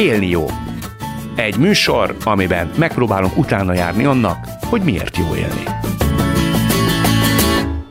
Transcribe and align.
Élni 0.00 0.28
jó. 0.28 0.46
Egy 1.36 1.56
műsor, 1.56 2.16
amiben 2.24 2.70
megpróbálunk 2.76 3.36
utána 3.36 3.74
járni 3.74 4.04
annak, 4.04 4.44
hogy 4.60 4.82
miért 4.82 5.16
jó 5.16 5.34
élni. 5.34 5.62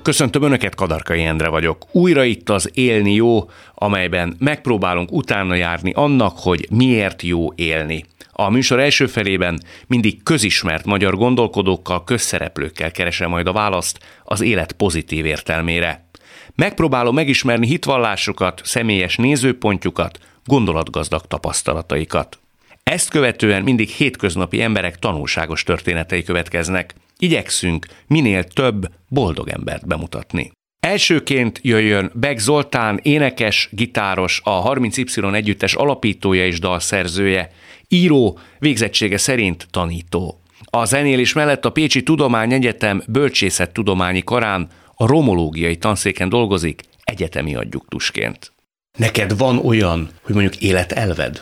Köszöntöm 0.02 0.44
Önöket, 0.44 0.76
Kadarkai 0.76 1.24
Endre 1.24 1.48
vagyok. 1.48 1.86
Újra 1.92 2.24
itt 2.24 2.50
az 2.50 2.70
Élni 2.74 3.14
jó, 3.14 3.50
amelyben 3.76 4.36
megpróbálunk 4.40 5.12
utána 5.12 5.56
járni 5.56 5.92
annak, 5.92 6.38
hogy 6.38 6.68
miért 6.72 7.22
jó 7.22 7.48
élni. 7.56 8.06
A 8.32 8.50
műsor 8.50 8.80
első 8.80 9.06
felében 9.08 9.60
mindig 9.88 10.24
közismert 10.24 10.86
magyar 10.86 11.16
gondolkodókkal, 11.16 12.04
közszereplőkkel 12.04 12.92
keresem 12.92 13.30
majd 13.30 13.48
a 13.48 13.52
választ 13.52 14.00
az 14.24 14.42
élet 14.42 14.72
pozitív 14.72 15.26
értelmére. 15.26 16.08
Megpróbálom 16.56 17.16
megismerni 17.16 17.68
hitvallásukat, 17.68 18.62
személyes 18.64 19.16
nézőpontjukat, 19.16 20.20
gondolatgazdag 20.50 21.22
tapasztalataikat. 21.28 22.40
Ezt 22.84 23.10
követően 23.10 23.64
mindig 23.64 23.90
hétköznapi 23.90 24.62
emberek 24.62 25.00
tanulságos 25.00 25.64
történetei 25.64 26.24
következnek. 26.24 26.94
Igyekszünk 27.18 27.86
minél 28.08 28.44
több 28.44 28.92
boldog 29.08 29.50
embert 29.50 29.88
bemutatni. 29.88 30.52
Elsőként 30.80 31.60
jöjjön 31.64 32.12
Beg 32.14 32.38
Zoltán, 32.38 33.00
énekes, 33.02 33.70
gitáros, 33.72 34.42
a 34.44 34.72
30Y 34.72 35.34
együttes 35.34 35.74
alapítója 35.74 36.46
és 36.46 36.60
dalszerzője, 36.60 37.52
író, 37.88 38.40
végzettsége 38.60 39.18
szerint 39.18 39.68
tanító. 39.72 40.42
A 40.66 40.86
zenélés 40.86 41.34
mellett 41.34 41.66
a 41.66 41.72
Pécsi 41.72 42.04
Tudományegyetem 42.04 43.04
bölcsészettudományi 43.08 44.24
karán 44.24 44.68
a 44.96 45.08
romológiai 45.08 45.78
tanszéken 45.78 46.30
dolgozik 46.30 46.82
egyetemi 47.04 47.56
adjuktusként. 47.56 48.52
Neked 49.00 49.38
van 49.38 49.58
olyan, 49.58 50.10
hogy 50.24 50.36
mondjuk 50.36 50.62
életelved? 50.62 51.42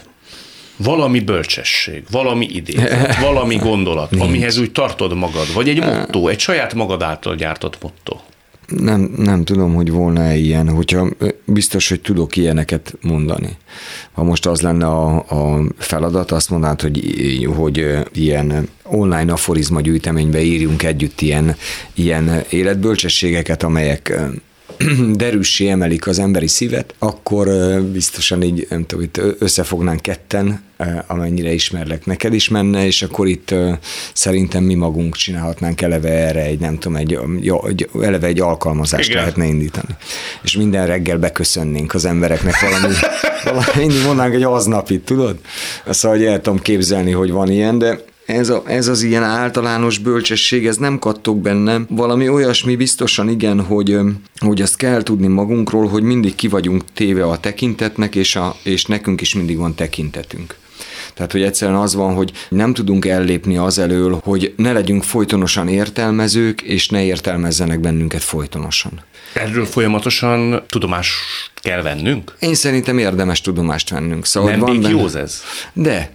Valami 0.75 1.19
bölcsesség, 1.19 2.03
valami 2.11 2.47
idézet, 2.51 3.19
valami 3.29 3.55
gondolat, 3.55 4.15
amihez 4.15 4.57
úgy 4.57 4.71
tartod 4.71 5.13
magad, 5.13 5.53
vagy 5.53 5.69
egy 5.69 5.79
motto, 5.83 6.27
egy 6.27 6.39
saját 6.39 6.73
magad 6.73 7.01
által 7.01 7.35
gyártott 7.35 7.77
motto. 7.81 8.19
Nem, 8.67 9.13
nem 9.17 9.43
tudom, 9.43 9.73
hogy 9.73 9.91
volna-e 9.91 10.35
ilyen, 10.35 10.69
hogyha 10.69 11.07
biztos, 11.45 11.89
hogy 11.89 12.01
tudok 12.01 12.35
ilyeneket 12.35 12.97
mondani. 13.01 13.57
Ha 14.11 14.23
most 14.23 14.45
az 14.45 14.61
lenne 14.61 14.85
a, 14.85 15.15
a 15.15 15.61
feladat, 15.77 16.31
azt 16.31 16.49
mondanád, 16.49 16.81
hogy, 16.81 16.99
hogy 17.55 17.97
ilyen 18.13 18.69
online 18.83 19.31
aforizma 19.31 19.81
gyűjteménybe 19.81 20.41
írjunk 20.41 20.83
együtt 20.83 21.21
ilyen, 21.21 21.55
ilyen 21.93 22.43
életbölcsességeket, 22.49 23.63
amelyek 23.63 24.19
derűssé 25.15 25.67
emelik 25.67 26.07
az 26.07 26.19
emberi 26.19 26.47
szívet, 26.47 26.93
akkor 26.99 27.47
biztosan 27.81 28.43
így, 28.43 28.67
nem 28.69 28.85
tudom, 28.85 29.03
itt 29.03 29.21
összefognánk 29.39 30.01
ketten, 30.01 30.65
amennyire 31.07 31.53
ismerlek, 31.53 32.05
neked 32.05 32.33
is 32.33 32.49
menne, 32.49 32.85
és 32.85 33.01
akkor 33.01 33.27
itt 33.27 33.53
szerintem 34.13 34.63
mi 34.63 34.73
magunk 34.73 35.15
csinálhatnánk 35.15 35.81
eleve 35.81 36.09
erre 36.09 36.41
egy, 36.41 36.59
nem 36.59 36.77
tudom, 36.77 36.97
egy, 36.97 37.19
egy 37.67 37.89
eleve 38.01 38.27
egy 38.27 38.39
alkalmazást 38.39 39.09
Igen. 39.09 39.21
lehetne 39.21 39.45
indítani. 39.45 39.95
És 40.41 40.57
minden 40.57 40.87
reggel 40.87 41.17
beköszönnénk 41.17 41.93
az 41.93 42.05
embereknek 42.05 42.59
valami, 42.59 42.93
valami 43.43 43.71
mindig 43.75 44.05
mondanánk 44.05 44.33
egy 44.33 44.43
aznapit, 44.43 45.05
tudod? 45.05 45.37
Szóval, 45.89 46.17
hogy 46.17 46.25
el 46.25 46.41
tudom 46.41 46.59
képzelni, 46.59 47.11
hogy 47.11 47.31
van 47.31 47.51
ilyen, 47.51 47.77
de 47.77 47.99
ez, 48.27 48.49
a, 48.49 48.63
ez 48.65 48.87
az 48.87 49.01
ilyen 49.01 49.23
általános 49.23 49.97
bölcsesség, 49.97 50.67
ez 50.67 50.77
nem 50.77 50.99
kattog 50.99 51.37
bennem. 51.37 51.85
Valami 51.89 52.29
olyasmi 52.29 52.75
biztosan 52.75 53.29
igen, 53.29 53.61
hogy, 53.61 53.97
hogy 54.39 54.61
azt 54.61 54.75
kell 54.75 55.03
tudni 55.03 55.27
magunkról, 55.27 55.87
hogy 55.87 56.03
mindig 56.03 56.35
ki 56.35 56.47
vagyunk 56.47 56.83
téve 56.93 57.25
a 57.25 57.37
tekintetnek, 57.37 58.15
és, 58.15 58.35
a, 58.35 58.55
és 58.63 58.85
nekünk 58.85 59.21
is 59.21 59.35
mindig 59.35 59.57
van 59.57 59.75
tekintetünk. 59.75 60.55
Tehát, 61.13 61.31
hogy 61.31 61.41
egyszerűen 61.41 61.77
az 61.77 61.95
van, 61.95 62.13
hogy 62.13 62.31
nem 62.49 62.73
tudunk 62.73 63.05
ellépni 63.05 63.57
az 63.57 63.77
elől, 63.77 64.19
hogy 64.23 64.53
ne 64.57 64.71
legyünk 64.71 65.03
folytonosan 65.03 65.67
értelmezők, 65.67 66.61
és 66.61 66.89
ne 66.89 67.03
értelmezzenek 67.03 67.79
bennünket 67.79 68.23
folytonosan. 68.23 69.01
Erről 69.33 69.65
folyamatosan 69.65 70.63
tudomást 70.69 71.13
kell 71.55 71.81
vennünk? 71.81 72.35
Én 72.39 72.53
szerintem 72.53 72.97
érdemes 72.97 73.41
tudomást 73.41 73.89
vennünk. 73.89 74.25
Szóval 74.25 74.49
nem 74.49 74.59
van 74.59 74.81
benne... 74.81 75.19
ez? 75.19 75.41
De, 75.73 76.09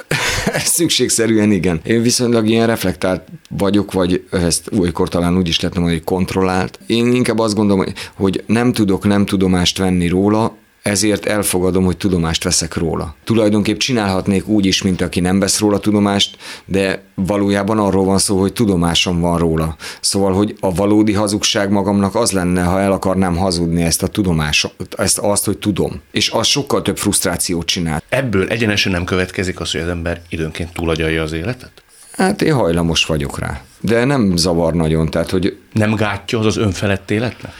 Szükségszerűen 0.64 1.50
igen. 1.50 1.80
Én 1.84 2.02
viszonylag 2.02 2.48
ilyen 2.48 2.66
reflektált 2.66 3.22
vagyok, 3.48 3.92
vagy 3.92 4.24
ezt 4.30 4.70
olykor 4.78 5.08
talán 5.08 5.36
úgy 5.36 5.48
is 5.48 5.60
lehetne 5.60 5.80
mondani, 5.80 6.02
hogy 6.04 6.14
kontrollált. 6.16 6.78
Én 6.86 7.12
inkább 7.12 7.38
azt 7.38 7.54
gondolom, 7.54 7.84
hogy 8.14 8.44
nem 8.46 8.72
tudok 8.72 9.04
nem 9.04 9.24
tudomást 9.24 9.78
venni 9.78 10.08
róla, 10.08 10.56
ezért 10.82 11.26
elfogadom, 11.26 11.84
hogy 11.84 11.96
tudomást 11.96 12.44
veszek 12.44 12.76
róla. 12.76 13.14
Tulajdonképp 13.24 13.78
csinálhatnék 13.78 14.48
úgy 14.48 14.66
is, 14.66 14.82
mint 14.82 15.00
aki 15.00 15.20
nem 15.20 15.38
vesz 15.38 15.58
róla 15.58 15.78
tudomást, 15.78 16.36
de 16.64 17.02
valójában 17.14 17.78
arról 17.78 18.04
van 18.04 18.18
szó, 18.18 18.40
hogy 18.40 18.52
tudomásom 18.52 19.20
van 19.20 19.38
róla. 19.38 19.76
Szóval, 20.00 20.32
hogy 20.32 20.56
a 20.60 20.74
valódi 20.74 21.12
hazugság 21.12 21.70
magamnak 21.70 22.14
az 22.14 22.32
lenne, 22.32 22.62
ha 22.62 22.80
el 22.80 22.92
akarnám 22.92 23.36
hazudni 23.36 23.82
ezt 23.82 24.02
a 24.02 24.06
tudomást, 24.06 24.74
ezt 24.96 25.18
azt, 25.18 25.44
hogy 25.44 25.58
tudom. 25.58 26.00
És 26.10 26.30
az 26.30 26.46
sokkal 26.46 26.82
több 26.82 26.98
frusztrációt 26.98 27.66
csinál. 27.66 28.02
Ebből 28.08 28.48
egyenesen 28.48 28.92
nem 28.92 29.04
következik 29.04 29.60
az, 29.60 29.72
hogy 29.72 29.80
az 29.80 29.88
ember 29.88 30.22
időnként 30.28 30.72
túlagyalja 30.72 31.22
az 31.22 31.32
életet? 31.32 31.70
Hát 32.12 32.42
én 32.42 32.54
hajlamos 32.54 33.04
vagyok 33.04 33.38
rá. 33.38 33.60
De 33.80 34.04
nem 34.04 34.36
zavar 34.36 34.74
nagyon, 34.74 35.10
tehát 35.10 35.30
hogy... 35.30 35.58
Nem 35.72 35.94
gátja 35.94 36.38
az 36.38 36.46
az 36.46 36.56
önfelett 36.56 37.10
életnek? 37.10 37.52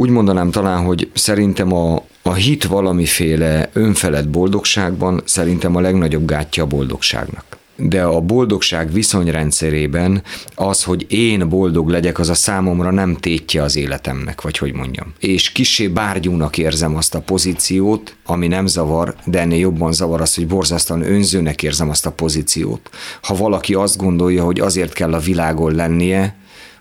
Úgy 0.00 0.10
mondanám 0.10 0.50
talán, 0.50 0.84
hogy 0.84 1.10
szerintem 1.14 1.72
a, 1.72 2.02
a 2.22 2.32
hit 2.32 2.64
valamiféle 2.64 3.70
önfelett 3.72 4.28
boldogságban 4.28 5.22
szerintem 5.24 5.76
a 5.76 5.80
legnagyobb 5.80 6.26
gátja 6.26 6.62
a 6.62 6.66
boldogságnak 6.66 7.58
de 7.76 8.02
a 8.02 8.20
boldogság 8.20 8.92
viszonyrendszerében 8.92 10.22
az, 10.54 10.82
hogy 10.82 11.06
én 11.12 11.48
boldog 11.48 11.88
legyek, 11.88 12.18
az 12.18 12.28
a 12.28 12.34
számomra 12.34 12.90
nem 12.90 13.16
tétje 13.16 13.62
az 13.62 13.76
életemnek, 13.76 14.40
vagy 14.40 14.58
hogy 14.58 14.72
mondjam. 14.72 15.12
És 15.18 15.52
kisé 15.52 15.88
bárgyúnak 15.88 16.58
érzem 16.58 16.96
azt 16.96 17.14
a 17.14 17.20
pozíciót, 17.20 18.16
ami 18.26 18.46
nem 18.46 18.66
zavar, 18.66 19.14
de 19.24 19.40
ennél 19.40 19.58
jobban 19.58 19.92
zavar 19.92 20.20
az, 20.20 20.34
hogy 20.34 20.46
borzasztóan 20.46 21.02
önzőnek 21.02 21.62
érzem 21.62 21.90
azt 21.90 22.06
a 22.06 22.10
pozíciót. 22.12 22.90
Ha 23.22 23.34
valaki 23.34 23.74
azt 23.74 23.96
gondolja, 23.96 24.44
hogy 24.44 24.60
azért 24.60 24.92
kell 24.92 25.14
a 25.14 25.18
világon 25.18 25.74
lennie, 25.74 26.38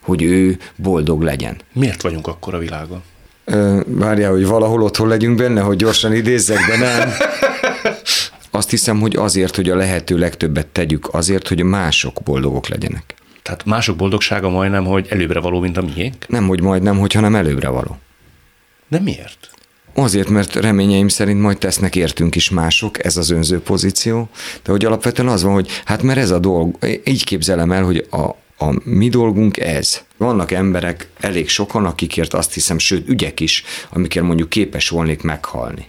hogy 0.09 0.23
ő 0.23 0.57
boldog 0.75 1.21
legyen. 1.21 1.57
Miért 1.73 2.01
vagyunk 2.01 2.27
akkor 2.27 2.53
a 2.53 2.57
világon? 2.57 3.01
Várjál, 3.85 4.31
hogy 4.31 4.45
valahol 4.45 4.83
otthon 4.83 5.07
legyünk 5.07 5.37
benne, 5.37 5.61
hogy 5.61 5.77
gyorsan 5.77 6.13
idézzek, 6.13 6.57
de 6.67 6.77
nem. 6.77 7.09
Azt 8.51 8.69
hiszem, 8.69 8.99
hogy 8.99 9.15
azért, 9.15 9.55
hogy 9.55 9.69
a 9.69 9.75
lehető 9.75 10.17
legtöbbet 10.17 10.67
tegyük, 10.67 11.13
azért, 11.13 11.47
hogy 11.47 11.63
mások 11.63 12.21
boldogok 12.23 12.67
legyenek. 12.67 13.13
Tehát 13.43 13.65
mások 13.65 13.95
boldogsága 13.95 14.49
majdnem, 14.49 14.85
hogy 14.85 15.07
előbbre 15.09 15.39
való, 15.39 15.59
mint 15.59 15.77
a 15.77 15.81
miénk? 15.81 16.27
Nem, 16.27 16.47
hogy 16.47 16.61
majdnem, 16.61 16.97
hogy 16.97 17.13
hanem 17.13 17.35
előbbre 17.35 17.69
való. 17.69 17.97
De 18.87 18.99
miért? 18.99 19.49
Azért, 19.93 20.29
mert 20.29 20.55
reményeim 20.55 21.07
szerint 21.07 21.41
majd 21.41 21.57
tesznek 21.57 21.95
értünk 21.95 22.35
is 22.35 22.49
mások, 22.49 23.05
ez 23.05 23.17
az 23.17 23.29
önző 23.29 23.59
pozíció, 23.59 24.29
de 24.63 24.71
hogy 24.71 24.85
alapvetően 24.85 25.27
az 25.27 25.43
van, 25.43 25.53
hogy 25.53 25.69
hát 25.85 26.01
mert 26.01 26.19
ez 26.19 26.31
a 26.31 26.39
dolg, 26.39 26.77
így 27.03 27.23
képzelem 27.23 27.71
el, 27.71 27.83
hogy 27.83 28.07
a, 28.11 28.29
a 28.59 28.73
mi 28.83 29.09
dolgunk 29.09 29.57
ez. 29.57 30.01
Vannak 30.17 30.51
emberek, 30.51 31.09
elég 31.19 31.49
sokan, 31.49 31.85
akikért 31.85 32.33
azt 32.33 32.53
hiszem, 32.53 32.77
sőt 32.77 33.09
ügyek 33.09 33.39
is, 33.39 33.63
amikért 33.89 34.25
mondjuk 34.25 34.49
képes 34.49 34.89
volnék 34.89 35.21
meghalni. 35.21 35.85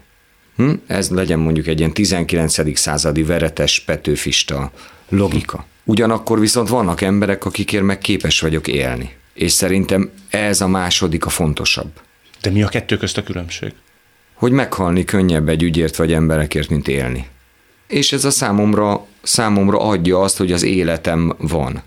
Hm? 0.56 0.72
Ez 0.86 1.10
legyen 1.10 1.38
mondjuk 1.38 1.66
egy 1.66 1.78
ilyen 1.78 1.92
19. 1.92 2.78
századi 2.78 3.22
veretes 3.22 3.80
petőfista 3.80 4.70
logika. 5.08 5.66
Ugyanakkor 5.84 6.40
viszont 6.40 6.68
vannak 6.68 7.00
emberek, 7.00 7.44
akikért 7.44 7.84
meg 7.84 7.98
képes 7.98 8.40
vagyok 8.40 8.68
élni. 8.68 9.16
És 9.34 9.52
szerintem 9.52 10.10
ez 10.30 10.60
a 10.60 10.68
második 10.68 11.26
a 11.26 11.28
fontosabb. 11.28 11.90
De 12.42 12.50
mi 12.50 12.62
a 12.62 12.68
kettő 12.68 12.96
közt 12.96 13.18
a 13.18 13.22
különbség? 13.22 13.72
Hogy 14.34 14.52
meghalni 14.52 15.04
könnyebb 15.04 15.48
egy 15.48 15.62
ügyért 15.62 15.96
vagy 15.96 16.12
emberekért, 16.12 16.68
mint 16.68 16.88
élni 16.88 17.26
és 17.90 18.12
ez 18.12 18.24
a 18.24 18.30
számomra, 18.30 19.06
számomra 19.22 19.80
adja 19.80 20.20
azt, 20.20 20.36
hogy 20.36 20.52
az 20.52 20.62
életem 20.62 21.34
van. 21.38 21.82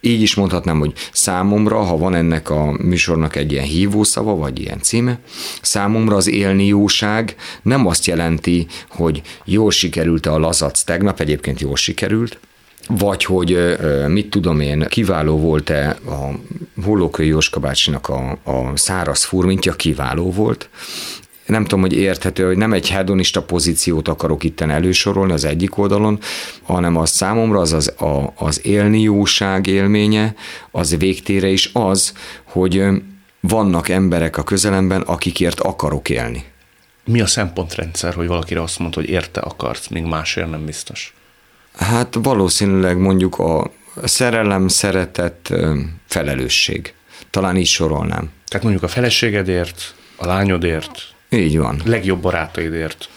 Így 0.00 0.22
is 0.22 0.34
mondhatnám, 0.34 0.78
hogy 0.78 0.92
számomra, 1.12 1.82
ha 1.82 1.96
van 1.96 2.14
ennek 2.14 2.50
a 2.50 2.72
műsornak 2.72 3.36
egy 3.36 3.52
ilyen 3.52 3.64
hívószava, 3.64 4.34
vagy 4.34 4.60
ilyen 4.60 4.82
címe, 4.82 5.18
számomra 5.62 6.16
az 6.16 6.28
élni 6.28 6.66
jóság 6.66 7.36
nem 7.62 7.86
azt 7.86 8.06
jelenti, 8.06 8.66
hogy 8.88 9.22
jól 9.44 9.70
sikerült 9.70 10.26
a 10.26 10.38
lazac 10.38 10.82
tegnap, 10.82 11.20
egyébként 11.20 11.60
jól 11.60 11.76
sikerült, 11.76 12.38
vagy 12.88 13.24
hogy 13.24 13.76
mit 14.06 14.30
tudom 14.30 14.60
én, 14.60 14.86
kiváló 14.88 15.38
volt-e 15.38 15.88
a 16.06 16.30
Hollókai 16.84 17.26
Jóska 17.26 17.60
bácsinak 17.60 18.08
a, 18.08 18.38
a 18.44 18.76
száraz 18.76 19.24
furmintja, 19.24 19.72
kiváló 19.72 20.32
volt, 20.32 20.68
nem 21.46 21.62
tudom, 21.62 21.80
hogy 21.80 21.92
érthető, 21.92 22.46
hogy 22.46 22.56
nem 22.56 22.72
egy 22.72 22.88
hedonista 22.88 23.42
pozíciót 23.42 24.08
akarok 24.08 24.44
itten 24.44 24.70
elősorolni 24.70 25.32
az 25.32 25.44
egyik 25.44 25.78
oldalon, 25.78 26.18
hanem 26.62 26.96
az 26.96 27.10
számomra 27.10 27.60
az 27.60 27.72
az, 27.72 27.88
a, 28.00 28.32
az 28.36 28.66
élni 28.66 29.00
jóság 29.00 29.66
élménye, 29.66 30.34
az 30.70 30.96
végtére 30.96 31.48
is 31.48 31.70
az, 31.72 32.12
hogy 32.44 32.84
vannak 33.40 33.88
emberek 33.88 34.36
a 34.36 34.42
közelemben, 34.42 35.00
akikért 35.00 35.60
akarok 35.60 36.08
élni. 36.08 36.44
Mi 37.04 37.20
a 37.20 37.26
szempontrendszer, 37.26 38.14
hogy 38.14 38.26
valakire 38.26 38.62
azt 38.62 38.78
mondta, 38.78 39.00
hogy 39.00 39.08
érte 39.08 39.40
akarsz, 39.40 39.88
még 39.88 40.04
másért 40.04 40.50
nem 40.50 40.64
biztos? 40.64 41.14
Hát 41.76 42.18
valószínűleg 42.22 42.98
mondjuk 42.98 43.38
a 43.38 43.70
szerelem, 44.04 44.68
szeretet, 44.68 45.52
felelősség. 46.06 46.94
Talán 47.30 47.56
így 47.56 47.66
sorolnám. 47.66 48.30
Tehát 48.46 48.62
mondjuk 48.62 48.84
a 48.84 48.88
feleségedért, 48.88 49.94
a 50.16 50.26
lányodért, 50.26 51.14
így 51.30 51.58
van. 51.58 51.80
legjobb 51.84 52.20
barátaidért, 52.20 53.08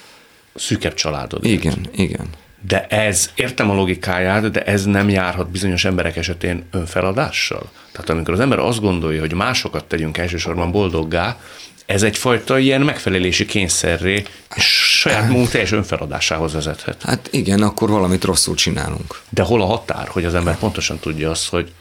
szűkebb 0.55 0.93
családod. 0.93 1.45
Igen, 1.45 1.87
igen. 1.91 2.27
De 2.67 2.87
ez, 2.87 3.29
értem 3.35 3.69
a 3.69 3.73
logikáját, 3.73 4.51
de 4.51 4.63
ez 4.63 4.85
nem 4.85 5.09
járhat 5.09 5.49
bizonyos 5.49 5.85
emberek 5.85 6.15
esetén 6.15 6.63
önfeladással? 6.71 7.71
Tehát 7.91 8.09
amikor 8.09 8.33
az 8.33 8.39
ember 8.39 8.59
azt 8.59 8.81
gondolja, 8.81 9.19
hogy 9.19 9.33
másokat 9.33 9.85
tegyünk 9.85 10.17
elsősorban 10.17 10.71
boldoggá, 10.71 11.37
ez 11.85 12.03
egyfajta 12.03 12.57
ilyen 12.57 12.81
megfelelési 12.81 13.45
kényszerré, 13.45 14.23
és 14.55 14.97
saját 14.99 15.27
magunk 15.27 15.49
teljes 15.49 15.71
önfeladásához 15.71 16.53
vezethet. 16.53 17.01
Hát 17.03 17.29
igen, 17.31 17.61
akkor 17.61 17.89
valamit 17.89 18.23
rosszul 18.23 18.55
csinálunk. 18.55 19.21
De 19.29 19.41
hol 19.41 19.61
a 19.61 19.65
határ, 19.65 20.07
hogy 20.07 20.25
az 20.25 20.35
ember 20.35 20.57
pontosan 20.57 20.99
tudja 20.99 21.29
azt, 21.29 21.49
hogy 21.49 21.71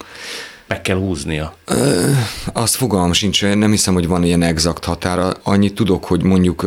meg 0.68 0.82
kell 0.82 0.96
húznia? 0.96 1.54
Ö, 1.64 2.10
azt 2.52 2.74
fogalmam 2.74 3.12
sincs, 3.12 3.42
nem 3.42 3.70
hiszem, 3.70 3.94
hogy 3.94 4.06
van 4.06 4.24
ilyen 4.24 4.42
exakt 4.42 4.84
határa. 4.84 5.32
Annyit 5.42 5.74
tudok, 5.74 6.04
hogy 6.04 6.22
mondjuk 6.22 6.66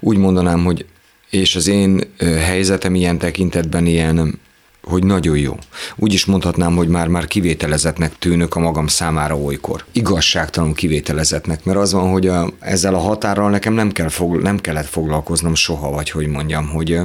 úgy 0.00 0.16
mondanám, 0.16 0.64
hogy 0.64 0.86
és 1.30 1.56
az 1.56 1.66
én 1.66 2.00
helyzetem 2.18 2.94
ilyen 2.94 3.18
tekintetben 3.18 3.86
ilyen 3.86 4.40
hogy 4.86 5.04
nagyon 5.04 5.36
jó. 5.36 5.58
Úgy 5.96 6.12
is 6.12 6.24
mondhatnám, 6.24 6.76
hogy 6.76 6.88
már-már 6.88 7.26
kivételezetnek 7.26 8.18
tűnök 8.18 8.54
a 8.54 8.60
magam 8.60 8.86
számára 8.86 9.36
olykor. 9.36 9.84
Igazságtalan 9.92 10.72
kivételezetnek, 10.72 11.64
mert 11.64 11.78
az 11.78 11.92
van, 11.92 12.10
hogy 12.10 12.26
a, 12.26 12.50
ezzel 12.60 12.94
a 12.94 12.98
határral 12.98 13.50
nekem 13.50 13.72
nem, 13.72 13.92
kell 13.92 14.08
fog, 14.08 14.42
nem 14.42 14.58
kellett 14.58 14.86
foglalkoznom 14.86 15.54
soha, 15.54 15.90
vagy 15.90 16.10
hogy 16.10 16.26
mondjam, 16.26 16.68
hogy... 16.68 17.00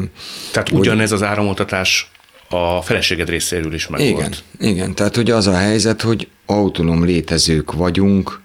Tehát 0.52 0.70
hogy, 0.70 0.80
ugyanez 0.80 1.12
az 1.12 1.24
áramoltatás 1.24 2.12
a 2.50 2.82
feleséged 2.82 3.30
részéről 3.30 3.74
is 3.74 3.88
meg 3.88 4.00
Igen, 4.00 4.34
igen. 4.60 4.94
Tehát, 4.94 5.16
hogy 5.16 5.32
az 5.32 5.48
a 5.48 5.58
helyzet, 5.58 6.02
hogy 6.02 6.28
autonóm 6.46 7.06
létezők 7.06 7.74
vagyunk, 7.74 8.42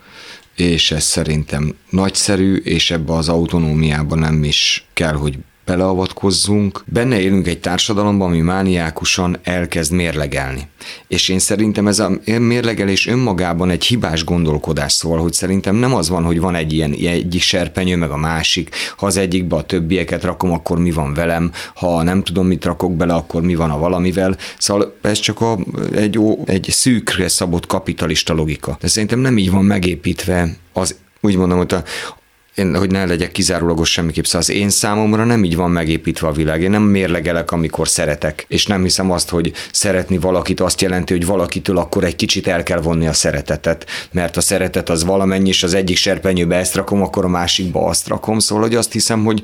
és 0.57 0.91
ez 0.91 1.05
szerintem 1.05 1.75
nagyszerű, 1.91 2.57
és 2.57 2.91
ebbe 2.91 3.13
az 3.13 3.29
autonómiában 3.29 4.19
nem 4.19 4.45
is 4.45 4.87
kell, 4.93 5.15
hogy 5.15 5.39
beleavatkozzunk. 5.65 6.85
Benne 6.87 7.21
élünk 7.21 7.47
egy 7.47 7.61
társadalomban, 7.61 8.29
ami 8.29 8.41
mániákusan 8.41 9.39
elkezd 9.43 9.93
mérlegelni. 9.93 10.69
És 11.09 11.29
én 11.29 11.39
szerintem 11.39 11.87
ez 11.87 11.99
a 11.99 12.11
mérlegelés 12.25 13.07
önmagában 13.07 13.71
egy 13.71 13.85
hibás 13.85 14.25
gondolkodás, 14.25 14.93
szóval, 14.93 15.19
hogy 15.19 15.33
szerintem 15.33 15.75
nem 15.75 15.95
az 15.95 16.09
van, 16.09 16.25
hogy 16.25 16.41
van 16.41 16.55
egy 16.55 16.73
ilyen 16.73 16.93
egyik 16.93 17.41
serpenyő, 17.41 17.97
meg 17.97 18.11
a 18.11 18.17
másik, 18.17 18.75
ha 18.97 19.07
az 19.07 19.17
egyikbe 19.17 19.57
a 19.57 19.63
többieket 19.63 20.23
rakom, 20.23 20.53
akkor 20.53 20.79
mi 20.79 20.91
van 20.91 21.15
velem, 21.15 21.53
ha 21.75 22.03
nem 22.03 22.23
tudom, 22.23 22.47
mit 22.47 22.65
rakok 22.65 22.97
bele, 22.97 23.15
akkor 23.15 23.43
mi 23.43 23.55
van 23.55 23.71
a 23.71 23.79
valamivel. 23.79 24.37
Szóval 24.59 24.95
ez 25.01 25.19
csak 25.19 25.41
a, 25.41 25.59
egy, 25.95 26.19
egy 26.45 26.67
szűkre 26.71 27.29
szabott 27.29 27.67
kapitalista 27.67 28.35
logika. 28.35 28.77
De 28.81 28.89
szerintem 28.89 29.19
nem 29.19 29.39
így 29.39 29.51
van 29.51 29.65
megépítve 29.65 30.57
az 30.73 30.97
úgy 31.21 31.37
mondom, 31.37 31.59
hogy 31.59 31.75
a, 31.75 31.83
én, 32.55 32.77
hogy 32.77 32.91
ne 32.91 33.05
legyek 33.05 33.33
kizárólagos 33.33 33.91
semmiképp, 33.91 34.25
szóval 34.25 34.41
az 34.41 34.51
én 34.51 34.71
számomra 34.71 35.25
nem 35.25 35.45
így 35.45 35.57
van 35.57 35.71
megépítve 35.71 36.29
a 36.29 36.33
világ. 36.33 36.63
Én 36.63 36.71
nem 36.71 36.83
mérlegelek, 36.83 37.51
amikor 37.51 37.89
szeretek, 37.89 38.45
és 38.49 38.67
nem 38.67 38.83
hiszem 38.83 39.11
azt, 39.11 39.29
hogy 39.29 39.53
szeretni 39.73 40.19
valakit 40.19 40.61
azt 40.61 40.81
jelenti, 40.81 41.13
hogy 41.13 41.27
valakitől 41.27 41.79
akkor 41.79 42.05
egy 42.05 42.17
kicsit 42.17 42.47
el 42.47 42.63
kell 42.63 42.81
vonni 42.81 43.07
a 43.07 43.13
szeretetet, 43.13 43.87
mert 44.13 44.37
a 44.37 44.41
szeretet 44.41 44.89
az 44.89 45.05
valamennyi, 45.05 45.49
és 45.49 45.63
az 45.63 45.75
egyik 45.75 45.97
serpenyőbe 45.97 46.57
ezt 46.57 46.75
rakom, 46.75 47.03
akkor 47.03 47.25
a 47.25 47.29
másikba 47.29 47.87
azt 47.87 48.09
rakom. 48.09 48.39
Szóval, 48.39 48.65
hogy 48.65 48.75
azt 48.75 48.93
hiszem, 48.93 49.25
hogy 49.25 49.43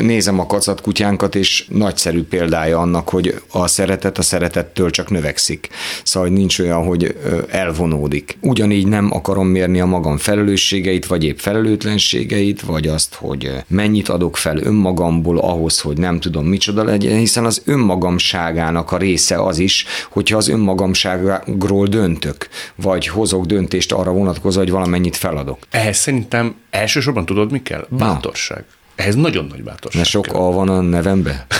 nézem 0.00 0.38
a 0.38 0.46
kacat 0.46 0.80
kutyánkat, 0.80 1.34
és 1.34 1.64
nagyszerű 1.68 2.22
példája 2.22 2.78
annak, 2.78 3.08
hogy 3.08 3.40
a 3.50 3.66
szeretet 3.66 4.18
a 4.18 4.22
szeretettől 4.22 4.90
csak 4.90 5.10
növekszik. 5.10 5.68
Szóval, 6.04 6.28
hogy 6.28 6.38
nincs 6.38 6.58
olyan, 6.58 6.84
hogy 6.84 7.16
elvonódik. 7.50 8.36
Ugyanígy 8.40 8.86
nem 8.86 9.10
akarom 9.12 9.46
mérni 9.46 9.80
a 9.80 9.86
magam 9.86 10.16
felelősségeit, 10.16 11.06
vagy 11.06 11.24
épp 11.24 11.38
felelőtlenség, 11.38 12.21
képességeit, 12.26 12.60
vagy 12.60 12.88
azt, 12.88 13.14
hogy 13.14 13.52
mennyit 13.66 14.08
adok 14.08 14.36
fel 14.36 14.56
önmagamból 14.58 15.38
ahhoz, 15.38 15.80
hogy 15.80 15.96
nem 15.96 16.20
tudom 16.20 16.46
micsoda 16.46 16.84
legyen, 16.84 17.18
hiszen 17.18 17.44
az 17.44 17.62
önmagamságának 17.64 18.92
a 18.92 18.96
része 18.96 19.42
az 19.42 19.58
is, 19.58 19.84
hogyha 20.10 20.36
az 20.36 20.48
önmagamságról 20.48 21.86
döntök, 21.86 22.48
vagy 22.74 23.06
hozok 23.06 23.44
döntést 23.44 23.92
arra 23.92 24.12
vonatkozó, 24.12 24.58
hogy 24.58 24.70
valamennyit 24.70 25.16
feladok. 25.16 25.58
Ehhez 25.70 25.96
szerintem 25.96 26.54
elsősorban 26.70 27.26
tudod, 27.26 27.50
mi 27.50 27.62
kell? 27.62 27.86
Bátorság. 27.90 28.58
Na. 28.58 28.80
Ehhez 28.94 29.14
nagyon 29.14 29.46
nagy 29.50 29.62
bátorság. 29.62 30.02
Ne 30.02 30.08
sok 30.08 30.22
kell. 30.22 30.34
A 30.34 30.50
van 30.50 30.68
a 30.68 30.80
nevembe? 30.80 31.46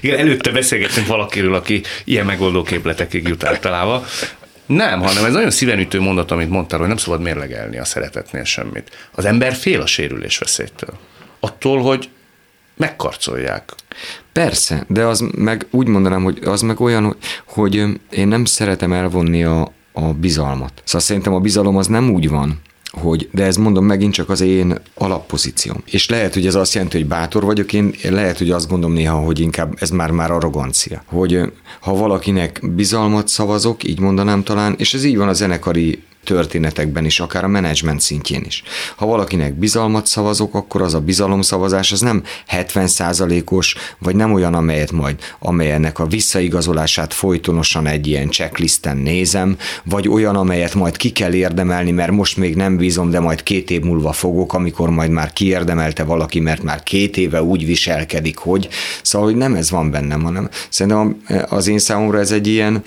Igen, 0.00 0.18
előtte 0.18 0.50
beszélgettünk 0.50 1.06
valakiről, 1.06 1.54
aki 1.54 1.82
ilyen 2.04 2.26
megoldó 2.26 2.62
képletekig 2.62 3.28
jut 3.28 3.44
általában. 3.44 4.04
Nem, 4.70 5.00
hanem 5.00 5.24
ez 5.24 5.32
nagyon 5.32 5.50
szívenütő 5.50 6.00
mondat, 6.00 6.30
amit 6.30 6.48
mondtál, 6.48 6.78
hogy 6.78 6.88
nem 6.88 6.96
szabad 6.96 7.20
mérlegelni 7.20 7.78
a 7.78 7.84
szeretetnél 7.84 8.44
semmit. 8.44 9.08
Az 9.12 9.24
ember 9.24 9.54
fél 9.54 9.80
a 9.80 9.86
sérülés 9.86 10.38
veszélytől. 10.38 10.98
Attól, 11.40 11.82
hogy 11.82 12.08
megkarcolják. 12.76 13.72
Persze, 14.32 14.84
de 14.88 15.04
az 15.04 15.24
meg 15.34 15.66
úgy 15.70 15.86
mondanám, 15.86 16.22
hogy 16.22 16.38
az 16.44 16.60
meg 16.60 16.80
olyan, 16.80 17.16
hogy, 17.44 17.84
én 18.10 18.28
nem 18.28 18.44
szeretem 18.44 18.92
elvonni 18.92 19.44
a, 19.44 19.72
a 19.92 20.02
bizalmat. 20.02 20.82
Szóval 20.84 21.00
szerintem 21.00 21.34
a 21.34 21.40
bizalom 21.40 21.76
az 21.76 21.86
nem 21.86 22.10
úgy 22.10 22.28
van, 22.28 22.60
hogy, 22.90 23.28
de 23.32 23.44
ez 23.44 23.56
mondom 23.56 23.84
megint 23.84 24.12
csak 24.12 24.28
az 24.28 24.40
én 24.40 24.78
alappozícióm. 24.94 25.82
És 25.84 26.08
lehet, 26.08 26.34
hogy 26.34 26.46
ez 26.46 26.54
azt 26.54 26.74
jelenti, 26.74 26.96
hogy 26.96 27.06
bátor 27.06 27.44
vagyok, 27.44 27.72
én 27.72 27.94
lehet, 28.02 28.38
hogy 28.38 28.50
azt 28.50 28.68
gondolom 28.68 28.94
néha, 28.94 29.18
hogy 29.18 29.40
inkább 29.40 29.76
ez 29.80 29.90
már-már 29.90 30.30
arrogancia. 30.30 31.02
Hogy 31.06 31.40
ha 31.80 31.94
valakinek 31.94 32.60
bizalmat 32.74 33.28
szavazok, 33.28 33.84
így 33.84 34.00
mondanám 34.00 34.42
talán, 34.42 34.74
és 34.78 34.94
ez 34.94 35.04
így 35.04 35.16
van 35.16 35.28
a 35.28 35.32
zenekari 35.32 36.02
történetekben 36.24 37.04
is, 37.04 37.20
akár 37.20 37.44
a 37.44 37.48
menedzsment 37.48 38.00
szintjén 38.00 38.44
is. 38.46 38.62
Ha 38.96 39.06
valakinek 39.06 39.54
bizalmat 39.54 40.06
szavazok, 40.06 40.54
akkor 40.54 40.82
az 40.82 40.94
a 40.94 41.00
bizalomszavazás 41.00 41.92
az 41.92 42.00
nem 42.00 42.22
70%-os, 42.50 43.74
vagy 43.98 44.16
nem 44.16 44.32
olyan, 44.32 44.54
amelyet 44.54 44.92
majd, 44.92 45.16
amelyennek 45.38 45.98
a 45.98 46.06
visszaigazolását 46.06 47.14
folytonosan 47.14 47.86
egy 47.86 48.06
ilyen 48.06 48.30
checklisten 48.30 48.96
nézem, 48.96 49.56
vagy 49.84 50.08
olyan, 50.08 50.36
amelyet 50.36 50.74
majd 50.74 50.96
ki 50.96 51.10
kell 51.10 51.32
érdemelni, 51.32 51.90
mert 51.90 52.10
most 52.10 52.36
még 52.36 52.56
nem 52.56 52.76
bízom, 52.76 53.10
de 53.10 53.20
majd 53.20 53.42
két 53.42 53.70
év 53.70 53.82
múlva 53.82 54.12
fogok, 54.12 54.54
amikor 54.54 54.90
majd 54.90 55.10
már 55.10 55.32
kiérdemelte 55.32 56.04
valaki, 56.04 56.40
mert 56.40 56.62
már 56.62 56.82
két 56.82 57.16
éve 57.16 57.42
úgy 57.42 57.66
viselkedik, 57.66 58.36
hogy 58.36 58.68
szóval, 59.02 59.28
hogy 59.28 59.36
nem 59.36 59.54
ez 59.54 59.70
van 59.70 59.90
bennem, 59.90 60.22
hanem 60.22 60.48
szerintem 60.68 61.22
az 61.48 61.66
én 61.66 61.78
számomra 61.78 62.18
ez 62.18 62.30
egy 62.30 62.46
ilyen 62.46 62.82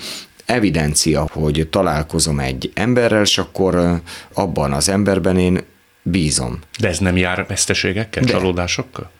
evidencia, 0.45 1.27
hogy 1.31 1.67
találkozom 1.69 2.39
egy 2.39 2.71
emberrel, 2.73 3.21
és 3.21 3.37
akkor 3.37 4.01
abban 4.33 4.71
az 4.71 4.89
emberben 4.89 5.37
én 5.37 5.61
bízom. 6.01 6.59
De 6.79 6.87
ez 6.87 6.97
nem 6.97 7.17
jár 7.17 7.45
veszteségekkel, 7.47 8.23
De. 8.23 8.31
csalódásokkal? 8.31 9.11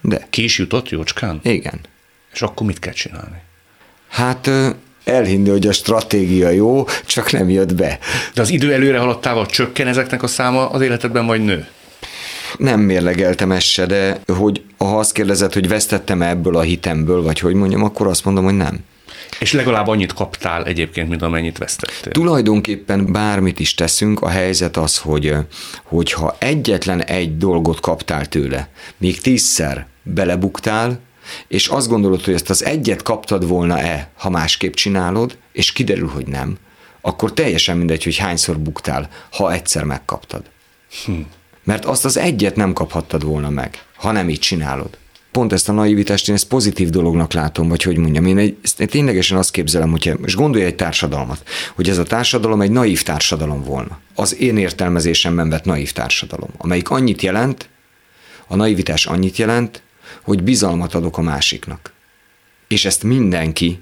De. 0.00 0.26
Ki 0.30 0.42
is 0.42 0.58
jutott 0.58 0.88
jócskán? 0.88 1.40
Igen. 1.42 1.80
És 2.32 2.42
akkor 2.42 2.66
mit 2.66 2.78
kell 2.78 2.92
csinálni? 2.92 3.36
Hát 4.08 4.50
elhinni, 5.04 5.48
hogy 5.48 5.66
a 5.66 5.72
stratégia 5.72 6.48
jó, 6.48 6.84
csak 7.06 7.32
nem 7.32 7.48
jött 7.50 7.74
be. 7.74 7.98
De 8.34 8.40
az 8.40 8.50
idő 8.50 8.72
előre 8.72 8.98
haladtával 8.98 9.46
csökken 9.46 9.86
ezeknek 9.86 10.22
a 10.22 10.26
száma 10.26 10.70
az 10.70 10.80
életedben, 10.80 11.26
vagy 11.26 11.44
nő? 11.44 11.66
Nem 12.58 12.80
mérlegeltem 12.80 13.52
ezt 13.52 13.66
se, 13.66 13.86
de 13.86 14.20
hogy 14.26 14.62
ha 14.76 14.98
azt 14.98 15.12
kérdezed, 15.12 15.52
hogy 15.52 15.68
vesztettem 15.68 16.22
ebből 16.22 16.56
a 16.56 16.60
hitemből, 16.60 17.22
vagy 17.22 17.38
hogy 17.38 17.54
mondjam, 17.54 17.82
akkor 17.84 18.06
azt 18.06 18.24
mondom, 18.24 18.44
hogy 18.44 18.56
nem. 18.56 18.78
És 19.38 19.52
legalább 19.52 19.86
annyit 19.86 20.12
kaptál 20.12 20.64
egyébként, 20.64 21.08
mint 21.08 21.22
amennyit 21.22 21.58
vesztettél. 21.58 22.12
Tulajdonképpen 22.12 23.12
bármit 23.12 23.60
is 23.60 23.74
teszünk, 23.74 24.20
a 24.20 24.28
helyzet 24.28 24.76
az, 24.76 24.98
hogy 24.98 25.34
hogyha 25.82 26.36
egyetlen 26.38 27.02
egy 27.02 27.36
dolgot 27.36 27.80
kaptál 27.80 28.26
tőle, 28.26 28.68
még 28.96 29.20
tízszer 29.20 29.86
belebuktál, 30.02 31.00
és 31.48 31.66
azt 31.66 31.88
gondolod, 31.88 32.24
hogy 32.24 32.34
ezt 32.34 32.50
az 32.50 32.64
egyet 32.64 33.02
kaptad 33.02 33.46
volna-e, 33.46 34.10
ha 34.16 34.30
másképp 34.30 34.74
csinálod, 34.74 35.36
és 35.52 35.72
kiderül, 35.72 36.08
hogy 36.08 36.26
nem, 36.26 36.58
akkor 37.00 37.32
teljesen 37.32 37.76
mindegy, 37.76 38.04
hogy 38.04 38.16
hányszor 38.16 38.58
buktál, 38.58 39.08
ha 39.32 39.52
egyszer 39.52 39.84
megkaptad. 39.84 40.42
Hm. 41.04 41.12
Mert 41.64 41.84
azt 41.84 42.04
az 42.04 42.16
egyet 42.16 42.56
nem 42.56 42.72
kaphattad 42.72 43.24
volna 43.24 43.50
meg, 43.50 43.82
ha 43.96 44.12
nem 44.12 44.28
így 44.28 44.38
csinálod 44.38 44.98
pont 45.38 45.52
ezt 45.52 45.68
a 45.68 45.72
naivitást 45.72 46.28
én 46.28 46.34
ezt 46.34 46.48
pozitív 46.48 46.90
dolognak 46.90 47.32
látom, 47.32 47.68
vagy 47.68 47.82
hogy 47.82 47.96
mondjam, 47.96 48.26
én, 48.26 48.38
egy, 48.38 48.56
én 48.78 48.86
ténylegesen 48.86 49.38
azt 49.38 49.50
képzelem, 49.50 49.90
hogy 49.90 50.12
és 50.24 50.34
gondolj 50.34 50.64
egy 50.64 50.74
társadalmat, 50.74 51.48
hogy 51.74 51.88
ez 51.88 51.98
a 51.98 52.02
társadalom 52.02 52.60
egy 52.60 52.70
naív 52.70 53.02
társadalom 53.02 53.62
volna. 53.62 53.98
Az 54.14 54.36
én 54.36 54.56
értelmezésemben 54.56 55.48
vett 55.48 55.64
naív 55.64 55.92
társadalom, 55.92 56.50
amelyik 56.56 56.90
annyit 56.90 57.22
jelent, 57.22 57.68
a 58.46 58.56
naivitás 58.56 59.06
annyit 59.06 59.36
jelent, 59.36 59.82
hogy 60.22 60.42
bizalmat 60.42 60.94
adok 60.94 61.18
a 61.18 61.22
másiknak. 61.22 61.92
És 62.68 62.84
ezt 62.84 63.02
mindenki, 63.02 63.80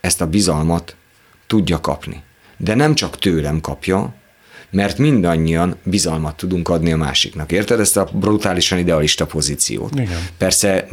ezt 0.00 0.20
a 0.20 0.26
bizalmat 0.26 0.96
tudja 1.46 1.80
kapni. 1.80 2.22
De 2.56 2.74
nem 2.74 2.94
csak 2.94 3.18
tőlem 3.18 3.60
kapja, 3.60 4.14
mert 4.72 4.98
mindannyian 4.98 5.76
bizalmat 5.84 6.36
tudunk 6.36 6.68
adni 6.68 6.92
a 6.92 6.96
másiknak. 6.96 7.52
Érted 7.52 7.80
ezt 7.80 7.96
a 7.96 8.08
brutálisan 8.12 8.78
idealista 8.78 9.26
pozíciót? 9.26 9.94
Igen. 9.94 10.26
Persze, 10.38 10.88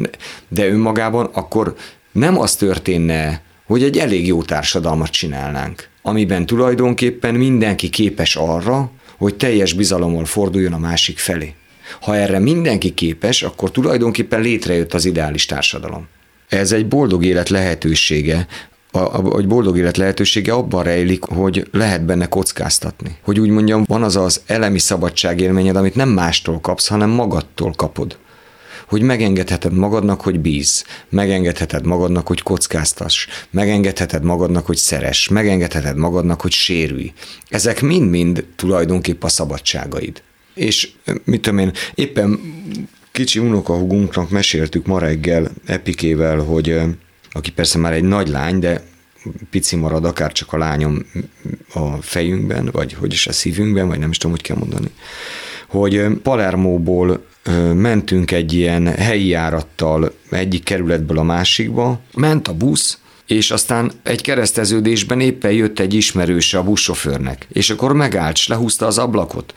de 0.48 0.68
önmagában 0.68 1.30
akkor 1.34 1.76
nem 2.12 2.40
az 2.40 2.56
történne, 2.56 3.42
hogy 3.66 3.84
egy 3.84 3.98
elég 3.98 4.28
jó 4.28 4.44
társadalmat 4.44 5.10
csinálnánk, 5.10 5.88
amiben 6.02 6.46
tulajdonképpen 6.46 7.36
mindenki 7.36 7.90
képes 7.90 8.36
arra, 8.36 8.92
hogy 9.18 9.36
teljes 9.36 9.74
bizalommal 9.74 10.26
forduljon 10.26 10.74
a 10.74 10.78
másik 10.78 11.18
felé. 11.18 11.54
Ha 12.02 12.16
erre 12.16 12.40
mindenki 12.40 12.94
képes, 12.94 13.44
akkor 13.44 13.72
tulajdonképpen 13.72 14.42
létrejött 14.42 14.94
az 14.94 15.06
ideális 15.06 15.46
társadalom. 15.46 16.08
Ez 16.50 16.72
egy 16.72 16.88
boldog 16.88 17.26
élet 17.26 17.50
lehetősége, 17.50 18.48
a, 18.92 19.00
a, 19.00 19.42
boldog 19.48 19.78
élet 19.78 19.98
lehetősége 19.98 20.54
abban 20.54 20.84
rejlik, 20.84 21.24
hogy 21.24 21.68
lehet 21.72 22.06
benne 22.06 22.26
kockáztatni. 22.26 23.18
Hogy 23.24 23.40
úgy 23.40 23.50
mondjam, 23.50 23.84
van 23.88 24.04
az 24.04 24.16
az 24.16 24.42
elemi 24.46 24.80
szabadságélményed, 24.80 25.76
amit 25.76 25.96
nem 25.96 26.10
mástól 26.10 26.60
kapsz, 26.60 26.88
hanem 26.88 27.10
magadtól 27.10 27.74
kapod 27.76 28.18
hogy 28.90 29.02
megengedheted 29.02 29.74
magadnak, 29.74 30.22
hogy 30.22 30.40
bíz, 30.40 30.86
megengedheted 31.10 31.86
magadnak, 31.86 32.28
hogy 32.28 32.42
kockáztass, 32.42 33.28
megengedheted 33.50 34.24
magadnak, 34.24 34.66
hogy 34.66 34.78
szeres, 34.78 35.28
megengedheted 35.28 35.98
magadnak, 35.98 36.42
hogy 36.42 36.52
sérülj. 36.52 37.14
Ezek 37.50 37.82
mind-mind 37.82 38.46
tulajdonképp 38.56 39.24
a 39.24 39.28
szabadságaid. 39.28 40.22
És 40.54 40.90
mit 41.24 41.42
tudom 41.42 41.60
én, 41.60 41.72
éppen 41.96 42.40
kicsi 43.12 43.40
unokahugunknak 43.40 44.30
meséltük 44.30 44.86
ma 44.86 45.00
reggel 45.00 45.52
Epikével, 45.66 46.38
hogy 46.38 46.82
aki 47.32 47.52
persze 47.52 47.78
már 47.78 47.94
egy 47.94 48.04
nagy 48.04 48.28
lány, 48.28 48.60
de 48.60 48.84
pici 49.50 49.76
marad 49.76 50.06
akár 50.06 50.32
csak 50.32 50.54
a 50.54 50.58
lányom 50.58 51.06
a 51.74 52.02
fejünkben, 52.02 52.70
vagy 52.72 52.94
hogy 52.94 53.14
is 53.14 53.28
a 53.28 53.32
szívünkben, 53.32 53.88
vagy 53.88 54.00
nem 54.00 54.10
is 54.10 54.18
tudom, 54.18 54.36
hogy 54.36 54.46
kell 54.46 54.58
mondani, 54.58 54.92
hogy 55.68 56.08
Palermóból 56.24 57.26
mentünk 57.74 58.32
egy 58.32 58.54
ilyen 58.54 58.88
helyi 58.88 59.28
járattal 59.28 60.14
egyik 60.30 60.64
kerületből 60.64 61.18
a 61.18 61.24
másikba, 61.24 62.00
ment 62.14 62.48
a 62.48 62.54
busz, 62.54 62.99
és 63.30 63.52
aztán 63.52 63.92
egy 64.04 64.22
kereszteződésben 64.22 65.20
éppen 65.20 65.52
jött 65.52 65.80
egy 65.80 65.94
ismerőse 65.94 66.58
a 66.58 66.64
buszsofőrnek, 66.64 67.48
és 67.54 67.70
akkor 67.70 67.94
megállt, 67.94 68.36
és 68.36 68.48
lehúzta 68.48 68.86
az 68.86 68.98
ablakot. 68.98 69.54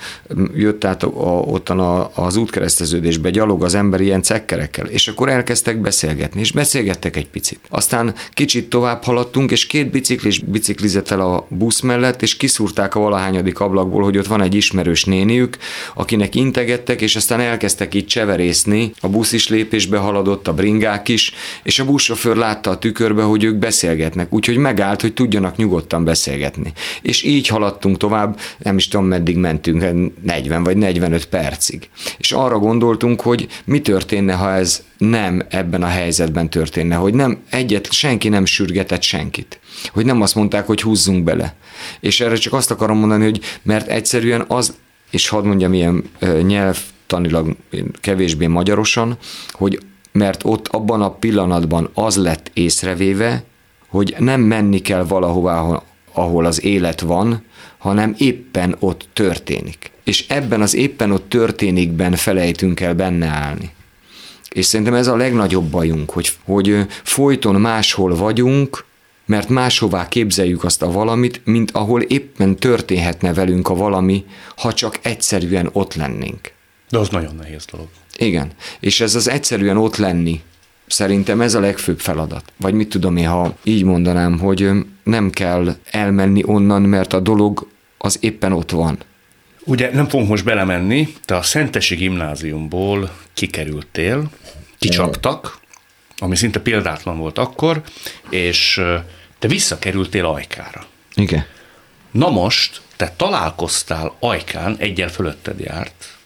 Jött 0.54 0.84
át 0.84 1.02
a, 1.02 1.06
ottan 1.46 1.78
a, 1.78 2.10
az 2.14 2.36
útkereszteződésbe 2.36 3.30
gyalog 3.30 3.64
az 3.64 3.74
ember 3.74 4.00
ilyen 4.00 4.22
cekkerekkel, 4.22 4.86
és 4.86 5.08
akkor 5.08 5.28
elkezdtek 5.28 5.80
beszélgetni, 5.80 6.40
és 6.40 6.52
beszélgettek 6.52 7.16
egy 7.16 7.28
picit. 7.28 7.60
Aztán 7.68 8.14
kicsit 8.30 8.68
tovább 8.68 9.02
haladtunk, 9.02 9.50
és 9.50 9.66
két 9.66 9.90
biciklis 9.90 10.38
biciklizett 10.38 11.10
el 11.10 11.20
a 11.20 11.46
busz 11.48 11.80
mellett, 11.80 12.22
és 12.22 12.36
kiszúrták 12.36 12.94
a 12.94 13.00
valahányadik 13.00 13.60
ablakból, 13.60 14.02
hogy 14.02 14.18
ott 14.18 14.26
van 14.26 14.42
egy 14.42 14.54
ismerős 14.54 15.04
néniük, 15.04 15.56
akinek 15.94 16.34
integettek, 16.34 17.00
és 17.00 17.16
aztán 17.16 17.40
elkezdtek 17.40 17.94
itt 17.94 18.06
cseverészni, 18.06 18.92
a 19.00 19.08
busz 19.08 19.32
is 19.32 19.48
lépésbe 19.48 19.98
haladott, 19.98 20.48
a 20.48 20.54
bringák 20.54 21.08
is, 21.08 21.32
és 21.62 21.78
a 21.78 21.84
buszsofőr 21.84 22.36
látta 22.36 22.70
a 22.70 22.78
tükörbe, 22.78 23.22
hogy 23.22 23.44
ők 23.44 23.60
beszélgetnek, 23.62 24.32
úgyhogy 24.32 24.56
megállt, 24.56 25.00
hogy 25.00 25.14
tudjanak 25.14 25.56
nyugodtan 25.56 26.04
beszélgetni. 26.04 26.72
És 27.02 27.22
így 27.22 27.46
haladtunk 27.46 27.96
tovább, 27.96 28.38
nem 28.58 28.76
is 28.76 28.88
tudom, 28.88 29.06
meddig 29.06 29.36
mentünk, 29.36 29.84
40 30.22 30.64
vagy 30.64 30.76
45 30.76 31.26
percig. 31.26 31.88
És 32.18 32.32
arra 32.32 32.58
gondoltunk, 32.58 33.20
hogy 33.20 33.46
mi 33.64 33.80
történne, 33.80 34.32
ha 34.32 34.52
ez 34.52 34.82
nem 34.98 35.42
ebben 35.48 35.82
a 35.82 35.86
helyzetben 35.86 36.50
történne, 36.50 36.94
hogy 36.94 37.14
nem 37.14 37.38
egyet, 37.50 37.92
senki 37.92 38.28
nem 38.28 38.44
sürgetett 38.44 39.02
senkit. 39.02 39.60
Hogy 39.92 40.04
nem 40.04 40.20
azt 40.20 40.34
mondták, 40.34 40.66
hogy 40.66 40.82
húzzunk 40.82 41.24
bele. 41.24 41.54
És 42.00 42.20
erre 42.20 42.34
csak 42.34 42.52
azt 42.52 42.70
akarom 42.70 42.98
mondani, 42.98 43.24
hogy 43.24 43.40
mert 43.62 43.88
egyszerűen 43.88 44.44
az, 44.48 44.74
és 45.10 45.28
hadd 45.28 45.44
mondjam 45.44 45.72
ilyen 45.72 46.04
nyelvtanilag 46.42 47.56
kevésbé 48.00 48.46
magyarosan, 48.46 49.16
hogy 49.50 49.78
mert 50.12 50.40
ott 50.44 50.68
abban 50.68 51.02
a 51.02 51.10
pillanatban 51.10 51.90
az 51.94 52.16
lett 52.16 52.50
észrevéve, 52.54 53.44
hogy 53.92 54.14
nem 54.18 54.40
menni 54.40 54.78
kell 54.78 55.04
valahová, 55.04 55.82
ahol 56.12 56.44
az 56.46 56.64
élet 56.64 57.00
van, 57.00 57.44
hanem 57.78 58.14
éppen 58.18 58.76
ott 58.78 59.08
történik. 59.12 59.90
És 60.04 60.24
ebben 60.28 60.60
az 60.60 60.74
éppen 60.74 61.10
ott 61.10 61.28
történikben 61.28 62.14
felejtünk 62.14 62.80
el 62.80 62.94
benne 62.94 63.26
állni. 63.26 63.70
És 64.50 64.66
szerintem 64.66 64.94
ez 64.94 65.06
a 65.06 65.16
legnagyobb 65.16 65.70
bajunk, 65.70 66.10
hogy, 66.10 66.32
hogy 66.44 66.86
folyton 67.02 67.54
máshol 67.54 68.16
vagyunk, 68.16 68.84
mert 69.26 69.48
máshová 69.48 70.08
képzeljük 70.08 70.64
azt 70.64 70.82
a 70.82 70.90
valamit, 70.90 71.40
mint 71.44 71.70
ahol 71.70 72.02
éppen 72.02 72.56
történhetne 72.56 73.34
velünk 73.34 73.68
a 73.68 73.74
valami, 73.74 74.24
ha 74.56 74.72
csak 74.72 74.98
egyszerűen 75.02 75.68
ott 75.72 75.94
lennénk. 75.94 76.52
De 76.90 76.98
az 76.98 77.08
nagyon 77.08 77.34
nehéz 77.34 77.64
dolog. 77.70 77.88
Igen, 78.16 78.52
és 78.80 79.00
ez 79.00 79.14
az 79.14 79.28
egyszerűen 79.28 79.76
ott 79.76 79.96
lenni, 79.96 80.40
Szerintem 80.92 81.40
ez 81.40 81.54
a 81.54 81.60
legfőbb 81.60 82.00
feladat. 82.00 82.52
Vagy 82.56 82.74
mit 82.74 82.88
tudom 82.88 83.16
én, 83.16 83.28
ha 83.28 83.56
így 83.62 83.84
mondanám, 83.84 84.38
hogy 84.38 84.70
nem 85.02 85.30
kell 85.30 85.76
elmenni 85.90 86.42
onnan, 86.46 86.82
mert 86.82 87.12
a 87.12 87.20
dolog 87.20 87.68
az 87.98 88.18
éppen 88.20 88.52
ott 88.52 88.70
van. 88.70 88.98
Ugye 89.64 89.90
nem 89.94 90.08
fogunk 90.08 90.28
most 90.28 90.44
belemenni, 90.44 91.14
te 91.24 91.36
a 91.36 91.42
Szentesi 91.42 91.94
gimnáziumból 91.94 93.10
kikerültél, 93.34 94.30
kicsaptak, 94.78 95.58
ami 96.18 96.36
szinte 96.36 96.60
példátlan 96.60 97.18
volt 97.18 97.38
akkor, 97.38 97.82
és 98.30 98.80
te 99.38 99.48
visszakerültél 99.48 100.24
Ajkára. 100.24 100.86
Igen. 101.14 101.44
Na 102.10 102.30
most, 102.30 102.80
te 102.96 103.14
találkoztál 103.16 104.16
Ajkán, 104.18 104.76
egyel 104.78 105.08
fölötted 105.08 105.60
járt 105.60 106.16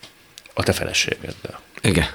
a 0.54 0.62
te 0.62 0.72
feleségeddel. 0.72 1.60
Igen. 1.80 2.06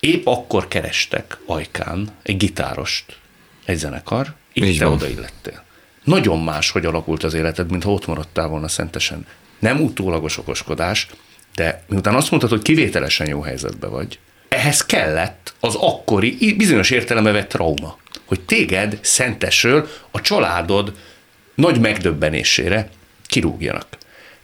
Épp 0.00 0.26
akkor 0.26 0.68
kerestek 0.68 1.38
Ajkán 1.46 2.08
egy 2.22 2.36
gitárost, 2.36 3.18
egy 3.64 3.76
zenekar, 3.76 4.34
így, 4.52 4.64
így 4.64 4.78
te 4.78 4.88
odaillettél. 4.88 5.64
Nagyon 6.04 6.38
más, 6.38 6.70
hogy 6.70 6.86
alakult 6.86 7.22
az 7.22 7.34
életed, 7.34 7.70
mintha 7.70 7.92
ott 7.92 8.06
maradtál 8.06 8.48
volna 8.48 8.68
szentesen. 8.68 9.26
Nem 9.58 9.80
utólagos 9.80 10.38
okoskodás, 10.38 11.08
de 11.54 11.82
miután 11.88 12.14
azt 12.14 12.30
mondtad, 12.30 12.50
hogy 12.50 12.62
kivételesen 12.62 13.28
jó 13.28 13.40
helyzetben 13.40 13.90
vagy, 13.90 14.18
ehhez 14.48 14.86
kellett 14.86 15.54
az 15.60 15.74
akkori, 15.74 16.54
bizonyos 16.56 16.90
értelembe 16.90 17.32
vett 17.32 17.48
trauma, 17.48 17.98
hogy 18.24 18.40
téged 18.40 18.98
szentesről 19.02 19.88
a 20.10 20.20
családod 20.20 20.92
nagy 21.54 21.80
megdöbbenésére 21.80 22.90
kirúgjanak 23.26 23.86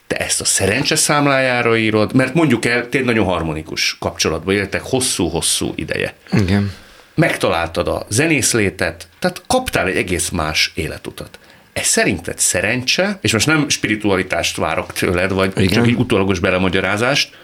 te 0.07 0.17
ezt 0.17 0.41
a 0.41 0.45
szerencse 0.45 0.97
számlájára 0.97 1.77
írod, 1.77 2.15
mert 2.15 2.35
mondjuk 2.35 2.65
el, 2.65 2.89
tényleg 2.89 3.15
nagyon 3.15 3.33
harmonikus 3.33 3.97
kapcsolatban 4.01 4.55
éltek 4.55 4.83
hosszú-hosszú 4.83 5.73
ideje. 5.75 6.15
Igen. 6.33 6.73
Megtaláltad 7.15 7.89
a 7.89 8.07
zenészlétet, 8.09 9.09
tehát 9.19 9.43
kaptál 9.47 9.87
egy 9.87 9.97
egész 9.97 10.29
más 10.29 10.73
életutat. 10.75 11.39
Ez 11.73 11.87
szerinted 11.87 12.39
szerencse, 12.39 13.19
és 13.21 13.33
most 13.33 13.47
nem 13.47 13.69
spiritualitást 13.69 14.57
várok 14.57 14.93
tőled, 14.93 15.33
vagy 15.33 15.53
Igen. 15.57 15.69
csak 15.69 15.87
egy 15.87 15.95
utólagos 15.95 16.39
belemagyarázást, 16.39 17.37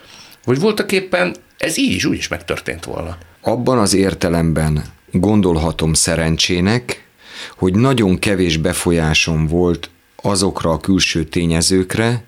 hogy 0.45 0.59
voltak 0.61 0.93
éppen 0.93 1.35
ez 1.59 1.79
így 1.79 1.93
is 1.93 2.05
úgy 2.05 2.17
is 2.17 2.29
megtörtént 2.29 2.85
volna. 2.85 3.19
Abban 3.41 3.79
az 3.79 3.95
értelemben 3.95 4.85
gondolhatom 5.11 5.93
szerencsének, 5.93 7.09
hogy 7.57 7.75
nagyon 7.75 8.19
kevés 8.19 8.57
befolyásom 8.57 9.47
volt 9.47 9.91
azokra 10.17 10.71
a 10.71 10.79
külső 10.79 11.25
tényezőkre, 11.25 12.25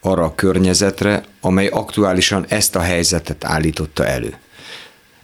arra 0.00 0.24
a 0.24 0.34
környezetre, 0.34 1.24
amely 1.40 1.66
aktuálisan 1.66 2.44
ezt 2.48 2.76
a 2.76 2.80
helyzetet 2.80 3.44
állította 3.44 4.06
elő. 4.06 4.36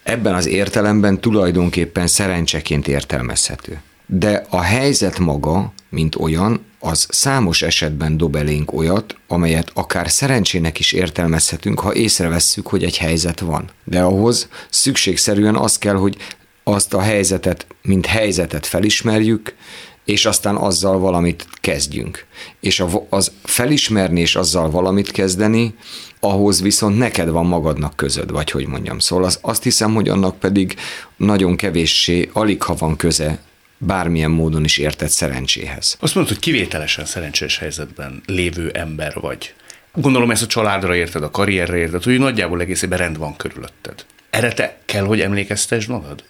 Ebben 0.02 0.34
az 0.34 0.46
értelemben 0.46 1.20
tulajdonképpen 1.20 2.06
szerencseként 2.06 2.88
értelmezhető. 2.88 3.80
De 4.06 4.46
a 4.48 4.60
helyzet 4.60 5.18
maga, 5.18 5.72
mint 5.88 6.16
olyan, 6.16 6.64
az 6.78 7.06
számos 7.10 7.62
esetben 7.62 8.16
dob 8.16 8.36
elénk 8.36 8.72
olyat, 8.72 9.16
amelyet 9.28 9.70
akár 9.74 10.10
szerencsének 10.10 10.78
is 10.78 10.92
értelmezhetünk, 10.92 11.80
ha 11.80 11.94
észrevesszük, 11.94 12.66
hogy 12.66 12.84
egy 12.84 12.98
helyzet 12.98 13.40
van. 13.40 13.70
De 13.84 14.00
ahhoz 14.00 14.48
szükségszerűen 14.70 15.56
az 15.56 15.78
kell, 15.78 15.94
hogy 15.94 16.16
azt 16.64 16.94
a 16.94 17.00
helyzetet, 17.00 17.66
mint 17.82 18.06
helyzetet 18.06 18.66
felismerjük, 18.66 19.54
és 20.04 20.26
aztán 20.26 20.56
azzal 20.56 20.98
valamit 20.98 21.46
kezdjünk. 21.60 22.26
És 22.60 22.84
az 23.08 23.32
felismerni 23.42 24.20
és 24.20 24.36
azzal 24.36 24.70
valamit 24.70 25.10
kezdeni, 25.10 25.74
ahhoz 26.20 26.62
viszont 26.62 26.98
neked 26.98 27.28
van 27.28 27.46
magadnak 27.46 27.96
közöd, 27.96 28.30
vagy 28.30 28.50
hogy 28.50 28.66
mondjam. 28.66 28.98
Szóval 28.98 29.24
az, 29.24 29.38
azt 29.40 29.62
hiszem, 29.62 29.94
hogy 29.94 30.08
annak 30.08 30.38
pedig 30.38 30.76
nagyon 31.16 31.56
kevéssé, 31.56 32.30
alig 32.32 32.62
ha 32.62 32.74
van 32.74 32.96
köze 32.96 33.38
bármilyen 33.78 34.30
módon 34.30 34.64
is 34.64 34.78
értett 34.78 35.08
szerencséhez. 35.08 35.96
Azt 36.00 36.14
mondod, 36.14 36.32
hogy 36.32 36.42
kivételesen 36.42 37.04
szerencsés 37.04 37.58
helyzetben 37.58 38.22
lévő 38.26 38.70
ember 38.70 39.14
vagy. 39.20 39.54
Gondolom 39.94 40.30
ezt 40.30 40.42
a 40.42 40.46
családra 40.46 40.94
érted, 40.94 41.22
a 41.22 41.30
karrierre 41.30 41.76
érted, 41.76 42.02
hogy 42.02 42.18
nagyjából 42.18 42.60
egészében 42.60 42.98
rend 42.98 43.18
van 43.18 43.36
körülötted. 43.36 44.04
Erre 44.30 44.52
te 44.52 44.78
kell, 44.84 45.04
hogy 45.04 45.20
emlékeztesd 45.20 45.88
magad? 45.88 46.24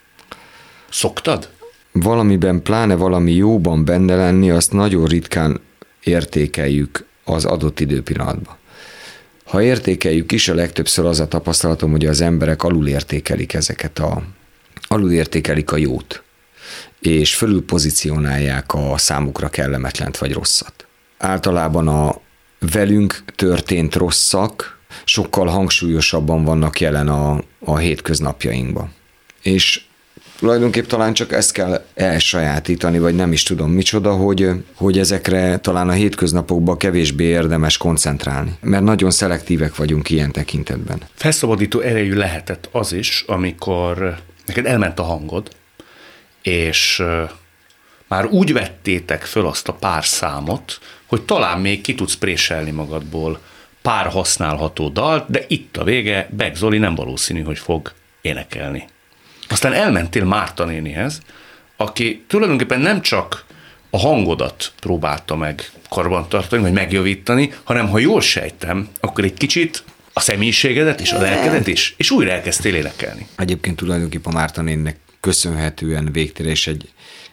Szoktad? 0.91 1.50
Valamiben, 1.93 2.63
pláne 2.63 2.95
valami 2.95 3.33
jóban 3.33 3.85
benne 3.85 4.17
lenni, 4.17 4.51
azt 4.51 4.73
nagyon 4.73 5.07
ritkán 5.07 5.61
értékeljük 6.03 7.07
az 7.25 7.45
adott 7.45 7.81
időpillanatban. 7.81 8.57
Ha 9.45 9.63
értékeljük 9.63 10.33
is, 10.33 10.49
a 10.49 10.55
legtöbbször 10.55 11.05
az 11.05 11.21
a 11.21 11.29
tapasztalatom, 11.29 11.91
hogy 11.91 12.07
az 12.07 12.21
emberek 12.21 12.63
alulértékelik 12.63 13.55
ezeket 13.55 13.99
a, 13.99 14.23
alulértékelik 14.83 15.73
a 15.73 15.77
jót, 15.77 16.23
és 17.01 17.35
fölül 17.35 17.65
pozícionálják 17.65 18.75
a 18.75 18.99
számukra 18.99 19.49
kellemetlent 19.49 20.19
vagy 20.19 20.33
rosszat. 20.33 20.87
Általában 21.19 21.89
a 21.89 22.21
velünk 22.59 23.25
történt 23.37 23.95
rosszak 23.95 24.79
sokkal 25.05 25.47
hangsúlyosabban 25.47 26.45
vannak 26.45 26.81
jelen 26.81 27.09
a, 27.09 27.43
a 27.59 27.77
hétköznapjainkban. 27.77 28.93
És 29.43 29.85
tulajdonképp 30.43 30.87
talán 30.87 31.13
csak 31.13 31.33
ezt 31.33 31.53
kell 31.53 31.85
elsajátítani, 31.95 32.99
vagy 32.99 33.15
nem 33.15 33.33
is 33.33 33.43
tudom 33.43 33.71
micsoda, 33.71 34.13
hogy, 34.13 34.49
hogy 34.75 34.99
ezekre 34.99 35.59
talán 35.59 35.89
a 35.89 35.93
hétköznapokban 35.93 36.77
kevésbé 36.77 37.25
érdemes 37.25 37.77
koncentrálni, 37.77 38.53
mert 38.61 38.83
nagyon 38.83 39.11
szelektívek 39.11 39.77
vagyunk 39.77 40.11
ilyen 40.11 40.33
tekintetben. 40.33 41.01
Felszabadító 41.15 41.81
erejű 41.81 42.15
lehetett 42.15 42.69
az 42.73 42.93
is, 42.93 43.25
amikor 43.27 44.17
neked 44.47 44.67
elment 44.67 44.99
a 44.99 45.03
hangod, 45.03 45.49
és 46.43 47.03
már 48.09 48.27
úgy 48.27 48.53
vettétek 48.53 49.23
föl 49.23 49.47
azt 49.47 49.69
a 49.69 49.73
pár 49.73 50.05
számot, 50.05 50.79
hogy 51.07 51.23
talán 51.23 51.61
még 51.61 51.81
ki 51.81 51.95
tudsz 51.95 52.15
préselni 52.17 52.71
magadból 52.71 53.41
pár 53.83 54.07
használható 54.07 54.89
dalt, 54.89 55.31
de 55.31 55.45
itt 55.49 55.77
a 55.77 55.85
vége, 55.85 56.29
Beck 56.31 56.57
Zoli 56.57 56.79
nem 56.79 56.95
valószínű, 56.95 57.43
hogy 57.43 57.59
fog 57.59 57.93
énekelni. 58.21 58.85
Aztán 59.53 59.73
elmentél 59.73 60.25
Márta 60.25 60.65
nénihez, 60.65 61.21
aki 61.77 62.25
tulajdonképpen 62.27 62.81
nem 62.81 63.03
csak 63.03 63.45
a 63.91 63.99
hangodat 63.99 64.73
próbálta 64.81 65.37
meg 65.37 65.71
karbantartani, 65.89 66.63
vagy 66.63 66.73
megjavítani, 66.73 67.53
hanem 67.63 67.89
ha 67.89 67.99
jól 67.99 68.21
sejtem, 68.21 68.89
akkor 69.01 69.25
egy 69.25 69.35
kicsit 69.35 69.85
a 70.13 70.21
személyiségedet 70.21 71.01
és 71.01 71.13
a 71.13 71.21
lelkedet 71.21 71.67
is, 71.67 71.95
és 71.97 72.11
újra 72.11 72.31
elkezdtél 72.31 72.75
énekelni. 72.75 73.27
Egyébként 73.37 73.77
tulajdonképpen 73.77 74.33
Márta 74.33 74.63
néninek 74.63 74.97
köszönhetően 75.21 76.13
végtére 76.13 76.49
és 76.49 76.67
egy 76.67 76.89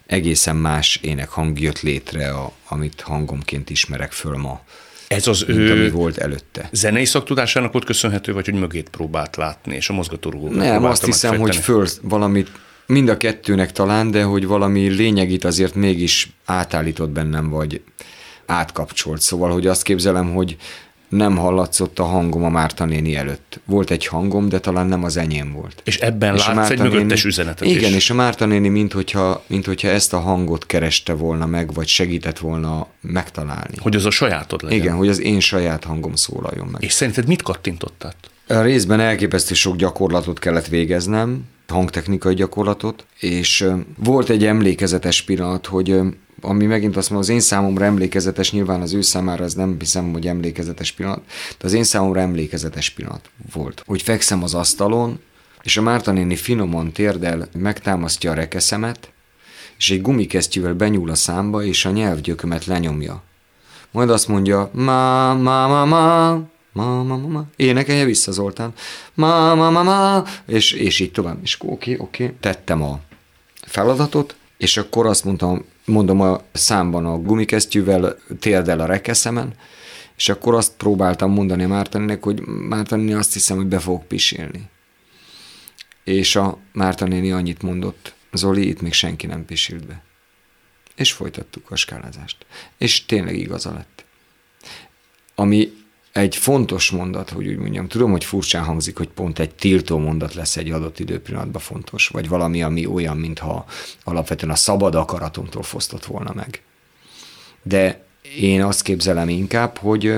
egészen 0.06 0.56
más 0.56 1.00
ének 1.02 1.30
hang 1.30 1.60
jött 1.60 1.82
létre, 1.82 2.30
a, 2.30 2.52
amit 2.68 3.02
hangomként 3.02 3.70
ismerek 3.70 4.12
föl 4.12 4.38
ma. 4.38 4.62
Ez 5.10 5.28
az 5.28 5.44
mint 5.48 5.60
ő 5.60 5.72
ami 5.72 5.90
volt 5.90 6.18
előtte. 6.18 6.70
zenei 6.72 7.06
szaktudásának 7.06 7.72
volt 7.72 7.86
köszönhető, 7.86 8.34
vagy 8.34 8.46
hogy 8.46 8.60
mögét 8.60 8.90
próbált 8.90 9.36
látni, 9.36 9.76
és 9.76 9.90
a 9.90 9.94
mozgatórugókat 9.94 10.56
Nem, 10.56 10.86
azt 10.86 11.06
hiszem, 11.06 11.30
hogy 11.30 11.40
megfejteni? 11.40 11.88
föl 11.88 12.10
valamit, 12.10 12.52
mind 12.86 13.10
a 13.10 13.18
kettőnek 13.18 13.72
talán, 13.72 14.12
de 14.12 14.24
hogy 14.24 14.46
valami 14.46 14.88
lényegit 14.88 15.44
azért 15.44 15.76
mégis 15.76 16.30
átállított 16.46 17.10
bennem, 17.10 17.50
vagy 17.50 17.82
átkapcsolt. 18.46 19.22
Szóval, 19.22 19.52
hogy 19.52 19.68
azt 19.68 19.84
képzelem, 19.84 20.34
hogy 20.34 20.58
nem 21.10 21.38
hallatszott 21.38 22.00
a 22.00 22.04
hangom 22.04 22.44
a 22.44 22.50
Márta 22.50 22.86
néni 22.86 23.16
előtt. 23.16 23.60
Volt 23.66 23.92
egy 23.92 24.06
hangom, 24.06 24.50
de 24.50 24.60
talán 24.60 24.88
nem 24.88 25.04
az 25.04 25.18
enyém 25.18 25.52
volt. 25.52 25.82
És 25.86 25.98
ebben 25.98 26.36
És 26.36 26.48
látsz 26.48 26.70
egy 26.70 26.80
mögöttes 26.80 27.24
üzenetet 27.24 27.68
Igen, 27.68 27.90
is. 27.90 27.96
és 27.96 28.10
a 28.10 28.14
Márta 28.14 28.46
néni, 28.46 28.68
mint 28.68 28.94
hogyha, 28.94 29.44
mint 29.48 29.66
hogyha 29.66 29.88
ezt 29.88 30.14
a 30.14 30.20
hangot 30.20 30.66
kereste 30.66 31.14
volna 31.14 31.46
meg, 31.46 31.74
vagy 31.74 31.88
segített 31.88 32.40
volna 32.40 32.88
megtalálni. 33.02 33.76
Hogy 33.80 33.96
az 33.96 34.06
a 34.06 34.12
sajátod 34.12 34.64
legyen. 34.64 34.80
Igen, 34.80 34.96
hogy 34.96 35.08
az 35.08 35.22
én 35.22 35.40
saját 35.40 35.84
hangom 35.84 36.16
szólaljon 36.16 36.68
meg. 36.72 36.84
És 36.84 36.92
szerinted 36.92 37.28
mit 37.28 37.42
kattintott 37.42 38.04
át? 38.06 38.16
A 38.48 38.62
részben 38.62 39.00
elképesztő 39.00 39.54
sok 39.54 39.76
gyakorlatot 39.76 40.40
kellett 40.40 40.68
végeznem, 40.68 41.46
hangtechnikai 41.68 42.34
gyakorlatot, 42.34 43.06
és 43.20 43.66
volt 43.98 44.30
egy 44.30 44.46
emlékezetes 44.46 45.22
pillanat, 45.22 45.66
hogy 45.66 46.02
ami 46.42 46.66
megint 46.66 46.98
azt 46.98 47.10
mondom, 47.10 47.30
az 47.30 47.34
én 47.36 47.40
számomra 47.40 47.86
emlékezetes, 47.86 48.52
nyilván 48.52 48.82
az 48.82 48.94
ő 48.94 49.02
számára 49.02 49.44
az 49.44 49.54
nem 49.54 49.76
hiszem, 49.80 50.12
hogy 50.12 50.28
emlékezetes 50.28 50.92
pillanat, 50.92 51.22
de 51.58 51.66
az 51.66 51.74
én 51.74 51.84
számomra 51.84 52.20
emlékezetes 52.20 52.90
pillanat 52.90 53.30
volt. 53.54 53.84
Hogy 53.86 54.02
fekszem 54.02 54.44
az 54.44 54.54
asztalon, 54.54 55.20
és 55.64 55.78
a 55.78 55.82
Márta 55.82 56.12
néni 56.12 56.36
finoman 56.36 56.92
térdel 56.92 57.48
megtámasztja 57.58 58.32
a 58.32 58.34
rekeszemet, 58.34 59.12
és 59.78 59.92
egy 59.92 60.02
gumikesztyűvel 60.02 60.74
benyúl 60.74 61.10
a 61.10 61.16
számba, 61.16 61.64
és 61.64 61.86
a 61.86 61.90
nyelvgyökömet 61.90 62.66
lenyomja. 62.66 63.24
Majd 63.92 64.10
azt 64.10 64.28
mondja, 64.28 64.70
ma, 64.74 65.34
ma, 65.34 65.68
ma, 65.68 65.86
ma, 65.86 66.32
ma, 66.74 67.04
ma, 67.04 67.18
ma, 67.18 67.28
ma. 67.28 67.46
énekelje 67.56 68.06
vissza 68.06 68.32
Zoltán, 68.32 68.74
ma, 69.14 69.56
ma, 69.56 69.70
ma, 69.70 69.84
ma, 69.84 70.24
és, 70.46 70.72
és 70.72 71.00
így 71.00 71.12
tovább. 71.12 71.38
És 71.44 71.58
oké, 71.60 71.98
oké, 72.00 72.34
tettem 72.40 72.84
a 72.84 73.00
feladatot, 73.62 74.36
és 74.58 74.78
akkor 74.78 75.06
azt 75.06 75.26
mondtam, 75.26 75.66
mondom 75.90 76.22
a 76.22 76.42
számban 76.52 77.06
a 77.06 77.18
gumikesztyűvel, 77.18 78.18
térdel 78.40 78.80
a 78.80 78.86
rekeszemen, 78.86 79.54
és 80.16 80.30
akkor 80.30 80.54
azt 80.54 80.74
próbáltam 80.78 81.32
mondani 81.32 81.66
Mártaninek, 81.66 82.24
hogy 82.24 82.42
Márta 82.46 82.96
néni 82.96 83.14
azt 83.14 83.34
hiszem, 83.34 83.58
hogy 83.58 83.66
be 83.66 83.80
fogok 83.80 84.08
pisilni. 84.08 84.70
És 86.04 86.36
a 86.36 86.58
Márta 86.74 87.06
néni 87.06 87.32
annyit 87.32 87.62
mondott, 87.62 88.14
Zoli, 88.32 88.68
itt 88.68 88.82
még 88.82 88.94
senki 88.94 89.28
nem 89.28 89.46
pisilt 89.46 89.86
be. 89.86 90.04
És 90.96 91.12
folytattuk 91.12 91.72
a 91.72 91.76
skálázást. 91.76 92.46
És 92.78 93.06
tényleg 93.06 93.38
igaza 93.38 93.74
lett. 93.74 94.06
Ami 95.36 95.72
egy 96.12 96.36
fontos 96.36 96.90
mondat, 96.90 97.30
hogy 97.30 97.48
úgy 97.48 97.58
mondjam, 97.58 97.88
tudom, 97.88 98.12
hogy 98.12 98.24
furcsán 98.24 98.64
hangzik, 98.64 98.98
hogy 98.98 99.08
pont 99.08 99.40
egy 99.40 99.56
tiltó 99.56 99.98
mondat 99.98 100.34
lesz 100.34 100.58
egy 100.58 100.72
adott 100.72 101.00
időpillanatban 101.00 101.62
fontos, 101.62 102.08
vagy 102.08 102.28
valami, 102.28 102.64
ami 102.64 102.86
olyan, 102.86 103.18
mintha 103.18 103.66
alapvetően 104.04 104.52
a 104.52 104.56
szabad 104.56 104.96
akaratomtól 104.96 105.64
fosztott 105.64 106.06
volna 106.06 106.34
meg. 106.34 106.62
De 107.64 108.06
én 108.40 108.64
azt 108.64 108.82
képzelem 108.82 109.30
inkább, 109.30 109.78
hogy, 109.78 110.14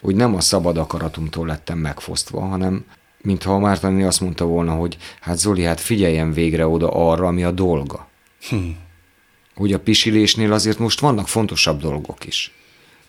hogy 0.00 0.16
nem 0.16 0.34
a 0.34 0.40
szabad 0.40 0.78
akaratomtól 0.78 1.46
lettem 1.46 1.78
megfosztva, 1.78 2.40
hanem 2.40 2.84
mintha 3.22 3.52
a 3.52 3.58
Mártani 3.58 4.02
azt 4.02 4.20
mondta 4.20 4.44
volna, 4.44 4.72
hogy 4.74 4.96
hát 5.20 5.38
Zoli, 5.38 5.62
hát 5.62 5.80
figyeljen 5.80 6.32
végre 6.32 6.66
oda 6.66 6.88
arra, 6.88 7.26
ami 7.26 7.44
a 7.44 7.50
dolga. 7.50 8.08
Hogy 9.54 9.72
a 9.72 9.80
pisilésnél 9.80 10.52
azért 10.52 10.78
most 10.78 11.00
vannak 11.00 11.28
fontosabb 11.28 11.80
dolgok 11.80 12.26
is. 12.26 12.52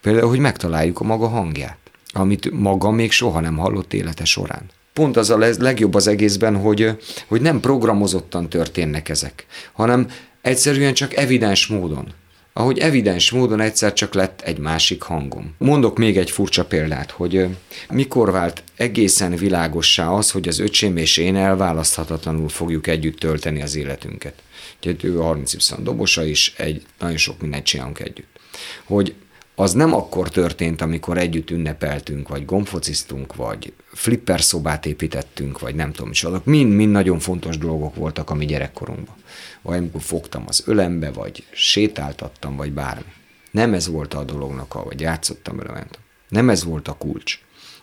Például, 0.01 0.29
hogy 0.29 0.39
megtaláljuk 0.39 0.99
a 0.99 1.03
maga 1.03 1.27
hangját, 1.27 1.88
amit 2.13 2.51
maga 2.51 2.91
még 2.91 3.11
soha 3.11 3.39
nem 3.39 3.57
hallott 3.57 3.93
élete 3.93 4.25
során. 4.25 4.65
Pont 4.93 5.17
az 5.17 5.29
a 5.29 5.37
le- 5.37 5.55
legjobb 5.59 5.93
az 5.93 6.07
egészben, 6.07 6.55
hogy, 6.55 6.97
hogy 7.27 7.41
nem 7.41 7.59
programozottan 7.59 8.49
történnek 8.49 9.09
ezek, 9.09 9.45
hanem 9.73 10.07
egyszerűen 10.41 10.93
csak 10.93 11.15
evidens 11.15 11.67
módon. 11.67 12.13
Ahogy 12.53 12.79
evidens 12.79 13.31
módon 13.31 13.59
egyszer 13.59 13.93
csak 13.93 14.13
lett 14.13 14.41
egy 14.41 14.57
másik 14.57 15.01
hangom. 15.01 15.55
Mondok 15.57 15.97
még 15.97 16.17
egy 16.17 16.31
furcsa 16.31 16.65
példát, 16.65 17.11
hogy 17.11 17.47
mikor 17.89 18.31
vált 18.31 18.63
egészen 18.75 19.35
világossá 19.35 20.09
az, 20.09 20.31
hogy 20.31 20.47
az 20.47 20.59
öcsém 20.59 20.97
és 20.97 21.17
én 21.17 21.35
elválaszthatatlanul 21.35 22.49
fogjuk 22.49 22.87
együtt 22.87 23.19
tölteni 23.19 23.61
az 23.61 23.75
életünket. 23.75 24.33
Úgyhogy 24.77 25.03
ő 25.03 25.19
a 25.19 25.23
30 25.23 25.53
y 25.53 25.57
dobosa 25.83 26.25
is, 26.25 26.53
egy, 26.57 26.85
nagyon 26.99 27.17
sok 27.17 27.41
mindent 27.41 27.63
csinálunk 27.63 27.99
együtt. 27.99 28.39
Hogy 28.83 29.13
az 29.59 29.73
nem 29.73 29.93
akkor 29.93 30.29
történt, 30.29 30.81
amikor 30.81 31.17
együtt 31.17 31.49
ünnepeltünk, 31.49 32.27
vagy 32.27 32.45
gombfociztunk, 32.45 33.35
vagy 33.35 33.73
flipper 33.93 34.41
szobát 34.41 34.85
építettünk, 34.85 35.59
vagy 35.59 35.75
nem 35.75 35.91
tudom 35.91 36.11
is, 36.11 36.23
azok 36.23 36.45
mind-mind 36.45 36.91
nagyon 36.91 37.19
fontos 37.19 37.57
dolgok 37.57 37.95
voltak 37.95 38.29
a 38.29 38.33
mi 38.33 38.45
gyerekkorunkban. 38.45 39.15
Vagy 39.61 39.77
amikor 39.77 40.01
fogtam 40.01 40.43
az 40.47 40.63
ölembe, 40.65 41.11
vagy 41.11 41.43
sétáltattam, 41.51 42.55
vagy 42.55 42.71
bármi. 42.71 43.11
Nem 43.51 43.73
ez 43.73 43.87
volt 43.87 44.13
a 44.13 44.23
dolognak, 44.23 44.83
vagy 44.83 44.99
játszottam 44.99 45.57
vele, 45.57 45.69
tudom. 45.71 46.05
Nem 46.29 46.49
ez 46.49 46.63
volt 46.63 46.87
a 46.87 46.93
kulcs. 46.93 47.39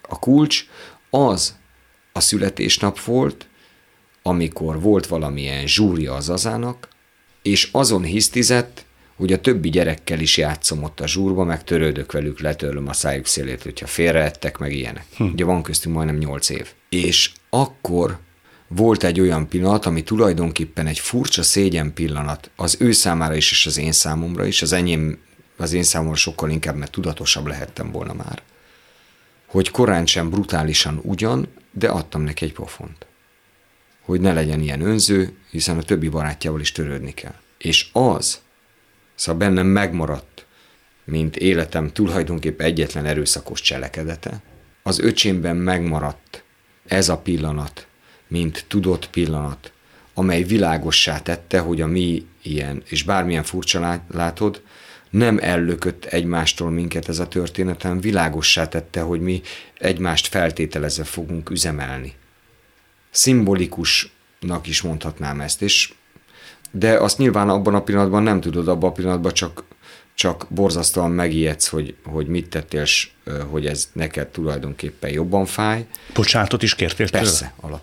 A 0.09 0.19
kulcs 0.19 0.65
az 1.11 1.57
a 2.12 2.21
születésnap 2.21 3.01
volt, 3.01 3.47
amikor 4.23 4.81
volt 4.81 5.07
valamilyen 5.07 5.67
zsúrja 5.67 6.15
az 6.15 6.29
azának, 6.29 6.89
és 7.43 7.69
azon 7.73 8.03
hisztizett, 8.03 8.86
hogy 9.16 9.33
a 9.33 9.40
többi 9.40 9.70
gyerekkel 9.70 10.20
is 10.20 10.37
játszom 10.37 10.83
ott 10.83 11.00
a 11.00 11.07
zsúrba, 11.07 11.44
meg 11.44 11.64
törődök 11.64 12.12
velük, 12.12 12.40
letörlöm 12.40 12.88
a 12.88 12.92
szájuk 12.92 13.26
szélét, 13.26 13.62
hogyha 13.62 13.87
félreettek, 13.87 14.59
meg 14.59 14.72
ilyenek. 14.72 15.05
Hm. 15.16 15.24
Ugye 15.24 15.44
van 15.44 15.62
köztünk 15.62 15.94
majdnem 15.94 16.16
nyolc 16.16 16.48
év. 16.48 16.72
És 16.88 17.33
akkor 17.50 18.18
volt 18.68 19.05
egy 19.05 19.20
olyan 19.20 19.48
pillanat, 19.48 19.87
ami 19.87 20.02
tulajdonképpen 20.02 20.87
egy 20.87 20.98
furcsa 20.98 21.42
szégyen 21.42 21.92
pillanat 21.92 22.50
az 22.57 22.76
ő 22.79 22.92
számára 22.92 23.35
is, 23.35 23.50
és 23.50 23.66
az 23.66 23.79
én 23.79 23.92
számomra 23.92 24.46
is, 24.46 24.62
az 24.62 24.72
enyém, 24.72 25.18
az 25.57 25.72
én 25.72 25.83
számomra 25.83 26.16
sokkal 26.16 26.50
inkább, 26.50 26.76
mert 26.76 26.90
tudatosabb 26.90 27.46
lehettem 27.46 27.90
volna 27.90 28.12
már, 28.12 28.42
hogy 29.46 29.70
korán 29.70 30.07
sem 30.07 30.31
brutálisan 30.31 31.00
ugyan, 31.02 31.48
de 31.72 31.88
adtam 31.88 32.22
neki 32.22 32.44
egy 32.44 32.52
pofont. 32.52 33.07
Hogy 34.00 34.20
ne 34.20 34.33
legyen 34.33 34.61
ilyen 34.61 34.81
önző, 34.81 35.37
hiszen 35.50 35.79
a 35.79 35.83
többi 35.83 36.09
barátjával 36.09 36.61
is 36.61 36.72
törődni 36.72 37.14
kell. 37.14 37.35
És 37.59 37.88
az, 37.92 38.40
Szóval 39.16 39.40
bennem 39.40 39.66
megmaradt, 39.66 40.46
mint 41.05 41.37
életem 41.37 41.92
tulajdonképp 41.92 42.61
egyetlen 42.61 43.05
erőszakos 43.07 43.61
cselekedete. 43.61 44.42
Az 44.83 44.98
öcsémben 44.98 45.57
megmaradt 45.57 46.44
ez 46.87 47.09
a 47.09 47.18
pillanat, 47.18 47.87
mint 48.29 48.64
tudott 48.68 49.11
pillanat, 49.11 49.72
amely 50.14 50.42
világossá 50.42 51.18
tette, 51.18 51.59
hogy 51.59 51.81
a 51.81 51.87
mi 51.87 52.26
ilyen, 52.42 52.83
és 52.88 53.02
bármilyen 53.02 53.42
furcsa 53.42 53.81
lá- 53.81 54.14
látod, 54.14 54.62
nem 55.11 55.38
ellökött 55.38 56.05
egymástól 56.05 56.70
minket 56.70 57.09
ez 57.09 57.18
a 57.18 57.29
történet, 57.29 57.83
hanem 57.83 58.00
világossá 58.00 58.68
tette, 58.68 59.00
hogy 59.00 59.20
mi 59.20 59.42
egymást 59.79 60.26
feltételezve 60.26 61.05
fogunk 61.05 61.50
üzemelni. 61.50 62.14
Szimbolikusnak 63.11 64.66
is 64.66 64.83
mondhatnám 64.83 65.40
ezt, 65.40 65.62
és 65.62 65.92
de 66.70 66.92
azt 66.92 67.18
nyilván 67.18 67.48
abban 67.48 67.74
a 67.74 67.83
pillanatban 67.83 68.22
nem 68.22 68.40
tudod, 68.40 68.68
abban 68.68 68.90
a 68.90 68.92
pillanatban 68.92 69.33
csak, 69.33 69.64
csak 70.14 70.46
borzasztóan 70.48 71.11
megijedsz, 71.11 71.68
hogy, 71.68 71.94
hogy 72.05 72.26
mit 72.26 72.48
tettél, 72.48 72.81
és 72.81 73.11
hogy 73.50 73.66
ez 73.66 73.88
neked 73.92 74.26
tulajdonképpen 74.26 75.11
jobban 75.11 75.46
fáj. 75.46 75.87
Bocsánatot 76.14 76.62
is 76.62 76.74
kértél 76.74 77.11
Persze, 77.11 77.38
tőle? 77.38 77.52
alap. 77.61 77.83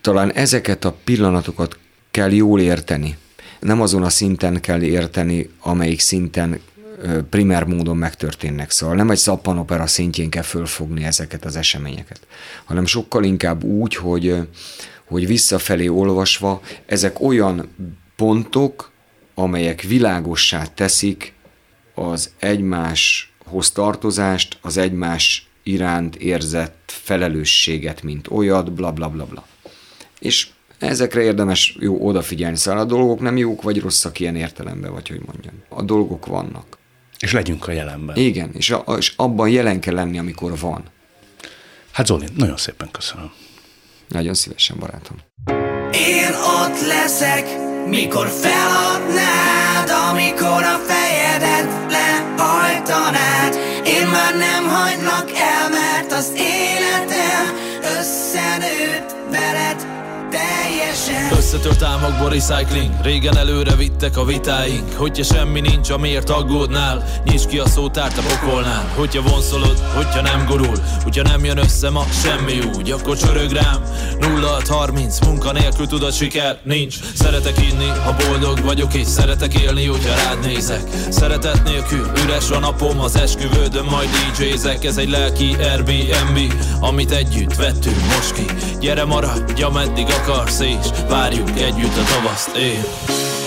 Talán 0.00 0.32
ezeket 0.32 0.84
a 0.84 0.94
pillanatokat 1.04 1.78
kell 2.10 2.32
jól 2.32 2.60
érteni. 2.60 3.16
Nem 3.60 3.80
azon 3.80 4.02
a 4.02 4.08
szinten 4.08 4.60
kell 4.60 4.82
érteni, 4.82 5.50
amelyik 5.60 6.00
szinten 6.00 6.60
primer 7.30 7.64
módon 7.64 7.96
megtörténnek. 7.96 8.70
Szóval 8.70 8.96
nem 8.96 9.10
egy 9.10 9.18
szappanopera 9.18 9.86
szintjén 9.86 10.30
kell 10.30 10.42
fölfogni 10.42 11.04
ezeket 11.04 11.44
az 11.44 11.56
eseményeket, 11.56 12.20
hanem 12.64 12.86
sokkal 12.86 13.24
inkább 13.24 13.64
úgy, 13.64 13.94
hogy, 13.94 14.34
hogy 15.04 15.26
visszafelé 15.26 15.86
olvasva 15.86 16.60
ezek 16.86 17.20
olyan 17.20 17.68
pontok, 18.16 18.90
amelyek 19.34 19.80
világossá 19.80 20.64
teszik 20.64 21.34
az 21.94 22.30
egymáshoz 22.38 23.70
tartozást, 23.70 24.58
az 24.62 24.76
egymás 24.76 25.48
iránt 25.62 26.16
érzett 26.16 26.82
felelősséget, 26.86 28.02
mint 28.02 28.30
olyat, 28.30 28.72
bla 28.72 28.92
bla 28.92 29.08
bla 29.08 29.24
bla. 29.24 29.46
És 30.18 30.48
ezekre 30.78 31.22
érdemes 31.22 31.76
jó 31.80 32.06
odafigyelni, 32.06 32.56
szóval 32.56 32.80
a 32.80 32.84
dolgok 32.84 33.20
nem 33.20 33.36
jók 33.36 33.62
vagy 33.62 33.80
rosszak 33.80 34.20
ilyen 34.20 34.36
értelemben, 34.36 34.92
vagy 34.92 35.08
hogy 35.08 35.20
mondjam. 35.26 35.54
A 35.68 35.82
dolgok 35.82 36.26
vannak. 36.26 36.78
És 37.18 37.32
legyünk 37.32 37.68
a 37.68 37.72
jelenben. 37.72 38.16
Igen, 38.16 38.50
és, 38.52 38.70
a, 38.70 38.96
és 38.98 39.12
abban 39.16 39.48
jelen 39.48 39.80
kell 39.80 39.94
lenni, 39.94 40.18
amikor 40.18 40.58
van. 40.58 40.84
Hát 41.92 42.06
Zoli, 42.06 42.26
nagyon 42.36 42.56
szépen 42.56 42.90
köszönöm. 42.90 43.32
Nagyon 44.08 44.34
szívesen, 44.34 44.76
barátom. 44.78 45.16
Én 45.92 46.32
ott 46.34 46.86
leszek, 46.86 47.65
mikor 47.86 48.28
feladnád, 48.28 49.90
amikor 50.10 50.62
a 50.62 50.80
fejedet 50.86 51.68
lehajtanád. 51.90 53.58
Én 53.86 54.06
már 54.06 54.36
nem 54.36 54.68
hagylak 54.68 55.30
el, 55.30 55.68
mert 55.68 56.12
az 56.12 56.32
életem 56.34 57.05
Összetört 61.46 61.82
álmokból 61.82 62.28
recycling 62.28 62.90
Régen 63.02 63.36
előre 63.36 63.74
vittek 63.74 64.16
a 64.16 64.24
vitáink. 64.24 64.92
Hogyha 64.96 65.22
semmi 65.22 65.60
nincs, 65.60 65.90
amiért 65.90 66.30
aggódnál 66.30 67.04
Nyisd 67.24 67.46
ki 67.46 67.58
a 67.58 67.66
szótárt 67.66 68.18
a 68.18 68.22
pokolnál. 68.22 68.92
Hogyha 68.94 69.22
vonszolod, 69.22 69.78
hogyha 69.94 70.20
nem 70.20 70.44
gurul. 70.46 70.76
Hogyha 71.02 71.22
nem 71.22 71.44
jön 71.44 71.58
össze 71.58 71.90
ma 71.90 72.04
semmi 72.22 72.58
úgy 72.76 72.90
Akkor 72.90 73.16
csörög 73.16 73.50
rám. 73.50 73.82
0630 74.20 75.18
Munka 75.20 75.52
nélkül 75.52 75.86
tudod 75.86 76.12
siker 76.12 76.58
nincs. 76.62 76.96
Szeretek 77.14 77.62
inni, 77.72 77.88
ha 78.04 78.16
boldog 78.28 78.64
vagyok 78.64 78.94
És 78.94 79.06
szeretek 79.06 79.54
élni, 79.54 79.86
hogyha 79.86 80.14
rád 80.14 80.44
nézek. 80.44 80.82
Szeretet 81.08 81.64
nélkül 81.64 82.10
üres 82.24 82.50
a 82.50 82.58
napom 82.58 83.00
Az 83.00 83.16
esküvődön 83.16 83.84
majd 83.84 84.08
DJ-zek 84.08 84.84
Ez 84.84 84.96
egy 84.96 85.10
lelki 85.10 85.56
Airbnb 85.58 86.52
Amit 86.80 87.10
együtt 87.10 87.56
vettünk 87.56 88.00
most 88.14 88.32
ki. 88.32 88.44
Gyere 88.80 89.04
maradj, 89.04 89.62
ameddig 89.62 90.06
akarsz 90.10 90.60
És 90.60 90.86
várjuk 91.36 91.58
együtt 91.58 91.96
a 91.96 92.02
tavaszt 92.02 92.56
én. 92.56 92.84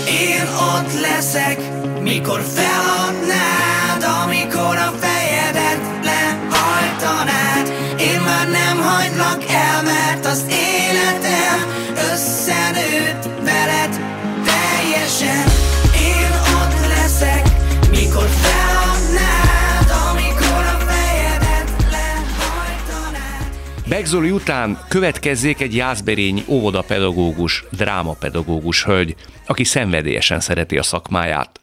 Én 0.07 0.47
ott 0.75 1.01
leszek, 1.01 1.59
mikor 2.01 2.43
feladnád 2.53 4.23
Amikor 4.23 4.77
a 4.77 4.93
fejedet 4.99 5.81
lehajtanád. 6.03 7.73
Én 7.99 8.19
már 8.19 8.49
nem 8.49 8.77
hagylak 8.77 9.43
el, 9.49 9.83
mert 9.83 10.25
az 10.25 10.43
életem 10.49 11.59
összenőtt 12.13 13.29
veled 13.43 13.99
teljesen. 14.45 15.43
Én 16.01 16.31
ott 16.61 16.87
leszek, 16.87 17.49
mikor 17.89 18.29
feladnád 18.29 18.48
Begzoli 23.89 24.31
után 24.31 24.79
következzék 24.87 25.61
egy 25.61 25.75
jászberényi 25.75 26.43
óvodapedagógus, 26.47 27.65
drámapedagógus 27.71 28.83
hölgy, 28.83 29.15
aki 29.45 29.63
szenvedélyesen 29.63 30.39
szereti 30.39 30.77
a 30.77 30.83
szakmáját. 30.83 31.59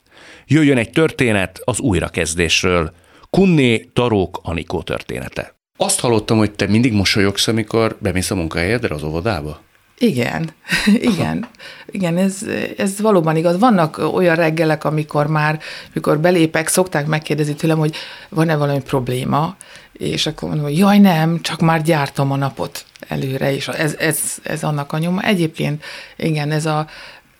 Jöjjön 0.46 0.76
egy 0.76 0.90
történet 0.90 1.60
az 1.64 1.80
újrakezdésről. 1.80 2.92
Kunné 3.30 3.90
Tarók 3.92 4.40
Anikó 4.42 4.82
története. 4.82 5.54
Azt 5.76 6.00
hallottam, 6.00 6.38
hogy 6.38 6.50
te 6.50 6.66
mindig 6.66 6.92
mosolyogsz, 6.92 7.48
amikor 7.48 7.96
bemész 8.00 8.30
a 8.30 8.34
munkahelyedre 8.34 8.94
az 8.94 9.02
óvodába? 9.02 9.60
Igen, 9.98 10.50
igen, 11.12 11.46
igen, 11.86 12.16
ez, 12.16 12.38
ez 12.76 13.00
valóban 13.00 13.36
igaz. 13.36 13.58
Vannak 13.58 13.98
olyan 14.14 14.36
reggelek, 14.36 14.84
amikor 14.84 15.26
már, 15.26 15.60
mikor 15.92 16.18
belépek, 16.18 16.68
szokták 16.68 17.06
megkérdezni 17.06 17.54
tőlem, 17.54 17.78
hogy 17.78 17.94
van-e 18.28 18.56
valami 18.56 18.80
probléma, 18.80 19.56
és 19.98 20.26
akkor 20.26 20.48
mondom, 20.48 20.66
hogy 20.66 20.78
jaj 20.78 20.98
nem, 20.98 21.40
csak 21.42 21.60
már 21.60 21.82
gyártom 21.82 22.32
a 22.32 22.36
napot 22.36 22.84
előre, 23.08 23.54
és 23.54 23.68
ez, 23.68 23.94
ez, 23.98 24.20
ez 24.42 24.64
annak 24.64 24.92
a 24.92 24.98
nyoma. 24.98 25.22
Egyébként, 25.22 25.84
igen, 26.16 26.50
ez 26.50 26.66
a 26.66 26.86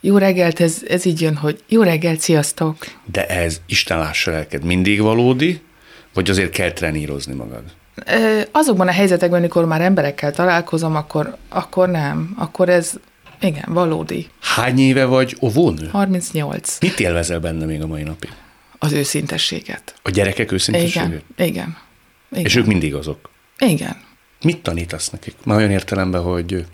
jó 0.01 0.19
reggelt, 0.19 0.61
ez, 0.61 0.83
ez 0.89 1.05
így 1.05 1.21
jön, 1.21 1.37
hogy 1.37 1.63
jó 1.69 1.83
reggelt, 1.83 2.21
sziasztok. 2.21 2.77
De 3.05 3.27
ez 3.27 3.61
Isten 3.67 3.99
lássa 3.99 4.31
lelked 4.31 4.65
mindig 4.65 5.01
valódi, 5.01 5.61
vagy 6.15 6.31
azért 6.31 6.51
kell 6.51 6.71
trenírozni 6.71 7.35
magad? 7.35 7.63
Azokban 8.51 8.89
a 8.89 8.93
helyzetekben, 8.93 9.39
amikor 9.39 9.65
már 9.65 9.81
emberekkel 9.81 10.33
találkozom, 10.33 10.97
akkor, 10.97 11.37
akkor 11.49 11.89
nem, 11.89 12.35
akkor 12.39 12.69
ez, 12.69 12.93
igen, 13.41 13.65
valódi. 13.67 14.29
Hány 14.41 14.79
éve 14.79 15.05
vagy 15.05 15.37
óvónő? 15.41 15.89
38. 15.93 16.79
Mit 16.81 17.01
élvezel 17.01 17.41
benne 17.41 17.65
még 17.65 17.83
a 17.83 17.87
mai 17.87 18.03
napig? 18.03 18.31
Az 18.79 18.93
őszintességet. 18.93 19.95
A 20.03 20.11
gyerekek 20.11 20.53
őszintességet? 20.53 21.07
Igen, 21.07 21.49
igen. 21.49 21.77
Igen. 22.31 22.45
És 22.45 22.57
ők 22.57 22.67
mindig 22.67 22.95
azok. 22.95 23.31
Igen. 23.59 23.97
Mit 24.43 24.63
tanítasz 24.63 25.11
nekik? 25.11 25.35
Már 25.45 25.57
olyan 25.57 25.71
értelemben, 25.71 26.23
hogy 26.23 26.67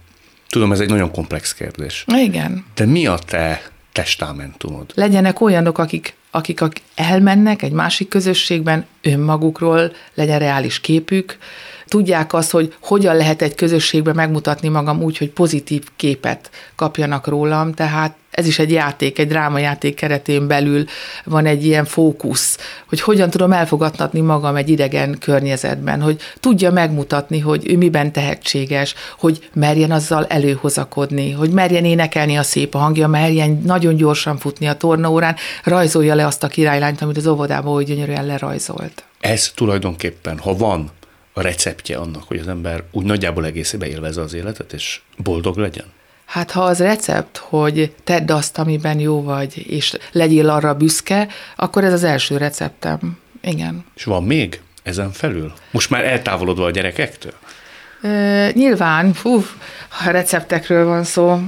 tudom, 0.49 0.73
ez 0.73 0.81
egy 0.81 0.89
nagyon 0.89 1.11
komplex 1.11 1.55
kérdés. 1.55 2.05
Igen. 2.17 2.65
De 2.75 2.85
mi 2.85 3.07
a 3.07 3.19
te 3.19 3.63
testamentumod? 3.93 4.93
Legyenek 4.95 5.41
olyanok, 5.41 5.79
akik, 5.79 6.15
akik 6.31 6.61
ak- 6.61 6.83
elmennek 6.95 7.63
egy 7.63 7.73
másik 7.73 8.09
közösségben 8.09 8.87
önmagukról, 9.03 9.93
legyen 10.15 10.39
reális 10.39 10.81
képük, 10.81 11.39
tudják 11.87 12.33
azt, 12.33 12.51
hogy 12.51 12.75
hogyan 12.81 13.17
lehet 13.17 13.43
egy 13.43 13.55
közösségben 13.55 14.15
megmutatni 14.15 14.69
magam 14.69 15.03
úgy, 15.03 15.19
hogy 15.19 15.31
pozitív 15.31 15.85
képet 15.97 16.51
kapjanak 16.75 17.27
rólam, 17.27 17.73
tehát 17.73 18.17
ez 18.33 18.47
is 18.47 18.59
egy 18.59 18.71
játék, 18.71 19.19
egy 19.19 19.29
drámajáték 19.29 19.95
keretén 19.95 20.47
belül 20.47 20.85
van 21.25 21.47
egy 21.47 21.65
ilyen 21.65 21.85
fókusz, 21.85 22.59
hogy 22.89 23.01
hogyan 23.01 23.31
tudom 23.31 23.53
elfogadtatni 23.53 24.21
magam 24.21 24.57
egy 24.57 24.69
idegen 24.69 25.19
környezetben, 25.19 26.01
hogy 26.03 26.21
tudja 26.41 26.71
megmutatni, 26.71 27.39
hogy 27.39 27.71
ő 27.71 27.77
miben 27.77 28.13
tehetséges, 28.13 28.95
hogy 29.19 29.49
merjen 29.55 29.91
azzal 29.91 30.27
előhozakodni, 30.27 31.31
hogy 31.31 31.51
merjen 31.51 31.85
énekelni 31.85 32.37
a 32.37 32.43
szép 32.43 32.73
hangja, 32.73 33.09
merjen 33.09 33.63
nagyon 33.65 33.97
gyorsan 33.97 34.39
futni 34.39 34.67
a 34.67 34.77
tornaórán, 34.77 35.37
rajzolja 35.65 36.15
le 36.15 36.27
azt 36.27 36.43
a 36.43 36.49
királylányt, 36.49 37.03
amit 37.03 37.17
az 37.17 37.27
óvodában 37.27 37.75
hogy 37.75 37.87
gyönyörűen 37.87 38.27
lerajzolt. 38.27 39.05
Ez 39.21 39.51
tulajdonképpen, 39.55 40.39
ha 40.39 40.57
van 40.57 40.91
a 41.33 41.41
receptje 41.41 41.97
annak, 41.97 42.23
hogy 42.23 42.39
az 42.39 42.49
ember 42.49 42.83
úgy 42.91 43.05
nagyjából 43.05 43.45
egészében 43.45 43.89
élvezze 43.89 44.21
az 44.21 44.35
életet, 44.35 44.73
és 44.73 45.01
boldog 45.17 45.57
legyen? 45.57 45.87
Hát 46.33 46.51
ha 46.51 46.63
az 46.63 46.79
recept, 46.79 47.37
hogy 47.37 47.95
tedd 48.05 48.33
azt, 48.33 48.59
amiben 48.59 48.99
jó 48.99 49.23
vagy, 49.23 49.67
és 49.69 49.97
legyél 50.13 50.49
arra 50.49 50.75
büszke, 50.75 51.29
akkor 51.57 51.85
ez 51.85 51.93
az 51.93 52.05
első 52.05 52.37
receptem. 52.37 53.19
Igen. 53.41 53.85
És 53.95 54.05
van 54.05 54.25
még 54.25 54.61
ezen 54.83 55.11
felül? 55.11 55.53
Most 55.71 55.91
már 55.91 56.05
eltávolodva 56.05 56.65
a 56.65 56.71
gyerekektől? 56.71 57.33
Ö, 58.03 58.49
nyilván, 58.53 59.13
fú, 59.13 59.45
ha 59.89 60.11
receptekről 60.11 60.87
van 60.87 61.05
szó, 61.05 61.41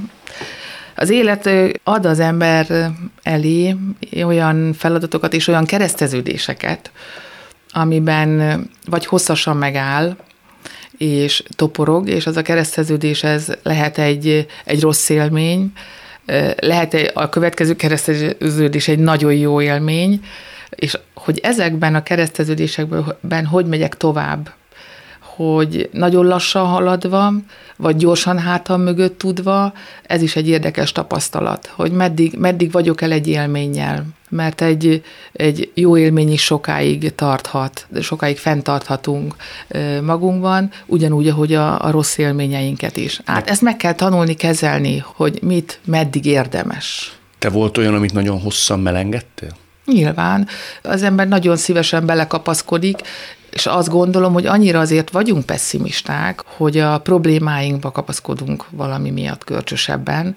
az 0.95 1.09
élet 1.09 1.49
ad 1.83 2.05
az 2.05 2.19
ember 2.19 2.91
elé 3.23 3.75
olyan 4.23 4.73
feladatokat 4.73 5.33
és 5.33 5.47
olyan 5.47 5.65
kereszteződéseket, 5.65 6.91
amiben 7.71 8.61
vagy 8.85 9.05
hosszasan 9.05 9.57
megáll, 9.57 10.15
és 10.97 11.43
toporog, 11.55 12.09
és 12.09 12.25
az 12.25 12.37
a 12.37 12.41
kereszteződés 12.41 13.23
ez 13.23 13.51
lehet 13.63 13.97
egy, 13.97 14.47
egy 14.65 14.81
rossz 14.81 15.09
élmény, 15.09 15.71
lehet 16.59 17.11
a 17.13 17.29
következő 17.29 17.75
kereszteződés 17.75 18.87
egy 18.87 18.99
nagyon 18.99 19.33
jó 19.33 19.61
élmény, 19.61 20.19
és 20.69 20.97
hogy 21.13 21.39
ezekben 21.43 21.95
a 21.95 22.03
kereszteződésekben 22.03 23.45
hogy 23.45 23.65
megyek 23.65 23.97
tovább, 23.97 24.53
hogy 25.35 25.89
nagyon 25.91 26.25
lassan 26.25 26.65
haladva, 26.65 27.33
vagy 27.77 27.95
gyorsan 27.95 28.39
hátam 28.39 28.81
mögött 28.81 29.17
tudva, 29.17 29.73
ez 30.03 30.21
is 30.21 30.35
egy 30.35 30.47
érdekes 30.47 30.91
tapasztalat, 30.91 31.71
hogy 31.75 31.91
meddig, 31.91 32.35
meddig 32.37 32.71
vagyok 32.71 33.01
el 33.01 33.11
egy 33.11 33.27
élménnyel, 33.27 34.05
mert 34.29 34.61
egy, 34.61 35.03
egy 35.31 35.71
jó 35.73 35.97
élmény 35.97 36.31
is 36.31 36.43
sokáig 36.43 37.15
tarthat, 37.15 37.87
sokáig 38.01 38.37
fenntarthatunk 38.37 39.35
magunkban, 40.03 40.71
ugyanúgy, 40.85 41.27
ahogy 41.27 41.53
a, 41.53 41.85
a 41.85 41.91
rossz 41.91 42.17
élményeinket 42.17 42.97
is. 42.97 43.21
Hát 43.25 43.49
ezt 43.49 43.61
meg 43.61 43.77
kell 43.77 43.93
tanulni, 43.93 44.33
kezelni, 44.33 45.03
hogy 45.05 45.39
mit, 45.41 45.79
meddig 45.85 46.25
érdemes. 46.25 47.17
Te 47.39 47.49
volt 47.49 47.77
olyan, 47.77 47.93
amit 47.93 48.13
nagyon 48.13 48.39
hosszan 48.39 48.79
melengettél? 48.79 49.49
Nyilván. 49.85 50.47
Az 50.81 51.03
ember 51.03 51.27
nagyon 51.27 51.57
szívesen 51.57 52.05
belekapaszkodik, 52.05 52.97
és 53.55 53.65
azt 53.65 53.89
gondolom, 53.89 54.33
hogy 54.33 54.45
annyira 54.45 54.79
azért 54.79 55.09
vagyunk 55.09 55.45
pessimisták, 55.45 56.41
hogy 56.45 56.77
a 56.77 56.99
problémáinkba 56.99 57.91
kapaszkodunk 57.91 58.65
valami 58.69 59.09
miatt 59.09 59.43
körcsösebben, 59.43 60.35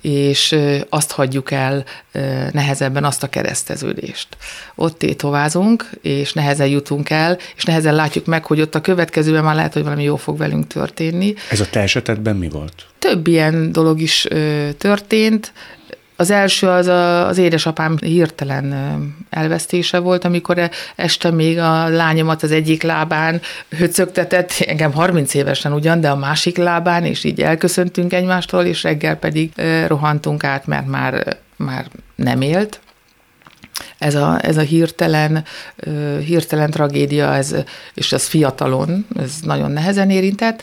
és 0.00 0.58
azt 0.88 1.12
hagyjuk 1.12 1.50
el 1.50 1.84
nehezebben 2.52 3.04
azt 3.04 3.22
a 3.22 3.28
kereszteződést. 3.28 4.28
Ott 4.74 4.98
tétovázunk, 4.98 5.90
és 6.02 6.32
nehezen 6.32 6.66
jutunk 6.66 7.10
el, 7.10 7.38
és 7.56 7.64
nehezen 7.64 7.94
látjuk 7.94 8.26
meg, 8.26 8.44
hogy 8.44 8.60
ott 8.60 8.74
a 8.74 8.80
következőben 8.80 9.44
már 9.44 9.54
lehet, 9.54 9.72
hogy 9.72 9.82
valami 9.82 10.02
jó 10.02 10.16
fog 10.16 10.38
velünk 10.38 10.66
történni. 10.66 11.34
Ez 11.50 11.60
a 11.60 11.66
te 11.70 11.80
esetedben 11.80 12.36
mi 12.36 12.48
volt? 12.48 12.86
Több 12.98 13.26
ilyen 13.26 13.72
dolog 13.72 14.00
is 14.00 14.26
történt. 14.78 15.52
Az 16.20 16.30
első 16.30 16.66
az 16.66 16.86
a, 16.86 17.26
az 17.26 17.38
édesapám 17.38 17.96
hirtelen 17.96 18.74
elvesztése 19.30 19.98
volt, 19.98 20.24
amikor 20.24 20.70
este 20.96 21.30
még 21.30 21.58
a 21.58 21.88
lányomat 21.88 22.42
az 22.42 22.50
egyik 22.50 22.82
lábán 22.82 23.40
höcögtetett, 23.68 24.50
engem 24.66 24.92
30 24.92 25.34
évesen 25.34 25.72
ugyan, 25.72 26.00
de 26.00 26.10
a 26.10 26.16
másik 26.16 26.56
lábán, 26.56 27.04
és 27.04 27.24
így 27.24 27.42
elköszöntünk 27.42 28.12
egymástól, 28.12 28.64
és 28.64 28.82
reggel 28.82 29.16
pedig 29.16 29.52
rohantunk 29.86 30.44
át, 30.44 30.66
mert 30.66 30.86
már, 30.86 31.36
már 31.56 31.86
nem 32.14 32.40
élt. 32.40 32.80
Ez 33.98 34.14
a, 34.14 34.38
ez 34.42 34.56
a 34.56 34.62
hirtelen, 34.62 35.44
hirtelen 36.24 36.70
tragédia, 36.70 37.34
ez, 37.34 37.54
és 37.94 38.12
ez 38.12 38.26
fiatalon, 38.26 39.06
ez 39.16 39.32
nagyon 39.42 39.70
nehezen 39.70 40.10
érintett 40.10 40.62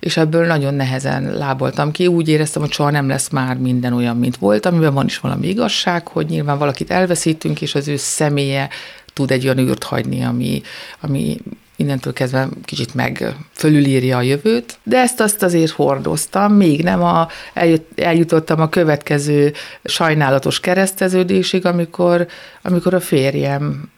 és 0.00 0.16
ebből 0.16 0.46
nagyon 0.46 0.74
nehezen 0.74 1.32
láboltam 1.32 1.90
ki. 1.90 2.06
Úgy 2.06 2.28
éreztem, 2.28 2.62
hogy 2.62 2.72
soha 2.72 2.90
nem 2.90 3.08
lesz 3.08 3.28
már 3.28 3.56
minden 3.56 3.92
olyan, 3.92 4.16
mint 4.16 4.36
volt, 4.36 4.66
amiben 4.66 4.94
van 4.94 5.06
is 5.06 5.18
valami 5.18 5.48
igazság, 5.48 6.08
hogy 6.08 6.26
nyilván 6.26 6.58
valakit 6.58 6.90
elveszítünk, 6.90 7.60
és 7.60 7.74
az 7.74 7.88
ő 7.88 7.96
személye 7.96 8.68
tud 9.12 9.30
egy 9.30 9.44
olyan 9.44 9.58
űrt 9.58 9.82
hagyni, 9.82 10.22
ami, 10.22 10.62
ami 11.00 11.40
innentől 11.76 12.12
kezdve 12.12 12.48
kicsit 12.64 12.94
meg 12.94 13.34
fölülírja 13.52 14.16
a 14.16 14.22
jövőt, 14.22 14.78
de 14.82 14.98
ezt 14.98 15.20
azt 15.20 15.42
azért 15.42 15.72
hordoztam, 15.72 16.52
még 16.52 16.82
nem 16.82 17.02
a, 17.02 17.28
eljut, 17.54 17.84
eljutottam 17.96 18.60
a 18.60 18.68
következő 18.68 19.52
sajnálatos 19.84 20.60
kereszteződésig, 20.60 21.66
amikor, 21.66 22.26
amikor 22.62 22.94
a 22.94 23.00
férjem 23.00 23.90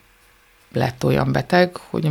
lett 0.72 1.04
olyan 1.04 1.32
beteg, 1.32 1.76
hogy 1.76 2.10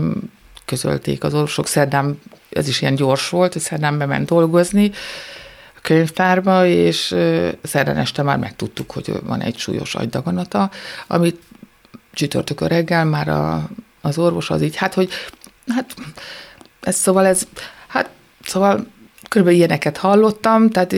közölték 0.69 1.23
az 1.23 1.33
orvosok, 1.33 1.67
szerdán 1.67 2.19
ez 2.49 2.67
is 2.67 2.81
ilyen 2.81 2.95
gyors 2.95 3.29
volt, 3.29 3.53
hogy 3.53 3.61
szerdán 3.61 3.97
bement 3.97 4.27
dolgozni 4.27 4.91
a 5.75 5.79
könyvtárba, 5.81 6.65
és 6.65 7.15
szerdán 7.63 7.97
este 7.97 8.21
már 8.21 8.37
megtudtuk, 8.37 8.91
hogy 8.91 9.13
van 9.23 9.41
egy 9.41 9.57
súlyos 9.57 9.95
agydaganata, 9.95 10.69
amit 11.07 11.39
csütörtökön 12.13 12.67
reggel 12.67 13.05
már 13.05 13.27
a, 13.27 13.69
az 14.01 14.17
orvos 14.17 14.49
az 14.49 14.61
így, 14.61 14.75
hát 14.75 14.93
hogy 14.93 15.09
hát 15.67 15.93
ez 16.81 16.95
szóval 16.95 17.25
ez, 17.25 17.47
hát 17.87 18.09
szóval 18.43 18.87
körülbelül 19.29 19.59
ilyeneket 19.59 19.97
hallottam, 19.97 20.69
tehát 20.69 20.93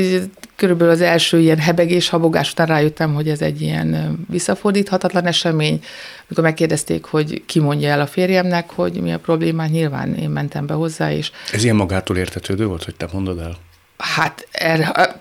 körülbelül 0.62 0.94
az 0.94 1.02
első 1.02 1.40
ilyen 1.40 1.60
hebegés, 1.60 2.10
habogás 2.10 2.52
után 2.52 2.68
rájöttem, 2.68 3.14
hogy 3.14 3.30
ez 3.30 3.42
egy 3.42 3.62
ilyen 3.62 4.20
visszafordíthatatlan 4.30 5.26
esemény. 5.26 5.84
Amikor 6.26 6.44
megkérdezték, 6.44 7.06
hogy 7.06 7.44
ki 7.46 7.60
mondja 7.60 7.90
el 7.90 8.02
a 8.02 8.08
férjemnek, 8.08 8.70
hogy 8.70 9.02
mi 9.02 9.14
a 9.14 9.20
problémát, 9.20 9.70
nyilván 9.70 10.16
én 10.16 10.30
mentem 10.30 10.66
be 10.66 10.74
hozzá, 10.74 11.12
és... 11.12 11.32
Ez 11.54 11.64
ilyen 11.64 11.76
magától 11.76 12.18
értetődő 12.18 12.66
volt, 12.66 12.84
hogy 12.84 12.96
te 12.96 13.08
mondod 13.14 13.40
el? 13.40 13.58
Hát 13.98 14.48
erre... 14.52 15.20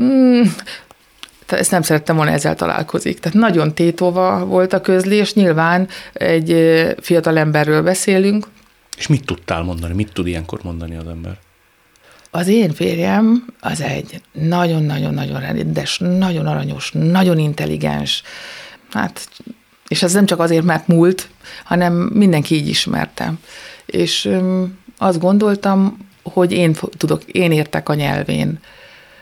Mm, 0.00 0.42
ezt 1.46 1.70
nem 1.70 1.82
szerettem 1.82 2.16
volna 2.16 2.30
ezzel 2.30 2.54
találkozik. 2.54 3.18
Tehát 3.18 3.38
nagyon 3.38 3.74
tétova 3.74 4.44
volt 4.44 4.72
a 4.72 4.80
közlés, 4.80 5.34
nyilván 5.34 5.88
egy 6.12 6.56
fiatal 7.00 7.38
emberről 7.38 7.82
beszélünk. 7.82 8.46
És 8.96 9.06
mit 9.06 9.24
tudtál 9.24 9.62
mondani? 9.62 9.94
Mit 9.94 10.12
tud 10.12 10.26
ilyenkor 10.26 10.60
mondani 10.62 10.96
az 10.96 11.06
ember? 11.06 11.38
Az 12.36 12.48
én 12.48 12.72
férjem 12.72 13.44
az 13.60 13.80
egy 13.80 14.20
nagyon-nagyon-nagyon 14.32 15.40
rendes, 15.40 15.98
nagyon 15.98 16.46
aranyos, 16.46 16.90
nagyon 16.92 17.38
intelligens, 17.38 18.22
hát, 18.92 19.28
és 19.88 20.02
ez 20.02 20.12
nem 20.12 20.26
csak 20.26 20.40
azért, 20.40 20.64
mert 20.64 20.86
múlt, 20.86 21.28
hanem 21.64 21.92
mindenki 21.94 22.54
így 22.54 22.68
ismertem. 22.68 23.38
És 23.86 24.30
azt 24.98 25.20
gondoltam, 25.20 25.96
hogy 26.22 26.52
én 26.52 26.76
tudok, 26.96 27.24
én 27.24 27.52
értek 27.52 27.88
a 27.88 27.94
nyelvén. 27.94 28.58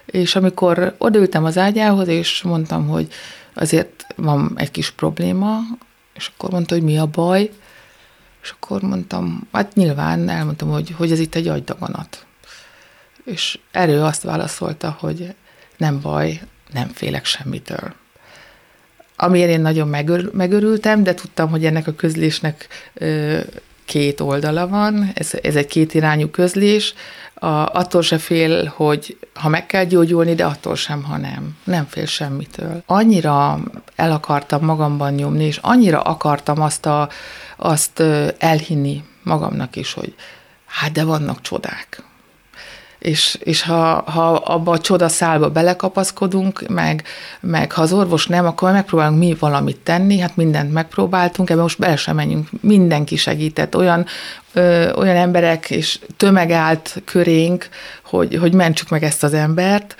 És 0.06 0.36
amikor 0.36 0.94
odaültem 0.98 1.44
az 1.44 1.58
ágyához, 1.58 2.08
és 2.08 2.42
mondtam, 2.42 2.88
hogy 2.88 3.08
azért 3.54 4.06
van 4.16 4.52
egy 4.56 4.70
kis 4.70 4.90
probléma, 4.90 5.58
és 6.14 6.30
akkor 6.34 6.50
mondta, 6.50 6.74
hogy 6.74 6.84
mi 6.84 6.98
a 6.98 7.06
baj, 7.06 7.50
és 8.42 8.50
akkor 8.50 8.82
mondtam, 8.82 9.48
hát 9.52 9.74
nyilván 9.74 10.28
elmondtam, 10.28 10.70
hogy, 10.70 10.94
hogy 10.96 11.12
ez 11.12 11.20
itt 11.20 11.34
egy 11.34 11.48
agydaganat 11.48 12.26
és 13.24 13.58
erő 13.70 14.00
azt 14.00 14.22
válaszolta, 14.22 14.96
hogy 15.00 15.34
nem 15.76 16.00
baj, 16.00 16.40
nem 16.72 16.88
félek 16.88 17.24
semmitől. 17.24 17.94
Amiért 19.16 19.50
én 19.50 19.60
nagyon 19.60 19.88
megör, 19.88 20.30
megörültem, 20.32 21.02
de 21.02 21.14
tudtam, 21.14 21.50
hogy 21.50 21.64
ennek 21.64 21.86
a 21.86 21.94
közlésnek 21.94 22.68
ö, 22.94 23.40
két 23.84 24.20
oldala 24.20 24.68
van, 24.68 25.10
ez, 25.14 25.30
ez 25.42 25.56
egy 25.56 25.66
kétirányú 25.66 26.28
közlés, 26.28 26.94
a, 27.34 27.46
attól 27.46 28.02
se 28.02 28.18
fél, 28.18 28.72
hogy 28.76 29.16
ha 29.34 29.48
meg 29.48 29.66
kell 29.66 29.84
gyógyulni, 29.84 30.34
de 30.34 30.44
attól 30.44 30.76
sem, 30.76 31.02
ha 31.02 31.16
nem. 31.16 31.56
Nem 31.64 31.86
fél 31.88 32.06
semmitől. 32.06 32.82
Annyira 32.86 33.60
el 33.96 34.12
akartam 34.12 34.64
magamban 34.64 35.12
nyomni, 35.12 35.44
és 35.44 35.58
annyira 35.62 36.00
akartam 36.00 36.60
azt, 36.60 36.86
a, 36.86 37.08
azt 37.56 38.02
elhinni 38.38 39.04
magamnak 39.22 39.76
is, 39.76 39.92
hogy 39.92 40.14
hát 40.66 40.92
de 40.92 41.04
vannak 41.04 41.40
csodák 41.40 42.02
és, 43.02 43.38
és 43.42 43.62
ha, 43.62 44.02
ha 44.10 44.32
abba 44.34 44.72
a 44.72 44.80
csodaszálba 44.80 45.50
belekapaszkodunk, 45.50 46.68
meg, 46.68 47.02
meg 47.40 47.72
ha 47.72 47.82
az 47.82 47.92
orvos 47.92 48.26
nem, 48.26 48.46
akkor 48.46 48.72
megpróbálunk 48.72 49.18
mi 49.18 49.36
valamit 49.38 49.76
tenni, 49.76 50.18
hát 50.18 50.36
mindent 50.36 50.72
megpróbáltunk, 50.72 51.50
ebben 51.50 51.62
most 51.62 51.78
bele 51.78 51.96
sem 51.96 52.16
menjünk, 52.16 52.48
mindenki 52.60 53.16
segített, 53.16 53.76
olyan, 53.76 54.06
ö, 54.52 54.92
olyan 54.92 55.16
emberek 55.16 55.70
és 55.70 55.98
tömeg 56.16 56.50
állt 56.50 57.02
körénk, 57.04 57.68
hogy, 58.02 58.36
hogy 58.36 58.54
mentsük 58.54 58.88
meg 58.88 59.02
ezt 59.02 59.22
az 59.22 59.34
embert, 59.34 59.96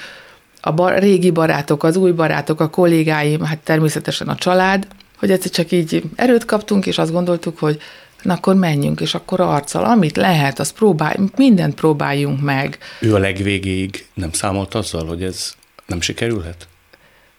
a 0.61 0.73
bar, 0.73 0.99
régi 0.99 1.31
barátok, 1.31 1.85
az 1.85 1.97
új 1.97 2.11
barátok, 2.11 2.61
a 2.61 2.71
kollégáim, 2.71 3.45
hát 3.45 3.59
természetesen 3.59 4.29
a 4.29 4.35
család, 4.35 4.87
hogy 5.19 5.31
egyszer 5.31 5.51
csak 5.51 5.73
így 5.73 6.03
erőt 6.17 6.45
kaptunk, 6.45 6.87
és 6.87 6.99
azt 6.99 7.13
gondoltuk, 7.13 7.59
hogy 7.59 7.81
na 8.23 8.35
akkor 8.35 8.55
menjünk, 8.55 9.01
és 9.01 9.15
akkor 9.15 9.41
arccal, 9.41 9.85
amit 9.85 10.17
lehet, 10.17 10.59
azt 10.59 10.75
próbáljunk, 10.75 11.37
mindent 11.37 11.75
próbáljunk 11.75 12.41
meg. 12.41 12.79
Ő 13.01 13.15
a 13.15 13.19
legvégéig 13.19 14.07
nem 14.15 14.33
számolt 14.33 14.75
azzal, 14.75 15.07
hogy 15.07 15.23
ez 15.23 15.55
nem 15.87 16.01
sikerülhet? 16.01 16.69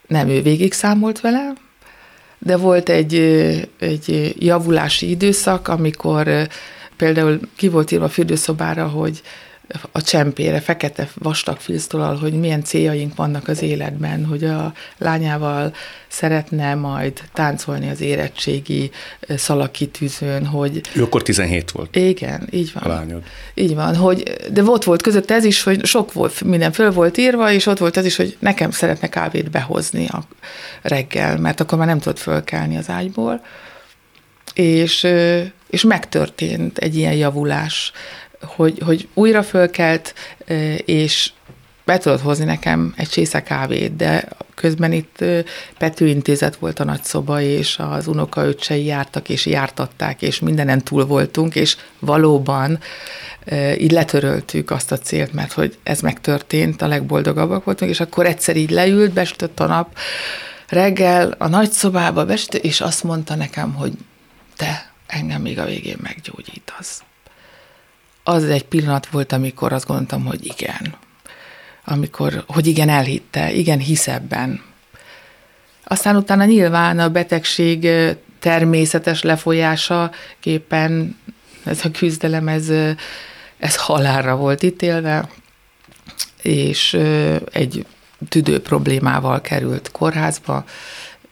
Nem, 0.07 0.29
ő 0.29 0.41
végig 0.41 0.73
számolt 0.73 1.21
vele, 1.21 1.53
de 2.39 2.57
volt 2.57 2.89
egy, 2.89 3.15
egy 3.79 4.35
javulási 4.39 5.09
időszak, 5.09 5.67
amikor 5.67 6.47
például 6.97 7.39
ki 7.55 7.67
volt 7.67 7.91
írva 7.91 8.05
a 8.05 8.09
fürdőszobára, 8.09 8.87
hogy 8.87 9.21
a 9.91 10.01
csempére, 10.01 10.59
fekete 10.59 11.09
vastag 11.13 11.57
filztolal, 11.57 12.15
hogy 12.15 12.33
milyen 12.33 12.63
céljaink 12.63 13.15
vannak 13.15 13.47
az 13.47 13.61
életben, 13.61 14.25
hogy 14.25 14.43
a 14.43 14.73
lányával 14.97 15.73
szeretne 16.07 16.75
majd 16.75 17.21
táncolni 17.33 17.89
az 17.89 18.01
érettségi 18.01 18.91
szalakitűzőn, 19.35 20.45
hogy... 20.45 20.81
Ő 20.95 21.03
akkor 21.03 21.21
17 21.21 21.71
volt. 21.71 21.95
Igen, 21.95 22.47
így 22.51 22.71
van. 22.73 22.83
A 22.83 22.87
lányod. 22.87 23.23
Így 23.53 23.75
van, 23.75 23.95
hogy, 23.95 24.23
de 24.51 24.63
ott 24.63 24.83
volt 24.83 25.01
között 25.01 25.31
ez 25.31 25.43
is, 25.43 25.63
hogy 25.63 25.85
sok 25.85 26.13
volt, 26.13 26.43
minden 26.43 26.71
föl 26.71 26.91
volt 26.91 27.17
írva, 27.17 27.51
és 27.51 27.65
ott 27.65 27.77
volt 27.77 27.97
ez 27.97 28.05
is, 28.05 28.15
hogy 28.15 28.37
nekem 28.39 28.71
szeretne 28.71 29.09
kávét 29.09 29.51
behozni 29.51 30.07
a 30.07 30.23
reggel, 30.81 31.37
mert 31.37 31.59
akkor 31.59 31.77
már 31.77 31.87
nem 31.87 31.99
tudott 31.99 32.19
fölkelni 32.19 32.77
az 32.77 32.89
ágyból. 32.89 33.41
És, 34.53 35.07
és 35.69 35.83
megtörtént 35.83 36.77
egy 36.77 36.95
ilyen 36.95 37.13
javulás 37.13 37.91
hogy, 38.45 38.79
hogy 38.85 39.07
újra 39.13 39.43
fölkelt, 39.43 40.13
és 40.85 41.31
be 41.85 41.97
tudod 41.97 42.19
hozni 42.19 42.45
nekem 42.45 42.93
egy 42.97 43.09
csésze 43.09 43.43
kávét, 43.43 43.95
de 43.95 44.27
közben 44.55 44.91
itt 44.91 45.23
Pető 45.77 46.07
intézet 46.07 46.55
volt 46.55 46.79
a 46.79 46.83
nagyszoba, 46.83 47.41
és 47.41 47.77
az 47.79 48.07
unokaöcsei 48.07 48.85
jártak, 48.85 49.29
és 49.29 49.45
jártatták, 49.45 50.21
és 50.21 50.39
mindenen 50.39 50.83
túl 50.83 51.05
voltunk, 51.05 51.55
és 51.55 51.77
valóban 51.99 52.79
így 53.77 53.91
letöröltük 53.91 54.71
azt 54.71 54.91
a 54.91 54.97
célt, 54.97 55.33
mert 55.33 55.51
hogy 55.51 55.77
ez 55.83 55.99
megtörtént, 55.99 56.81
a 56.81 56.87
legboldogabbak 56.87 57.63
voltunk, 57.63 57.91
és 57.91 57.99
akkor 57.99 58.25
egyszer 58.25 58.55
így 58.55 58.69
leült, 58.69 59.11
besütött 59.11 59.59
a 59.59 59.65
nap, 59.65 59.97
reggel 60.67 61.35
a 61.37 61.47
nagyszobába 61.47 62.25
besütött, 62.25 62.63
és 62.63 62.81
azt 62.81 63.03
mondta 63.03 63.35
nekem, 63.35 63.73
hogy 63.73 63.93
te 64.55 64.91
engem 65.07 65.41
még 65.41 65.59
a 65.59 65.65
végén 65.65 65.97
meggyógyítasz. 66.01 67.03
Az 68.23 68.43
egy 68.43 68.65
pillanat 68.65 69.07
volt, 69.07 69.31
amikor 69.31 69.73
azt 69.73 69.87
gondoltam, 69.87 70.25
hogy 70.25 70.45
igen. 70.45 70.95
Amikor, 71.85 72.43
hogy 72.47 72.67
igen, 72.67 72.89
elhitte, 72.89 73.51
igen, 73.51 73.79
hisz 73.79 74.07
ebben. 74.07 74.61
Aztán 75.83 76.15
utána 76.15 76.45
nyilván 76.45 76.99
a 76.99 77.09
betegség 77.09 77.89
természetes 78.39 79.21
lefolyása 79.21 80.11
képen 80.39 81.17
ez 81.65 81.85
a 81.85 81.91
küzdelem, 81.91 82.47
ez, 82.47 82.69
ez 83.57 83.75
halálra 83.75 84.35
volt 84.35 84.63
ítélve, 84.63 85.29
és 86.41 86.97
egy 87.51 87.85
tüdő 88.29 88.61
problémával 88.61 89.41
került 89.41 89.91
kórházba, 89.91 90.65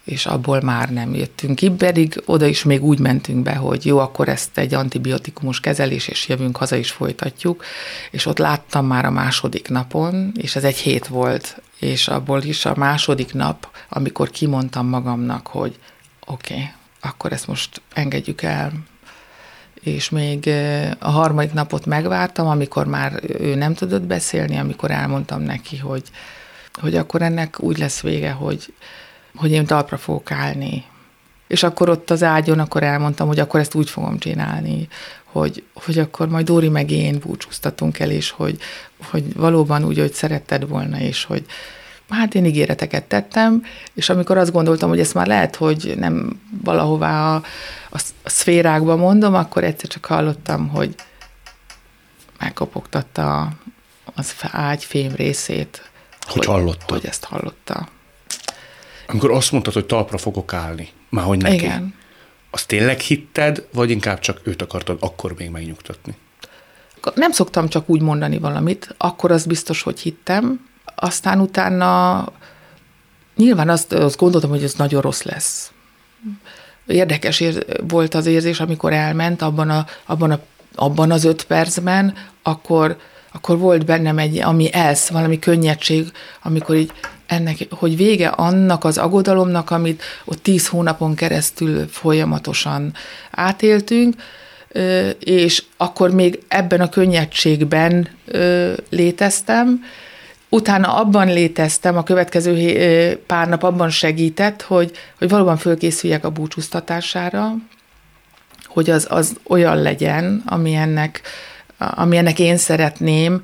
és 0.04 0.26
abból 0.26 0.62
már 0.62 0.90
nem 0.90 1.14
jöttünk 1.14 1.56
ki, 1.56 1.70
pedig 1.70 2.22
oda 2.26 2.46
is 2.46 2.64
még 2.64 2.84
úgy 2.84 3.00
mentünk 3.00 3.44
be, 3.44 3.56
hogy 3.56 3.86
jó, 3.86 3.98
akkor 3.98 4.30
ezt 4.30 4.58
egy 4.58 4.74
antibiotikumos 4.74 5.60
kezelés, 5.60 6.08
és 6.08 6.28
jövünk 6.28 6.58
haza 6.58 6.76
is 6.76 6.92
folytatjuk, 6.92 7.64
és 8.12 8.26
ott 8.26 8.38
láttam 8.38 8.86
már 8.86 9.06
a 9.06 9.12
második 9.12 9.70
napon, 9.70 10.32
és 10.38 10.56
ez 10.56 10.64
egy 10.64 10.78
hét 10.78 11.08
volt, 11.08 11.62
és 11.80 12.08
abból 12.08 12.44
is 12.44 12.66
a 12.66 12.74
második 12.76 13.34
nap, 13.34 13.70
amikor 13.90 14.30
kimondtam 14.30 14.88
magamnak, 14.88 15.48
hogy 15.48 15.80
oké, 16.26 16.54
okay, 16.54 16.70
akkor 17.02 17.32
ezt 17.32 17.48
most 17.48 17.82
engedjük 17.94 18.42
el, 18.42 18.72
és 19.84 20.10
még 20.10 20.50
a 21.00 21.10
harmadik 21.10 21.54
napot 21.54 21.86
megvártam, 21.86 22.48
amikor 22.48 22.86
már 22.86 23.20
ő 23.40 23.56
nem 23.56 23.74
tudott 23.74 24.02
beszélni, 24.02 24.58
amikor 24.58 24.92
elmondtam 24.92 25.42
neki, 25.42 25.78
hogy, 25.78 26.04
hogy 26.74 26.96
akkor 26.96 27.22
ennek 27.22 27.60
úgy 27.60 27.78
lesz 27.78 28.02
vége, 28.02 28.32
hogy, 28.32 28.74
hogy 29.36 29.52
én 29.52 29.66
talpra 29.66 29.98
fogok 29.98 30.32
állni. 30.32 30.84
És 31.48 31.64
akkor 31.64 31.90
ott 31.90 32.10
az 32.10 32.24
ágyon, 32.24 32.60
akkor 32.60 32.84
elmondtam, 32.84 33.28
hogy 33.28 33.40
akkor 33.40 33.60
ezt 33.60 33.76
úgy 33.76 33.90
fogom 33.90 34.18
csinálni, 34.20 34.88
hogy, 35.24 35.64
hogy 35.74 36.00
akkor 36.00 36.30
majd 36.30 36.46
Dóri 36.46 36.70
meg 36.70 36.92
én 36.92 37.20
búcsúztatunk 37.20 38.00
el, 38.00 38.12
és 38.12 38.30
hogy, 38.30 38.58
hogy 39.10 39.36
valóban 39.36 39.84
úgy, 39.84 40.00
hogy 40.00 40.14
szeretted 40.14 40.68
volna, 40.68 41.00
és 41.00 41.24
hogy 41.24 41.46
hát 42.10 42.36
én 42.36 42.46
ígéreteket 42.46 43.04
tettem, 43.04 43.64
és 43.94 44.10
amikor 44.10 44.38
azt 44.38 44.52
gondoltam, 44.52 44.90
hogy 44.90 45.00
ezt 45.00 45.14
már 45.14 45.28
lehet, 45.28 45.56
hogy 45.56 45.94
nem 45.98 46.42
valahová 46.64 47.36
a, 47.36 47.44
a, 47.90 48.00
a 48.24 48.30
szférákba 48.30 48.96
mondom, 48.96 49.34
akkor 49.34 49.64
egyszer 49.64 49.90
csak 49.90 50.06
hallottam, 50.06 50.68
hogy 50.68 50.96
megkopogtatta 52.40 53.52
az 54.16 54.36
ágy 54.52 54.84
fém 54.84 55.12
részét. 55.16 55.90
Hogy, 56.20 56.46
hogy 56.46 56.46
hallotta? 56.46 56.94
Hogy 56.94 57.06
ezt 57.06 57.24
hallotta. 57.24 57.88
Amikor 59.12 59.32
azt 59.32 59.52
mondtad, 59.52 59.74
hogy 59.74 59.86
talpra 59.86 60.18
fogok 60.18 60.54
állni, 60.54 60.90
már 61.10 61.26
hogy 61.26 61.38
neki. 61.38 61.56
Igen. 61.56 61.94
Azt 62.52 62.68
tényleg 62.68 63.00
hitted, 63.00 63.68
vagy 63.74 63.90
inkább 63.90 64.20
csak 64.20 64.42
őt 64.44 64.62
akartad 64.62 64.98
akkor 65.00 65.34
még 65.38 65.50
megnyugtatni? 65.50 66.16
Nem 67.14 67.32
szoktam 67.32 67.68
csak 67.68 67.90
úgy 67.90 68.02
mondani 68.02 68.38
valamit, 68.38 68.96
akkor 68.98 69.32
az 69.32 69.46
biztos, 69.46 69.82
hogy 69.82 70.00
hittem, 70.00 70.70
aztán 70.96 71.40
utána 71.40 72.26
nyilván 73.36 73.70
azt, 73.70 73.94
azt 73.94 74.18
gondoltam, 74.18 74.50
hogy 74.50 74.64
ez 74.64 74.74
nagyon 74.74 75.02
rossz 75.02 75.22
lesz. 75.22 75.72
Érdekes 76.88 77.40
ér, 77.40 77.66
volt 77.88 78.14
az 78.14 78.26
érzés, 78.26 78.60
amikor 78.60 78.94
elment 78.94 79.42
abban, 79.42 79.70
a, 79.70 79.86
abban, 80.06 80.32
a, 80.32 80.40
abban 80.76 81.12
az 81.12 81.24
öt 81.24 81.44
percben, 81.44 82.16
akkor, 82.42 82.98
akkor 83.32 83.58
volt 83.58 83.86
bennem 83.86 84.18
egy, 84.18 84.40
ami 84.40 84.74
elsz, 84.74 85.10
valami 85.10 85.40
könnyedség, 85.40 86.12
amikor 86.42 86.76
így 86.76 86.92
ennek, 87.32 87.68
hogy 87.70 87.98
vége 87.98 88.28
annak 88.28 88.84
az 88.84 88.98
aggodalomnak, 88.98 89.70
amit 89.70 90.04
ott 90.26 90.44
tíz 90.44 90.68
hónapon 90.68 91.16
keresztül 91.16 91.88
folyamatosan 91.88 92.94
átéltünk, 93.32 94.16
és 95.20 95.64
akkor 95.78 96.12
még 96.12 96.44
ebben 96.48 96.82
a 96.82 96.90
könnyedségben 96.90 98.08
léteztem, 98.90 99.84
Utána 100.54 100.96
abban 100.96 101.28
léteztem, 101.28 101.98
a 101.98 102.04
következő 102.04 103.16
pár 103.26 103.48
nap 103.48 103.64
abban 103.64 103.90
segített, 103.90 104.62
hogy, 104.62 104.92
hogy 105.18 105.30
valóban 105.30 105.58
fölkészüljek 105.58 106.26
a 106.26 106.30
búcsúztatására, 106.30 107.54
hogy 108.66 108.90
az, 108.90 109.08
az 109.10 109.36
olyan 109.48 109.82
legyen, 109.82 110.44
ami 110.46 110.74
ennek, 110.74 111.22
ami 111.78 112.18
ennek 112.18 112.40
én 112.40 112.58
szeretném, 112.58 113.42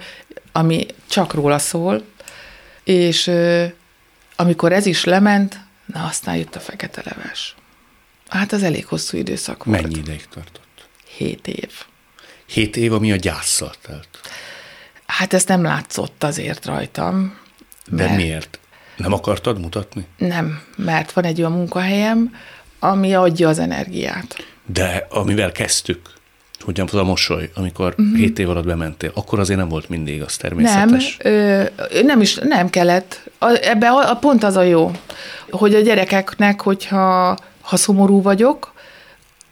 ami 0.52 0.86
csak 1.10 1.34
róla 1.34 1.58
szól, 1.60 2.04
és 2.88 3.32
amikor 4.36 4.71
ez 4.71 4.86
is 4.86 5.04
lement, 5.04 5.60
na 5.86 6.04
aztán 6.06 6.36
jött 6.36 6.56
a 6.56 6.60
fekete 6.60 7.02
leves. 7.06 7.56
Hát 8.28 8.52
az 8.52 8.63
elég 8.63 8.86
hosszú 8.86 9.17
időszak 9.17 9.63
volt. 9.63 9.82
Mennyi 9.82 9.97
ideig 9.97 10.26
tartott? 10.30 10.88
Hét 11.17 11.47
év. 11.47 11.71
Hét 12.45 12.78
év, 12.78 12.93
ami 12.93 13.12
a 13.12 13.15
gyászsal 13.15 13.73
telt. 13.82 14.08
Hát 15.06 15.34
ezt 15.34 15.47
nem 15.47 15.63
látszott 15.63 16.23
azért 16.23 16.65
rajtam. 16.65 17.38
De 17.86 18.10
miért? 18.15 18.60
Nem 18.95 19.13
akartad 19.13 19.60
mutatni? 19.60 20.06
Nem, 20.17 20.62
mert 20.76 21.12
van 21.12 21.23
egy 21.23 21.39
olyan 21.39 21.52
munkahelyem, 21.52 22.36
ami 22.80 23.13
adja 23.13 23.50
az 23.50 23.60
energiát. 23.60 24.45
De 24.65 25.08
amivel 25.10 25.52
kezdtük, 25.52 26.13
hogy 26.67 26.80
az 26.80 26.93
a 26.93 27.03
mosoly, 27.03 27.49
amikor 27.56 27.95
uh-huh. 27.97 28.17
hét 28.17 28.39
év 28.39 28.49
alatt 28.49 28.65
bementél, 28.65 29.12
akkor 29.15 29.39
azért 29.39 29.60
nem 29.60 29.67
volt 29.67 29.89
mindig 29.89 30.21
az 30.21 30.38
természetes. 30.38 31.17
Nem, 31.23 31.34
ö, 31.34 31.63
nem 32.03 32.21
is, 32.21 32.36
nem 32.36 32.69
kellett. 32.69 33.30
Ebben 33.62 33.91
a, 33.91 34.12
a 34.12 34.15
pont 34.15 34.43
az 34.43 34.56
a 34.56 34.62
jó, 34.62 34.91
hogy 35.49 35.75
a 35.75 35.80
gyerekeknek, 35.80 36.62
hogyha 36.62 37.38
ha 37.62 37.75
szomorú 37.75 38.21
vagyok, 38.21 38.73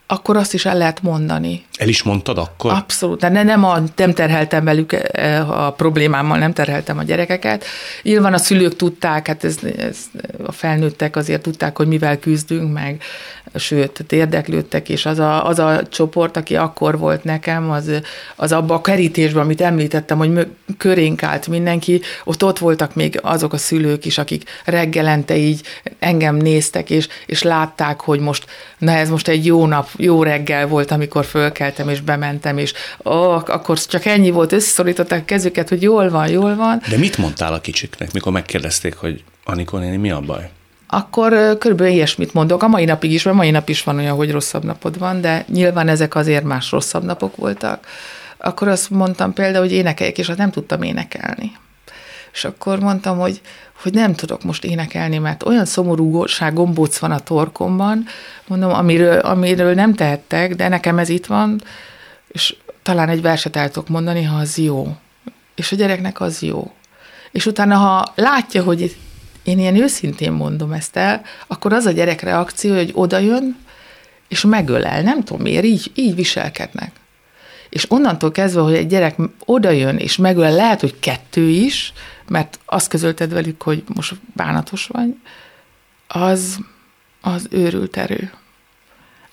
akkor 0.08 0.38
azt 0.38 0.54
is 0.54 0.65
el 0.65 0.78
lehet 0.78 1.01
mondani. 1.01 1.65
El 1.78 1.88
is 1.88 2.04
mondtad 2.04 2.38
akkor? 2.38 2.72
Abszolút, 2.72 3.20
de 3.20 3.44
nem, 3.44 3.64
a, 3.64 3.78
nem 3.96 4.14
terheltem 4.14 4.64
velük 4.64 4.94
e, 4.94 5.42
a 5.42 5.72
problémámmal, 5.72 6.38
nem 6.38 6.54
terheltem 6.54 6.98
a 6.98 7.04
gyerekeket. 7.04 7.66
Nyilván 8.02 8.34
a 8.34 8.38
szülők 8.38 8.76
tudták, 8.76 9.28
hát 9.28 9.44
ez, 9.44 9.58
ez, 9.78 9.98
a 10.46 10.52
felnőttek 10.52 11.16
azért 11.16 11.42
tudták, 11.42 11.78
hogy 11.78 11.88
mivel 11.88 12.20
küzdünk, 12.20 12.74
meg 12.74 13.04
sőt, 13.56 14.12
érdeklődtek, 14.12 14.90
és 14.90 15.06
az 15.06 15.20
a, 15.20 15.48
az 15.48 15.60
a 15.60 15.88
csoport, 15.90 16.38
aki 16.38 16.56
akkor 16.56 16.98
volt 16.98 17.24
nekem, 17.24 17.72
az, 17.72 17.92
az 18.36 18.52
abba 18.52 18.74
a 18.74 18.82
kerítésben, 18.82 19.44
amit 19.44 19.62
említettem, 19.62 20.18
hogy 20.18 20.48
körénk 20.78 21.24
állt 21.24 21.48
mindenki, 21.48 22.02
ott 22.24 22.44
ott 22.44 22.58
voltak 22.58 22.96
még 22.96 23.20
azok 23.22 23.54
a 23.54 23.58
szülők 23.58 24.06
is, 24.06 24.18
akik 24.18 24.44
reggelente 24.66 25.38
így 25.38 25.62
engem 26.00 26.36
néztek, 26.36 26.90
és, 26.90 27.08
és 27.26 27.44
látták, 27.44 28.02
hogy 28.02 28.20
most, 28.20 28.46
na 28.78 28.92
ez 28.92 29.10
most 29.10 29.28
egy 29.28 29.46
jó 29.46 29.66
nap, 29.66 29.90
jó 29.96 30.24
reggel 30.24 30.68
volt, 30.68 30.92
amikor 30.92 31.26
fölkeltem, 31.65 31.89
és 31.89 32.01
bementem, 32.01 32.58
és 32.58 32.73
ó, 33.06 33.32
akkor 33.32 33.80
csak 33.80 34.06
ennyi 34.06 34.30
volt, 34.30 34.51
összeszorították 34.51 35.21
a 35.21 35.25
kezüket, 35.25 35.69
hogy 35.69 35.82
jól 35.82 36.10
van, 36.10 36.28
jól 36.28 36.56
van. 36.56 36.82
De 36.89 36.97
mit 36.97 37.17
mondtál 37.17 37.54
a 37.54 37.62
kicsiknek, 37.62 38.12
mikor 38.13 38.32
megkérdezték, 38.32 38.95
hogy 38.95 39.23
Anikó 39.43 39.78
néni, 39.78 39.97
mi 39.97 40.12
a 40.12 40.19
baj? 40.19 40.49
akkor 40.88 41.58
körülbelül 41.58 41.93
ilyesmit 41.93 42.34
mondok. 42.34 42.63
A 42.63 42.67
mai 42.67 42.86
napig 42.86 43.12
is, 43.12 43.23
mert 43.23 43.38
mai 43.38 43.51
nap 43.51 43.69
is 43.69 43.84
van 43.84 43.97
olyan, 43.97 44.15
hogy 44.15 44.32
rosszabb 44.32 44.63
napod 44.63 44.97
van, 44.97 45.21
de 45.21 45.45
nyilván 45.47 45.88
ezek 45.88 46.15
azért 46.15 46.43
más 46.43 46.71
rosszabb 46.71 47.04
napok 47.04 47.36
voltak. 47.36 47.88
Akkor 48.38 48.67
azt 48.67 48.89
mondtam 48.89 49.34
például, 49.34 49.63
hogy 49.63 49.73
énekeljek, 49.73 50.17
és 50.17 50.30
azt 50.30 50.38
nem 50.38 50.51
tudtam 50.51 50.82
énekelni. 50.82 51.51
És 52.36 52.45
akkor 52.45 52.80
mondtam, 52.80 53.17
hogy, 53.17 53.41
hogy 53.82 53.93
nem 53.93 54.13
tudok 54.13 54.43
most 54.43 54.63
énekelni, 54.63 55.17
mert 55.17 55.43
olyan 55.45 55.65
szomorúság 55.65 56.54
gombóc 56.54 56.98
van 56.98 57.12
a 57.12 57.19
torkomban, 57.19 58.06
mondom, 58.48 58.71
amiről, 58.71 59.19
amiről 59.19 59.74
nem 59.74 59.93
tehettek, 59.93 60.56
de 60.56 60.67
nekem 60.67 61.00
ez 61.00 61.10
itt 61.10 61.26
van, 61.26 61.62
és 62.28 62.56
talán 62.84 63.10
egy 63.10 63.21
verset 63.21 63.56
el 63.56 63.69
tudok 63.69 63.89
mondani, 63.89 64.24
ha 64.24 64.38
az 64.38 64.58
jó. 64.58 64.95
És 65.56 65.71
a 65.71 65.76
gyereknek 65.76 66.21
az 66.21 66.41
jó. 66.41 66.71
És 67.32 67.45
utána, 67.45 67.76
ha 67.76 68.13
látja, 68.15 68.63
hogy 68.63 68.95
én 69.43 69.60
ilyen 69.60 69.76
őszintén 69.76 70.32
mondom 70.32 70.71
ezt 70.71 70.95
el, 70.95 71.21
akkor 71.48 71.74
az 71.74 71.86
a 71.86 71.91
gyerek 71.91 72.21
reakció, 72.21 72.76
hogy 72.76 72.91
oda 72.93 73.17
jön, 73.17 73.57
és 74.28 74.41
megölel. 74.41 75.01
Nem 75.01 75.24
tudom 75.24 75.41
miért, 75.41 75.64
így, 75.64 75.91
így 75.93 76.16
viselkednek. 76.16 76.91
És 77.70 77.91
onnantól 77.91 78.32
kezdve, 78.32 78.62
hogy 78.62 78.74
egy 78.74 78.88
gyerek 78.88 79.16
oda 79.45 79.70
jön, 79.70 79.97
és 79.97 80.18
megölel, 80.18 80.55
lehet, 80.55 80.80
hogy 80.80 80.99
kettő 80.99 81.47
is, 81.47 81.93
mert 82.28 82.59
azt 82.65 82.88
közölted 82.88 83.34
velük, 83.34 83.61
hogy 83.61 83.84
most 83.95 84.15
bánatos 84.34 84.88
vagy, 84.88 85.15
az, 86.07 86.57
az 87.21 87.47
őrült 87.49 87.97
erő. 87.97 88.32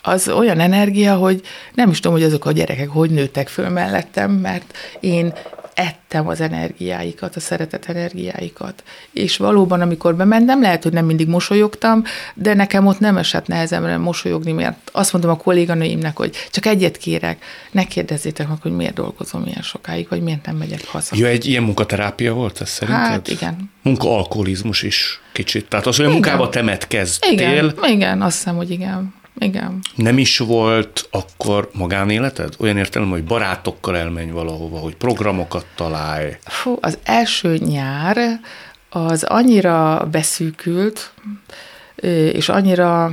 Az 0.03 0.29
olyan 0.29 0.61
energia, 0.61 1.17
hogy 1.17 1.43
nem 1.75 1.91
is 1.91 2.01
tudom, 2.01 2.17
hogy 2.17 2.27
azok 2.27 2.45
a 2.45 2.53
gyerekek 2.53 2.89
hogy 2.89 3.11
nőttek 3.11 3.49
föl 3.49 3.69
mellettem, 3.69 4.31
mert 4.31 4.77
én 5.01 5.33
ettem 5.75 6.29
az 6.29 6.41
energiáikat, 6.41 7.37
a 7.37 7.41
szeretet 7.41 7.89
energiáikat. 7.89 8.83
És 9.13 9.37
valóban, 9.37 9.81
amikor 9.81 10.15
bementem, 10.15 10.63
lehet, 10.63 10.83
hogy 10.83 10.93
nem 10.93 11.05
mindig 11.05 11.29
mosolyogtam, 11.29 12.05
de 12.35 12.55
nekem 12.55 12.87
ott 12.87 12.99
nem 12.99 13.17
esett 13.17 13.47
nehezemre 13.47 13.97
mosolyogni, 13.97 14.53
mert 14.53 14.91
azt 14.93 15.13
mondom 15.13 15.31
a 15.31 15.37
kolléganőimnek, 15.37 16.17
hogy 16.17 16.37
csak 16.51 16.67
egyet 16.67 16.97
kérek, 16.97 17.45
ne 17.71 17.85
kérdezzétek 17.85 18.49
meg, 18.49 18.59
hogy 18.63 18.73
miért 18.73 18.95
dolgozom 18.95 19.47
ilyen 19.47 19.63
sokáig, 19.63 20.07
vagy 20.09 20.23
miért 20.23 20.47
nem 20.47 20.57
megyek 20.57 20.87
haza. 20.87 21.17
Jó, 21.17 21.27
egy 21.27 21.47
ilyen 21.47 21.63
munkaterápia 21.63 22.33
volt 22.33 22.61
ez 22.61 22.69
szerinted? 22.69 23.05
Hát 23.05 23.29
igen. 23.29 23.71
Munkaalkoholizmus 23.83 24.83
is 24.83 25.21
kicsit. 25.33 25.69
Tehát 25.69 25.87
az, 25.87 25.97
hogy 25.97 26.07
a 26.07 26.11
munkába 26.11 26.49
temetkeztél, 26.49 27.33
Igen, 27.33 27.75
igen, 27.83 28.23
azt 28.23 28.37
hiszem, 28.37 28.57
hogy 28.57 28.71
igen. 28.71 29.15
Igen. 29.43 29.81
nem 29.95 30.19
is 30.19 30.39
volt 30.39 31.09
akkor 31.11 31.71
magánéleted? 31.73 32.55
Olyan 32.59 32.77
értelem, 32.77 33.11
hogy 33.11 33.25
barátokkal 33.25 33.97
elmenj 33.97 34.31
valahova, 34.31 34.79
hogy 34.79 34.97
programokat 34.97 35.67
találj. 35.75 36.37
Fú, 36.45 36.79
az 36.81 36.99
első 37.05 37.57
nyár 37.57 38.41
az 38.91 39.23
annyira 39.23 40.09
beszűkült, 40.11 41.13
és 42.33 42.49
annyira, 42.49 43.13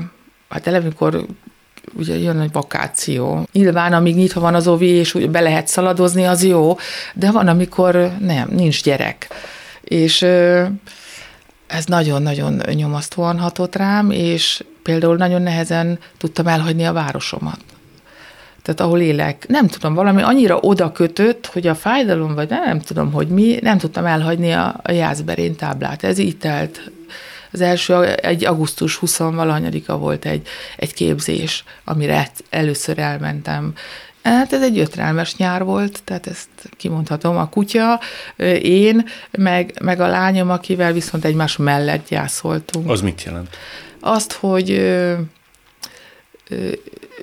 hát 0.49 0.67
eleve, 0.67 0.84
amikor 0.84 1.25
ugye 1.93 2.17
jön 2.17 2.39
egy 2.39 2.51
vakáció. 2.51 3.47
Nyilván, 3.51 3.93
amíg 3.93 4.15
nyitva 4.15 4.41
van 4.41 4.55
az 4.55 4.67
ovi, 4.67 4.88
és 4.88 5.13
úgy 5.13 5.30
be 5.30 5.39
lehet 5.39 5.67
szaladozni, 5.67 6.25
az 6.25 6.43
jó, 6.43 6.77
de 7.13 7.32
van, 7.32 7.47
amikor 7.47 8.11
nem, 8.19 8.47
nincs 8.51 8.84
gyerek. 8.84 9.27
És 9.84 10.21
ez 11.67 11.86
nagyon-nagyon 11.86 12.61
nyomasztóan 12.73 13.39
hatott 13.39 13.75
rám, 13.75 14.11
és 14.11 14.63
például 14.90 15.16
nagyon 15.16 15.42
nehezen 15.42 16.00
tudtam 16.18 16.48
elhagyni 16.48 16.86
a 16.86 16.94
városomat. 16.94 17.60
Tehát 18.62 18.80
ahol 18.80 19.00
élek, 19.00 19.46
nem 19.48 19.68
tudom, 19.68 19.94
valami 19.94 20.22
annyira 20.22 20.58
oda 20.58 20.92
kötött, 20.92 21.46
hogy 21.46 21.68
a 21.68 21.76
fájdalom, 21.76 22.34
vagy 22.34 22.50
nem, 22.50 22.64
nem 22.64 22.80
tudom, 22.80 23.12
hogy 23.12 23.28
mi, 23.28 23.60
nem 23.62 23.78
tudtam 23.78 24.06
elhagyni 24.06 24.52
a, 24.52 24.80
a 24.84 24.92
Jászberén 24.92 25.56
táblát. 25.56 26.04
Ez 26.04 26.18
így 26.18 26.38
telt. 26.38 26.92
Az 27.52 27.62
első, 27.62 28.04
egy 28.04 28.46
augusztus 28.46 28.96
20 28.96 29.18
valahanyadika 29.18 29.98
volt 29.98 30.26
egy, 30.26 30.48
egy 30.78 30.94
képzés, 30.94 31.64
amire 31.84 32.30
először 32.50 33.00
elmentem. 33.00 33.74
Hát 34.30 34.53
ez 34.53 34.61
egy 34.61 34.80
ötrelmes 34.80 35.36
nyár 35.36 35.63
volt, 35.63 36.01
tehát 36.03 36.27
ezt 36.27 36.49
kimondhatom. 36.77 37.38
A 37.38 37.49
kutya, 37.49 37.99
én, 38.61 39.05
meg, 39.32 39.73
meg 39.82 39.99
a 39.99 40.07
lányom, 40.07 40.49
akivel 40.49 40.93
viszont 40.93 41.25
egymás 41.25 41.57
mellett 41.57 42.07
gyászoltunk. 42.07 42.89
Az 42.89 43.01
mit 43.01 43.23
jelent? 43.23 43.57
Azt, 43.99 44.32
hogy 44.32 44.71
ö, 44.71 45.13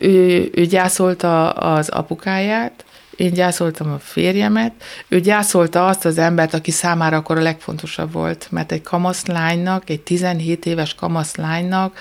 ő, 0.01 0.51
ő 0.55 0.65
gyászolta 0.65 1.51
az 1.51 1.89
apukáját, 1.89 2.85
én 3.17 3.33
gyászoltam 3.33 3.93
a 3.93 3.99
férjemet, 3.99 4.73
ő 5.09 5.21
gyászolta 5.21 5.87
azt 5.87 6.05
az 6.05 6.19
embert, 6.19 6.55
aki 6.55 6.71
számára 6.71 7.17
akkor 7.17 7.39
a 7.39 7.43
legfontosabb 7.43 8.13
volt, 8.13 8.49
mert 8.51 8.73
egy 8.73 8.83
kamaszlánynak, 8.83 9.91
egy 9.91 10.01
17 10.01 10.67
éves 10.67 10.95
kamaszlánynak 10.95 11.99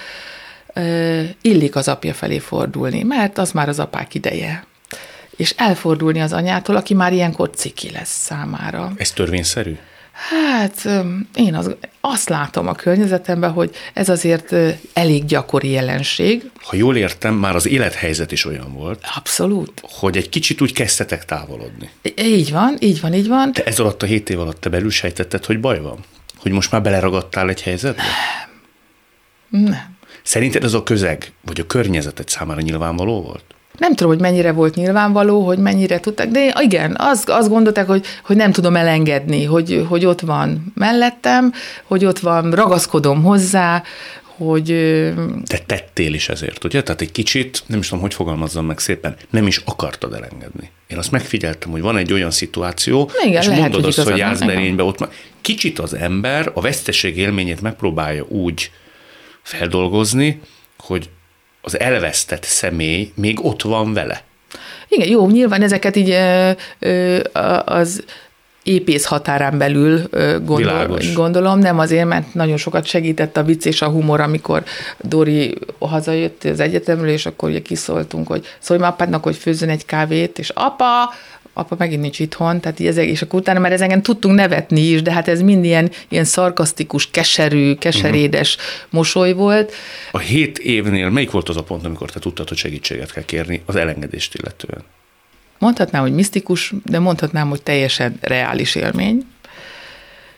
illik 1.41 1.75
az 1.75 1.87
apja 1.87 2.13
felé 2.13 2.39
fordulni, 2.39 3.03
mert 3.03 3.37
az 3.37 3.51
már 3.51 3.69
az 3.69 3.79
apák 3.79 4.13
ideje. 4.13 4.65
És 5.36 5.53
elfordulni 5.57 6.21
az 6.21 6.33
anyától, 6.33 6.75
aki 6.75 6.93
már 6.93 7.13
ilyenkor 7.13 7.49
ciki 7.49 7.91
lesz 7.91 8.21
számára. 8.21 8.91
Ez 8.97 9.11
törvényszerű? 9.11 9.77
Hát 10.29 10.88
én 11.36 11.55
az, 11.55 11.75
azt 12.01 12.29
látom 12.29 12.67
a 12.67 12.73
környezetemben, 12.73 13.51
hogy 13.51 13.75
ez 13.93 14.09
azért 14.09 14.55
elég 14.93 15.25
gyakori 15.25 15.69
jelenség. 15.69 16.51
Ha 16.63 16.75
jól 16.75 16.95
értem, 16.95 17.33
már 17.33 17.55
az 17.55 17.67
élethelyzet 17.67 18.31
is 18.31 18.45
olyan 18.45 18.73
volt, 18.73 19.03
Abszolút. 19.15 19.81
hogy 19.83 20.17
egy 20.17 20.29
kicsit 20.29 20.61
úgy 20.61 20.73
kezdtetek 20.73 21.25
távolodni. 21.25 21.89
Így 22.17 22.51
van, 22.51 22.75
így 22.79 23.01
van, 23.01 23.13
így 23.13 23.27
van. 23.27 23.53
Te 23.53 23.63
ez 23.63 23.79
alatt 23.79 24.03
a 24.03 24.05
hét 24.05 24.29
év 24.29 24.39
alatt 24.39 24.61
te 24.61 24.69
belül 24.69 24.89
sejtetted, 24.89 25.45
hogy 25.45 25.59
baj 25.59 25.81
van? 25.81 25.97
Hogy 26.38 26.51
most 26.51 26.71
már 26.71 26.81
beleragadtál 26.81 27.49
egy 27.49 27.61
helyzetbe? 27.61 28.01
Nem. 29.49 29.95
Szerinted 30.23 30.63
ez 30.63 30.73
a 30.73 30.83
közeg, 30.83 31.31
vagy 31.41 31.59
a 31.59 31.65
környezeted 31.65 32.29
számára 32.29 32.61
nyilvánvaló 32.61 33.21
volt? 33.21 33.54
Nem 33.78 33.95
tudom, 33.95 34.11
hogy 34.11 34.21
mennyire 34.21 34.51
volt 34.51 34.76
nyilvánvaló, 34.76 35.45
hogy 35.45 35.57
mennyire 35.57 35.99
tudták, 35.99 36.28
de 36.28 36.53
igen, 36.61 36.95
azt, 36.99 37.30
azt 37.30 37.49
gondolták, 37.49 37.88
hogy, 37.88 38.05
hogy 38.23 38.36
nem 38.36 38.51
tudom 38.51 38.76
elengedni, 38.76 39.43
hogy, 39.43 39.86
hogy 39.89 40.05
ott 40.05 40.21
van 40.21 40.71
mellettem, 40.76 41.53
hogy 41.84 42.05
ott 42.05 42.19
van, 42.19 42.51
ragaszkodom 42.51 43.23
hozzá, 43.23 43.84
hogy 44.38 44.65
Te 45.45 45.57
tettél 45.65 46.13
is 46.13 46.30
ezért, 46.30 46.63
ugye? 46.63 46.84
Tehát 46.84 47.01
egy 47.01 47.11
kicsit, 47.11 47.63
nem 47.65 47.80
is 47.80 47.88
tudom, 47.88 48.01
hogy 48.01 48.13
fogalmazzam 48.13 48.65
meg 48.65 48.80
szépen, 48.80 49.15
nem 49.30 49.47
is 49.47 49.61
akartad 49.65 50.13
elengedni. 50.13 50.69
Én 50.88 50.97
azt 50.97 51.11
megfigyeltem, 51.11 51.71
hogy 51.71 51.82
van 51.82 51.97
egy 51.97 52.13
olyan 52.13 52.32
szituáció, 52.32 53.09
Igen, 53.26 53.41
és 53.41 53.47
lehet, 53.47 53.61
mondod 53.61 53.82
hogy 53.82 53.89
azt, 53.89 53.97
hogy 53.97 54.17
igazad 54.17 54.39
van, 54.39 54.47
Jászberényben 54.47 54.86
ott 54.86 54.99
már 54.99 55.09
kicsit 55.41 55.80
az 55.80 55.93
ember 55.93 56.51
a 56.53 56.61
veszteség 56.61 57.17
élményét 57.17 57.61
megpróbálja 57.61 58.26
úgy 58.28 58.71
feldolgozni, 59.41 60.41
hogy 60.78 61.09
az 61.66 61.80
elvesztett 61.80 62.43
személy 62.43 63.11
még 63.16 63.45
ott 63.45 63.61
van 63.61 63.93
vele. 63.93 64.22
igen, 64.88 65.07
jó, 65.07 65.30
nyilván 65.30 65.61
ezeket 65.61 65.95
így 65.95 66.18
az 67.66 68.03
épész 68.63 69.05
határán 69.05 69.57
belül 69.57 70.01
gondol, 70.11 70.57
Világos. 70.57 71.13
gondolom, 71.13 71.59
nem 71.59 71.80
azért, 71.80 72.05
mert 72.05 72.34
nagyon 72.34 72.57
sokat 72.57 72.86
segített 72.86 73.38
a 73.38 73.43
vicc 73.43 73.66
és 73.66 73.82
a 73.82 73.89
humor, 73.89 74.20
amikor 74.20 74.63
Dori 75.01 75.57
hazajött 75.80 76.43
az 76.43 76.59
egyetemről, 76.59 77.09
és 77.09 77.26
akkor 77.26 77.49
ugye 77.49 77.61
kiszóltunk, 77.61 78.28
hogy 78.28 78.45
szólj 78.59 78.80
már 78.80 78.89
apádnak, 78.91 79.24
hogy 79.24 79.36
főzzön 79.36 79.70
egy 79.70 79.86
kávét, 79.86 80.39
és 80.39 80.49
apa, 80.49 81.13
apa 81.57 81.75
megint 81.77 82.01
nincs 82.01 82.19
itthon, 82.19 82.59
tehát 82.59 82.79
így 82.79 82.87
ezek, 82.87 83.05
és 83.05 83.21
akkor 83.21 83.39
utána 83.39 83.59
már 83.59 83.71
ezen 83.71 84.01
tudtunk 84.01 84.35
nevetni 84.35 84.81
is, 84.81 85.01
de 85.01 85.11
hát 85.11 85.27
ez 85.27 85.41
mind 85.41 85.65
ilyen, 85.65 85.91
ilyen 86.07 86.23
szarkasztikus, 86.23 87.11
keserű, 87.11 87.75
keserédes 87.75 88.57
mosoly 88.89 89.33
volt. 89.33 89.73
A 90.11 90.17
hét 90.17 90.57
évnél 90.57 91.09
melyik 91.09 91.31
volt 91.31 91.49
az 91.49 91.57
a 91.57 91.63
pont, 91.63 91.85
amikor 91.85 92.11
te 92.11 92.19
tudtad, 92.19 92.47
hogy 92.47 92.57
segítséget 92.57 93.11
kell 93.11 93.25
kérni 93.25 93.61
az 93.65 93.75
elengedést 93.75 94.35
illetően? 94.35 94.83
Mondhatnám, 95.59 96.01
hogy 96.01 96.13
misztikus, 96.13 96.73
de 96.83 96.99
mondhatnám, 96.99 97.49
hogy 97.49 97.61
teljesen 97.61 98.17
reális 98.21 98.75
élmény. 98.75 99.25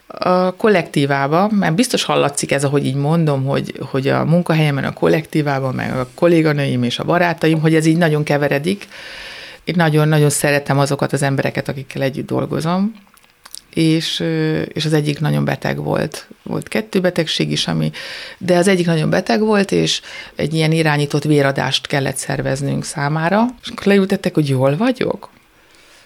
A 0.07 0.51
kollektívában, 0.51 1.49
mert 1.49 1.75
biztos 1.75 2.03
hallatszik 2.03 2.51
ez, 2.51 2.63
ahogy 2.63 2.85
így 2.85 2.95
mondom, 2.95 3.45
hogy, 3.45 3.73
hogy 3.79 4.07
a 4.07 4.25
munkahelyemen, 4.25 4.83
a 4.83 4.93
kollektívában, 4.93 5.75
meg 5.75 5.91
a 5.91 6.07
kolléganőim 6.15 6.83
és 6.83 6.99
a 6.99 7.03
barátaim, 7.03 7.59
hogy 7.59 7.75
ez 7.75 7.85
így 7.85 7.97
nagyon 7.97 8.23
keveredik. 8.23 8.87
Én 9.67 9.73
nagyon-nagyon 9.77 10.29
szeretem 10.29 10.79
azokat 10.79 11.13
az 11.13 11.21
embereket, 11.21 11.67
akikkel 11.67 12.01
együtt 12.01 12.25
dolgozom, 12.25 12.93
és, 13.73 14.23
és 14.67 14.85
az 14.85 14.93
egyik 14.93 15.19
nagyon 15.19 15.45
beteg 15.45 15.77
volt. 15.77 16.27
Volt 16.43 16.67
kettő 16.67 16.99
betegség 16.99 17.51
is, 17.51 17.67
ami, 17.67 17.91
de 18.37 18.57
az 18.57 18.67
egyik 18.67 18.85
nagyon 18.85 19.09
beteg 19.09 19.39
volt, 19.39 19.71
és 19.71 20.01
egy 20.35 20.53
ilyen 20.53 20.71
irányított 20.71 21.23
véradást 21.23 21.87
kellett 21.87 22.15
szerveznünk 22.15 22.83
számára, 22.83 23.45
és 23.61 23.69
akkor 23.69 23.85
leültettek, 23.85 24.33
hogy 24.33 24.49
jól 24.49 24.77
vagyok? 24.77 25.29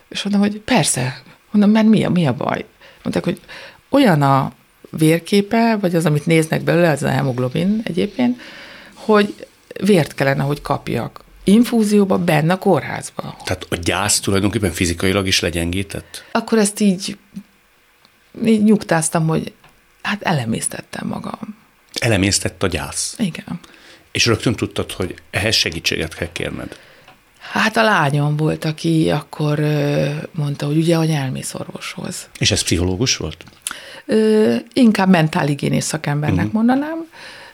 És 0.10 0.24
mondom, 0.24 0.42
hogy 0.42 0.60
persze. 0.60 1.22
Mondom, 1.52 1.72
mert 1.72 1.88
mi 1.88 2.04
a, 2.04 2.10
mi 2.10 2.28
a 2.28 2.34
baj? 2.34 2.66
Mondták, 3.04 3.24
hogy 3.24 3.40
olyan 3.90 4.22
a 4.22 4.52
vérképe, 4.90 5.78
vagy 5.82 5.96
az, 5.96 6.06
amit 6.06 6.26
néznek 6.26 6.62
belőle, 6.62 6.90
az 6.90 7.04
a 7.04 7.10
hemoglobin 7.10 7.82
egyébként, 7.84 8.42
hogy 8.94 9.48
vért 9.84 10.14
kellene, 10.14 10.44
hogy 10.44 10.62
kapjak. 10.62 11.30
Infúzióba, 11.44 12.18
benne 12.18 12.54
a 12.54 12.58
kórházba. 12.58 13.38
Tehát 13.44 13.66
a 13.70 13.76
gyász 13.76 14.20
tulajdonképpen 14.20 14.72
fizikailag 14.72 15.28
is 15.28 15.40
legyengített? 15.40 16.24
Akkor 16.32 16.58
ezt 16.58 16.80
így, 16.80 17.18
így 18.46 18.64
nyugtáztam, 18.64 19.28
hogy 19.28 19.54
hát 20.02 20.22
elemésztettem 20.22 21.08
magam. 21.08 21.56
Elemésztett 22.00 22.64
a 22.64 22.68
gyász. 22.68 23.16
Igen. 23.18 23.60
És 24.12 24.26
rögtön 24.26 24.56
tudtad, 24.56 24.92
hogy 24.92 25.16
ehhez 25.32 25.56
segítséget 25.56 26.16
kell 26.16 26.32
kérned. 26.32 26.78
Hát 27.40 27.78
a 27.78 27.84
lányom 27.84 28.38
volt, 28.38 28.66
aki 28.66 29.10
akkor 29.10 29.60
mondta, 30.32 30.66
hogy 30.66 30.78
ugye, 30.78 30.96
hogy 30.96 31.10
elmész 31.10 31.54
orvoshoz. 31.54 32.30
És 32.40 32.52
ez 32.52 32.64
pszichológus 32.64 33.18
volt? 33.18 33.44
Ö, 34.06 34.56
inkább 34.74 35.10
mentálhigiénész 35.10 35.86
szakembernek 35.86 36.38
uh-huh. 36.38 36.54
mondanám, 36.54 37.08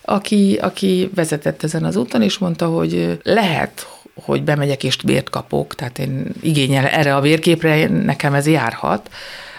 aki, 0.09 0.57
aki 0.61 1.09
vezetett 1.15 1.63
ezen 1.63 1.83
az 1.83 1.95
úton, 1.95 2.21
és 2.21 2.37
mondta, 2.37 2.67
hogy 2.67 3.19
lehet, 3.23 3.87
hogy 4.13 4.43
bemegyek 4.43 4.83
és 4.83 4.97
vért 5.03 5.29
kapok, 5.29 5.75
tehát 5.75 5.99
én 5.99 6.25
igényel 6.41 6.85
erre 6.85 7.15
a 7.15 7.21
vérképre, 7.21 7.87
nekem 7.87 8.33
ez 8.33 8.47
járhat, 8.47 9.09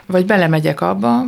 vagy 0.06 0.26
belemegyek 0.26 0.80
abba, 0.80 1.22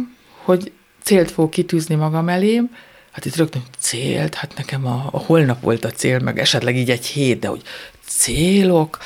hogy 0.44 0.72
célt 1.02 1.30
fog 1.30 1.48
kitűzni 1.48 1.94
magam 1.94 2.28
elém, 2.28 2.70
hát 3.10 3.24
itt 3.24 3.36
rögtön 3.36 3.62
célt, 3.78 4.34
hát 4.34 4.52
nekem 4.56 4.86
a, 4.86 5.08
a 5.10 5.18
holnap 5.18 5.62
volt 5.62 5.84
a 5.84 5.90
cél, 5.90 6.18
meg 6.18 6.38
esetleg 6.38 6.76
így 6.76 6.90
egy 6.90 7.06
hét, 7.06 7.38
de 7.38 7.48
hogy 7.48 7.62
célok, 8.06 8.98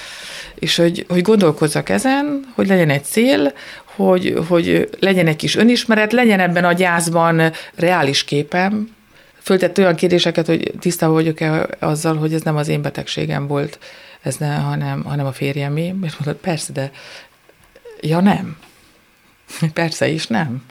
és 0.55 0.77
hogy, 0.77 1.07
hogy 1.09 1.23
gondolkozzak 1.23 1.89
ezen, 1.89 2.53
hogy 2.55 2.67
legyen 2.67 2.91
egy 2.91 3.05
cél, 3.05 3.53
hogy, 3.85 4.35
hogy 4.49 4.89
legyen 5.01 5.27
egy 5.27 5.37
kis 5.37 5.57
önismeret, 5.57 6.13
legyen 6.13 6.41
ebben 6.41 6.65
a 6.65 6.73
gyászban 6.73 7.53
reális 7.75 8.25
képem, 8.25 8.94
föltett 9.45 9.79
olyan 9.79 9.95
kérdéseket, 9.95 10.47
hogy 10.47 10.73
tisztában 10.81 11.15
vagyok-e 11.15 11.69
azzal, 11.79 12.17
hogy 12.17 12.35
ez 12.35 12.43
nem 12.43 12.57
az 12.57 12.69
én 12.69 12.83
betegségem 12.83 13.47
volt, 13.47 13.79
ez 14.23 14.37
ne, 14.37 14.55
hanem, 14.55 15.03
hanem 15.03 15.27
a 15.27 15.33
férjemé. 15.33 15.95
És 16.03 16.17
mondod, 16.17 16.41
persze, 16.41 16.73
de 16.73 16.91
ja 18.01 18.21
nem. 18.21 18.57
Persze 19.73 20.09
is 20.09 20.27
nem 20.27 20.63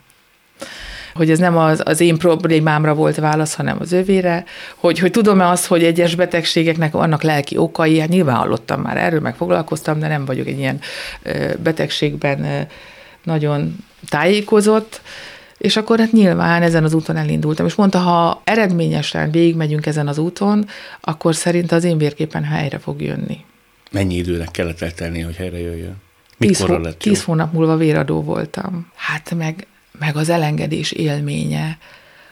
hogy 1.13 1.32
ez 1.32 1.39
nem 1.39 1.57
az, 1.57 1.82
az 1.86 2.01
én 2.01 2.17
problémámra 2.17 2.93
volt 2.93 3.15
válasz, 3.15 3.53
hanem 3.53 3.78
az 3.80 3.91
övére, 3.91 4.45
hogy, 4.76 4.99
hogy 4.99 5.11
tudom-e 5.11 5.47
azt, 5.47 5.65
hogy 5.65 5.84
egyes 5.84 6.15
betegségeknek 6.15 6.91
vannak 6.91 7.21
lelki 7.21 7.57
okai, 7.57 7.99
hát 7.99 8.09
nyilván 8.09 8.36
hallottam 8.36 8.82
már 8.82 8.97
erről, 8.97 9.19
meg 9.19 9.36
foglalkoztam, 9.36 9.99
de 9.99 10.07
nem 10.07 10.26
vagyok 10.26 10.47
egy 10.47 10.57
ilyen 10.57 10.80
betegségben 11.63 12.67
nagyon 13.24 13.76
tájékozott, 14.09 15.01
és 15.64 15.78
akkor 15.78 15.99
hát 15.99 16.11
nyilván 16.11 16.61
ezen 16.61 16.84
az 16.84 16.93
úton 16.93 17.16
elindultam, 17.16 17.66
és 17.66 17.76
mondta, 17.76 17.99
ha 17.99 18.41
eredményesen 18.43 19.32
végigmegyünk 19.32 19.86
ezen 19.86 20.07
az 20.07 20.18
úton, 20.18 20.68
akkor 21.01 21.36
szerint 21.36 21.72
az 21.72 21.84
én 21.84 21.97
vérképen 21.97 22.43
helyre 22.43 22.80
fog 22.80 23.01
jönni. 23.01 23.38
Mennyi 23.91 24.16
időnek 24.16 24.51
kellett 24.51 24.82
eltelni, 24.82 25.22
hogy 25.22 25.36
helyre 25.36 25.59
jöjjön? 25.59 25.95
Mikor 26.38 26.70
tíz, 26.70 26.78
lett 26.84 26.99
tíz 26.99 27.24
hónap 27.24 27.53
múlva 27.53 27.78
véradó 27.78 28.22
voltam. 28.22 28.91
Hát 28.95 29.34
meg 29.36 29.68
meg 29.99 30.16
az 30.16 30.30
elengedés 30.30 30.91
élménye, 30.91 31.78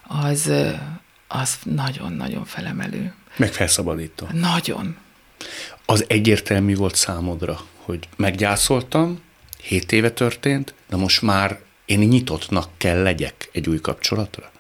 az, 0.08 0.52
az 1.28 1.58
nagyon-nagyon 1.64 2.46
felemelő. 2.46 3.14
Meg 3.36 3.54
felszabadító. 3.54 4.28
Nagyon. 4.32 4.98
Az 5.86 6.06
egyértelmű 6.08 6.76
volt 6.76 6.96
számodra, 6.96 7.62
hogy 7.76 8.08
meggyászoltam, 8.16 9.22
hét 9.62 9.92
éve 9.92 10.12
történt, 10.12 10.74
de 10.90 10.96
most 10.96 11.22
már 11.22 11.60
én 11.86 12.00
nyitottnak 12.00 12.70
kell 12.78 13.02
legyek 13.02 13.50
egy 13.52 13.70
új 13.70 13.82
kapcsolatra? 13.82 14.52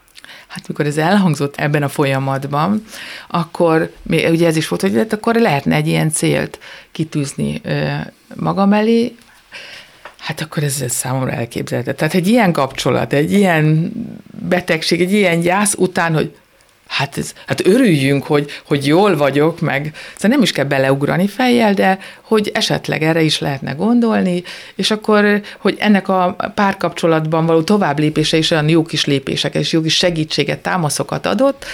Hát 0.48 0.68
mikor 0.68 0.86
ez 0.86 0.98
elhangzott 0.98 1.56
ebben 1.56 1.84
a 1.84 1.90
folyamatban, 1.90 2.84
akkor 3.28 3.94
ugye 4.06 4.48
ez 4.48 4.56
is 4.56 4.68
volt, 4.68 4.82
hogy 4.82 4.96
hát 4.96 5.14
akkor 5.14 5.36
lehetne 5.36 5.76
egy 5.76 5.88
ilyen 5.88 6.12
célt 6.12 6.60
kitűzni 6.92 7.62
magam 8.36 8.74
elé, 8.74 9.16
Hát 10.22 10.42
akkor 10.42 10.64
ez, 10.64 10.82
ez 10.82 10.92
számomra 10.92 11.32
elképzelhető. 11.32 11.94
Tehát 11.94 12.14
egy 12.14 12.28
ilyen 12.28 12.52
kapcsolat, 12.52 13.14
egy 13.14 13.32
ilyen 13.32 13.92
betegség, 14.48 15.02
egy 15.02 15.12
ilyen 15.14 15.40
gyász 15.40 15.74
után, 15.78 16.14
hogy 16.14 16.36
hát, 17.02 17.18
ez, 17.18 17.34
hát 17.46 17.68
örüljünk, 17.68 18.24
hogy, 18.24 18.50
hogy 18.66 18.88
jól 18.88 19.18
vagyok, 19.18 19.60
meg 19.60 19.94
szóval 20.16 20.38
nem 20.38 20.42
is 20.42 20.52
kell 20.52 20.66
beleugrani 20.66 21.28
fejjel, 21.28 21.74
de 21.74 22.00
hogy 22.22 22.52
esetleg 22.54 23.04
erre 23.04 23.22
is 23.22 23.40
lehetne 23.40 23.72
gondolni, 23.72 24.44
és 24.76 24.92
akkor, 24.92 25.42
hogy 25.58 25.76
ennek 25.80 26.08
a 26.08 26.36
párkapcsolatban 26.56 27.46
való 27.46 27.62
tovább 27.62 28.00
lépése 28.00 28.38
is 28.38 28.52
olyan 28.52 28.70
jó 28.70 28.84
kis 28.84 29.06
lépések, 29.06 29.56
és 29.56 29.72
jó 29.72 29.82
kis 29.82 29.96
segítséget, 29.96 30.60
támaszokat 30.60 31.26
adott, 31.26 31.66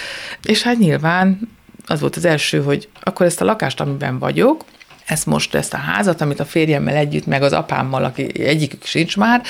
és 0.42 0.62
hát 0.62 0.78
nyilván 0.78 1.40
az 1.86 2.00
volt 2.00 2.16
az 2.16 2.24
első, 2.24 2.62
hogy 2.62 2.88
akkor 3.02 3.26
ezt 3.26 3.40
a 3.40 3.44
lakást, 3.44 3.80
amiben 3.80 4.18
vagyok, 4.18 4.64
ezt 5.08 5.26
most, 5.26 5.54
ezt 5.54 5.74
a 5.74 5.76
házat, 5.76 6.20
amit 6.20 6.40
a 6.40 6.44
férjemmel 6.44 6.96
együtt, 6.96 7.26
meg 7.26 7.42
az 7.42 7.52
apámmal, 7.52 8.04
aki 8.04 8.40
egyikük 8.44 8.84
sincs 8.84 9.16
már, 9.16 9.42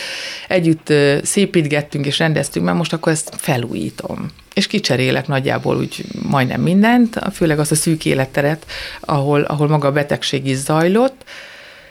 együtt 0.49 0.93
szépítgettünk 1.23 2.07
és 2.07 2.19
rendeztünk, 2.19 2.65
mert 2.65 2.77
most 2.77 2.93
akkor 2.93 3.13
ezt 3.13 3.35
felújítom. 3.37 4.27
És 4.55 4.67
kicserélek 4.67 5.27
nagyjából 5.27 5.77
úgy 5.77 6.05
majdnem 6.29 6.61
mindent, 6.61 7.19
főleg 7.33 7.59
azt 7.59 7.71
a 7.71 7.75
szűk 7.75 8.05
életteret, 8.05 8.67
ahol, 9.01 9.41
ahol 9.41 9.69
maga 9.69 9.89
a 9.89 9.93
betegség 9.93 10.47
is 10.47 10.57
zajlott, 10.57 11.25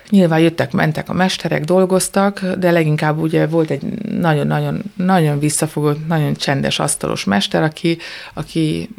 Nyilván 0.09 0.39
jöttek, 0.39 0.71
mentek 0.71 1.09
a 1.09 1.13
mesterek, 1.13 1.63
dolgoztak, 1.63 2.45
de 2.57 2.71
leginkább 2.71 3.19
ugye 3.19 3.47
volt 3.47 3.69
egy 3.69 3.81
nagyon-nagyon 4.19 4.81
nagyon 4.95 5.39
visszafogott, 5.39 6.07
nagyon 6.07 6.33
csendes 6.33 6.79
asztalos 6.79 7.23
mester, 7.23 7.63
aki, 7.63 7.97
aki 8.33 8.89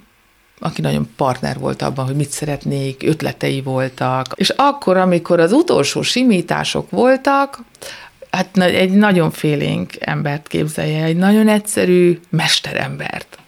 aki 0.61 0.81
nagyon 0.81 1.09
partner 1.17 1.59
volt 1.59 1.83
abban, 1.83 2.05
hogy 2.05 2.17
mit 2.17 2.31
szeretnék, 2.31 3.03
ötletei 3.03 3.61
voltak. 3.61 4.27
És 4.35 4.49
akkor, 4.49 4.97
amikor 4.97 5.41
az 5.41 5.53
utolsó 5.53 6.03
simítások 6.03 6.91
voltak, 6.91 7.59
hát 8.31 8.59
egy 8.59 8.91
nagyon 8.91 9.31
félénk 9.31 9.93
embert 10.01 10.49
képzelje, 10.49 11.05
egy 11.05 11.17
nagyon 11.17 11.49
egyszerű 11.49 12.21
mesterembert. 12.29 13.39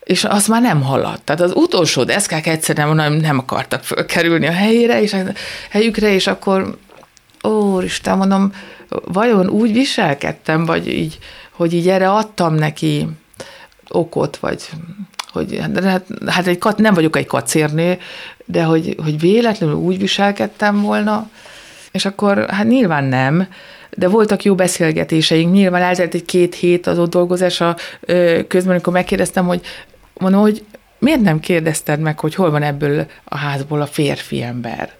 És 0.00 0.24
az 0.24 0.46
már 0.46 0.62
nem 0.62 0.82
haladt. 0.82 1.22
Tehát 1.22 1.40
az 1.40 1.52
utolsó 1.54 2.04
deszkák 2.04 2.46
egyszerűen 2.46 2.94
nem, 2.94 3.12
nem 3.12 3.38
akartak 3.38 3.82
fölkerülni 3.82 4.46
a 4.46 4.52
helyére, 4.52 5.02
és 5.02 5.12
a 5.12 5.22
helyükre, 5.70 6.12
és 6.12 6.26
akkor, 6.26 6.78
ó, 7.44 7.80
Isten, 7.80 8.16
mondom, 8.16 8.52
vajon 8.88 9.48
úgy 9.48 9.72
viselkedtem, 9.72 10.64
vagy 10.64 10.88
így, 10.88 11.18
hogy 11.50 11.72
így 11.72 11.88
erre 11.88 12.10
adtam 12.10 12.54
neki 12.54 13.08
okot, 13.88 14.36
vagy 14.36 14.68
hogy 15.34 15.60
hát, 15.84 16.06
hát 16.26 16.46
egy 16.46 16.58
kat, 16.58 16.78
nem 16.78 16.94
vagyok 16.94 17.16
egy 17.16 17.26
kacérnő, 17.26 17.98
de 18.44 18.62
hogy, 18.62 18.96
hogy 19.02 19.20
véletlenül 19.20 19.76
úgy 19.76 19.98
viselkedtem 19.98 20.82
volna, 20.82 21.30
és 21.92 22.04
akkor 22.04 22.46
hát 22.50 22.66
nyilván 22.66 23.04
nem, 23.04 23.48
de 23.96 24.08
voltak 24.08 24.42
jó 24.44 24.54
beszélgetéseink, 24.54 25.52
nyilván 25.52 25.82
eltelt 25.82 26.14
egy 26.14 26.24
két 26.24 26.54
hét 26.54 26.86
az 26.86 26.98
ott 26.98 27.10
dolgozása 27.10 27.76
közben, 28.48 28.70
amikor 28.70 28.92
megkérdeztem, 28.92 29.46
hogy 29.46 29.60
mondom, 30.14 30.40
hogy 30.40 30.64
miért 30.98 31.20
nem 31.20 31.40
kérdezted 31.40 32.00
meg, 32.00 32.20
hogy 32.20 32.34
hol 32.34 32.50
van 32.50 32.62
ebből 32.62 33.06
a 33.24 33.36
házból 33.36 33.80
a 33.80 33.86
férfi 33.86 34.42
ember? 34.42 34.92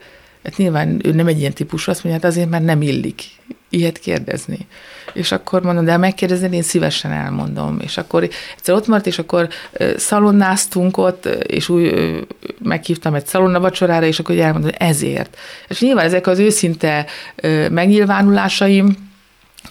Hát 0.45 0.57
nyilván 0.57 1.01
ő 1.03 1.13
nem 1.13 1.27
egy 1.27 1.39
ilyen 1.39 1.53
típus, 1.53 1.89
azt 1.89 2.05
mondja, 2.05 2.23
hát 2.23 2.31
azért, 2.31 2.51
mert 2.51 2.65
nem 2.65 2.83
illik 2.83 3.23
ilyet 3.75 3.99
kérdezni. 3.99 4.67
És 5.13 5.33
akkor 5.33 5.63
mondom, 5.63 5.85
de 5.85 5.97
megkérdezni, 5.97 6.57
én 6.57 6.63
szívesen 6.63 7.13
elmondom. 7.13 7.81
És 7.81 7.97
akkor 7.97 8.29
egyszer 8.57 8.75
ott 8.75 8.87
maradt, 8.87 9.07
és 9.07 9.19
akkor 9.19 9.49
szalonnáztunk 9.97 10.97
ott, 10.97 11.27
és 11.27 11.69
úgy 11.69 11.95
meghívtam 12.63 13.15
egy 13.15 13.27
szalonna 13.27 13.61
vacsorára, 13.61 14.07
és 14.07 14.19
akkor 14.19 14.39
elmondom, 14.39 14.71
hogy 14.71 14.89
ezért. 14.89 15.37
És 15.69 15.81
nyilván 15.81 16.05
ezek 16.05 16.27
az 16.27 16.39
őszinte 16.39 17.07
megnyilvánulásaim 17.71 19.13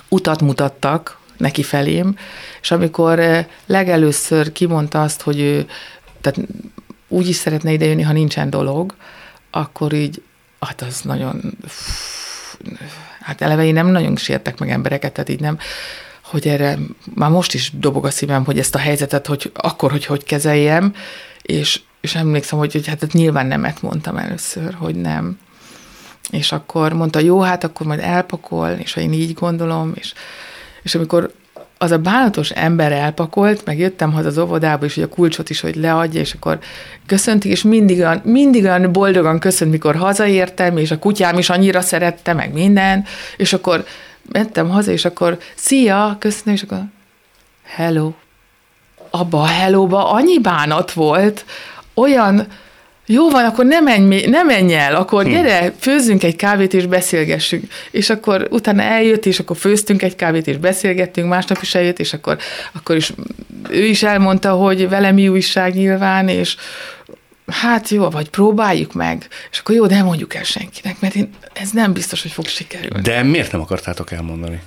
utat 0.10 0.42
mutattak 0.42 1.18
neki 1.38 1.64
felém, 1.64 2.16
és 2.62 2.72
amikor 2.72 3.46
legelőször 3.66 4.52
kimondta 4.52 5.02
azt, 5.02 5.22
hogy 5.22 5.40
ő 5.40 5.66
tehát 6.22 6.50
úgy 7.08 7.28
is 7.28 7.36
szeretne 7.36 7.72
idejönni, 7.72 8.02
ha 8.02 8.14
nincsen 8.14 8.50
dolog, 8.50 8.96
akkor 9.52 9.94
így, 9.94 10.22
hát 10.60 10.82
az 10.82 11.02
nagyon 11.02 11.58
hát 13.24 13.42
eleve 13.42 13.66
én 13.66 13.74
nem 13.74 13.88
nagyon 13.88 14.16
sértek 14.16 14.60
meg 14.60 14.70
embereket, 14.70 15.14
tehát 15.14 15.30
így 15.30 15.40
nem, 15.40 15.58
hogy 16.24 16.48
erre 16.48 16.78
már 17.16 17.30
most 17.30 17.54
is 17.54 17.72
dobog 17.78 18.06
a 18.06 18.10
szívem, 18.10 18.46
hogy 18.46 18.60
ezt 18.60 18.76
a 18.76 18.78
helyzetet, 18.78 19.28
hogy 19.28 19.52
akkor, 19.54 19.92
hogy 19.92 20.06
hogy 20.06 20.24
kezeljem, 20.24 20.94
és, 21.42 21.82
és 22.02 22.16
emlékszem, 22.16 22.60
hogy, 22.60 22.72
hogy 22.72 22.88
hát 22.88 23.14
nyilván 23.14 23.46
nemet 23.46 23.82
mondtam 23.82 24.18
először, 24.18 24.74
hogy 24.74 24.96
nem. 24.96 25.40
És 26.32 26.52
akkor 26.52 26.94
mondta, 26.94 27.20
jó, 27.20 27.40
hát 27.40 27.64
akkor 27.64 27.88
majd 27.88 28.00
elpakol, 28.00 28.70
és 28.70 28.94
ha 28.94 29.02
én 29.02 29.14
így 29.14 29.34
gondolom, 29.34 29.92
és, 29.96 30.14
és 30.84 30.96
amikor 30.96 31.34
az 31.84 31.92
a 31.92 31.98
bánatos 31.98 32.50
ember 32.50 32.92
elpakolt, 32.92 33.66
meg 33.66 33.80
jöttem 33.80 34.12
haza 34.12 34.28
az 34.28 34.38
óvodába, 34.38 34.86
és 34.86 34.94
hogy 34.94 35.04
a 35.04 35.08
kulcsot 35.08 35.50
is, 35.50 35.60
hogy 35.60 35.76
leadja, 35.76 36.20
és 36.20 36.34
akkor 36.34 36.60
köszöntik, 37.06 37.52
és 37.52 37.62
mindig 37.62 38.00
olyan, 38.00 38.22
mindig 38.24 38.64
olyan 38.64 38.92
boldogan 38.92 39.40
köszönt, 39.40 39.72
mikor 39.72 39.96
hazaértem, 39.96 40.78
és 40.78 40.92
a 40.92 41.00
kutyám 41.00 41.38
is 41.38 41.50
annyira 41.50 41.82
szerette, 41.82 42.34
meg 42.34 42.54
minden, 42.54 43.06
és 43.38 43.54
akkor 43.54 43.86
mentem 44.32 44.70
haza, 44.70 44.92
és 44.92 45.06
akkor 45.06 45.38
szia, 45.56 46.16
köszönöm, 46.20 46.54
és 46.54 46.62
akkor 46.62 46.84
hello. 47.64 48.12
Abba 49.10 49.42
a 49.42 49.46
hellóba 49.46 50.12
annyi 50.12 50.40
bánat 50.40 50.92
volt, 50.92 51.46
olyan, 51.94 52.48
jó 53.14 53.30
van, 53.30 53.46
akkor 53.46 53.66
ne 53.66 53.80
menj, 53.80 54.26
ne 54.26 54.44
menj 54.44 54.74
el, 54.74 54.96
akkor 54.96 55.24
hm. 55.24 55.30
gyere, 55.30 55.74
főzzünk 55.80 56.24
egy 56.24 56.36
kávét 56.36 56.74
és 56.74 56.86
beszélgessünk. 56.86 57.64
És 57.92 58.10
akkor 58.10 58.48
utána 58.52 58.82
eljött, 58.82 59.26
és 59.26 59.40
akkor 59.40 59.58
főztünk 59.58 60.02
egy 60.02 60.16
kávét 60.16 60.48
és 60.48 60.58
beszélgettünk, 60.58 61.30
másnap 61.30 61.58
is 61.62 61.76
eljött, 61.76 62.00
és 62.00 62.14
akkor, 62.14 62.38
akkor 62.72 62.96
is 62.96 63.14
ő 63.70 63.86
is 63.86 64.04
elmondta, 64.04 64.52
hogy 64.52 64.90
velem 64.90 65.14
mi 65.14 65.28
újság 65.28 65.74
nyilván, 65.74 66.28
és 66.28 66.56
hát 67.48 67.90
jó, 67.90 68.10
vagy 68.10 68.30
próbáljuk 68.30 68.94
meg, 68.94 69.28
és 69.52 69.60
akkor 69.60 69.76
jó, 69.76 69.86
de 69.86 69.96
nem 69.96 70.06
mondjuk 70.06 70.36
el 70.36 70.44
senkinek, 70.44 71.00
mert 71.00 71.16
én, 71.16 71.30
ez 71.54 71.70
nem 71.72 71.94
biztos, 71.94 72.22
hogy 72.22 72.32
fog 72.32 72.46
sikerülni. 72.46 73.02
De 73.02 73.24
miért 73.24 73.52
nem 73.52 73.62
akartátok 73.62 74.12
elmondani? 74.12 74.62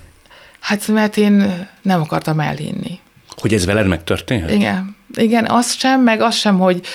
Hát 0.60 0.88
mert 0.88 1.16
én 1.16 1.66
nem 1.82 2.00
akartam 2.00 2.40
elhinni. 2.40 2.98
Hogy 3.28 3.54
ez 3.54 3.66
veled 3.66 3.86
megtörténhet? 3.86 4.50
Igen. 4.50 4.96
Igen, 5.14 5.46
az 5.46 5.74
sem, 5.78 6.02
meg 6.02 6.20
az 6.20 6.34
sem, 6.34 6.58
hogy, 6.58 6.86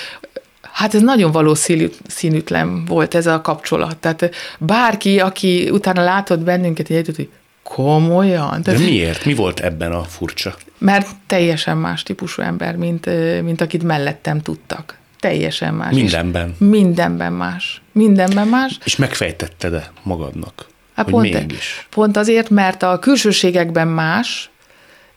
Hát 0.62 0.94
ez 0.94 1.00
nagyon 1.00 1.30
valószínűtlen 1.30 2.84
volt 2.84 3.14
ez 3.14 3.26
a 3.26 3.40
kapcsolat. 3.40 3.96
Tehát 3.96 4.30
bárki, 4.58 5.20
aki 5.20 5.70
utána 5.70 6.04
látott 6.04 6.40
bennünket, 6.40 6.90
egy 6.90 7.12
hogy 7.16 7.28
komolyan. 7.62 8.62
De 8.62 8.78
miért? 8.78 9.24
Mi 9.24 9.34
volt 9.34 9.60
ebben 9.60 9.92
a 9.92 10.02
furcsa? 10.02 10.54
Mert 10.78 11.08
teljesen 11.26 11.76
más 11.76 12.02
típusú 12.02 12.42
ember, 12.42 12.76
mint, 12.76 13.06
mint 13.42 13.60
akit 13.60 13.82
mellettem 13.82 14.40
tudtak. 14.40 14.98
Teljesen 15.20 15.74
más. 15.74 15.94
Mindenben. 15.94 16.54
mindenben 16.58 17.32
más. 17.32 17.82
Mindenben 17.92 18.48
más. 18.48 18.78
És 18.84 18.96
megfejtetted-e 18.96 19.90
magadnak? 20.02 20.66
Hát 20.94 21.04
hogy 21.04 21.14
pont, 21.14 21.32
mégis? 21.32 21.86
pont 21.90 22.16
azért, 22.16 22.50
mert 22.50 22.82
a 22.82 22.98
külsőségekben 22.98 23.88
más, 23.88 24.50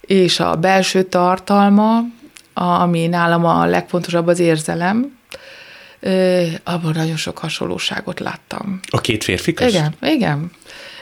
és 0.01 0.39
a 0.39 0.55
belső 0.55 1.03
tartalma, 1.03 1.99
ami 2.53 3.07
nálam 3.07 3.45
a 3.45 3.65
legfontosabb 3.65 4.27
az 4.27 4.39
érzelem, 4.39 5.17
abban 6.63 6.91
nagyon 6.93 7.15
sok 7.15 7.37
hasonlóságot 7.37 8.19
láttam. 8.19 8.79
A 8.87 9.01
két 9.01 9.23
férfi 9.23 9.53
köz? 9.53 9.73
Igen, 9.73 9.93
igen. 10.01 10.51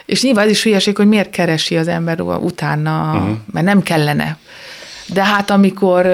És 0.06 0.22
nyilván 0.22 0.44
ez 0.44 0.50
is 0.50 0.62
hülyeség, 0.62 0.96
hogy 0.96 1.08
miért 1.08 1.30
keresi 1.30 1.76
az 1.76 1.88
ember 1.88 2.20
utána, 2.20 3.12
uh-huh. 3.14 3.36
mert 3.52 3.66
nem 3.66 3.82
kellene. 3.82 4.38
De 5.06 5.24
hát 5.24 5.50
amikor, 5.50 6.06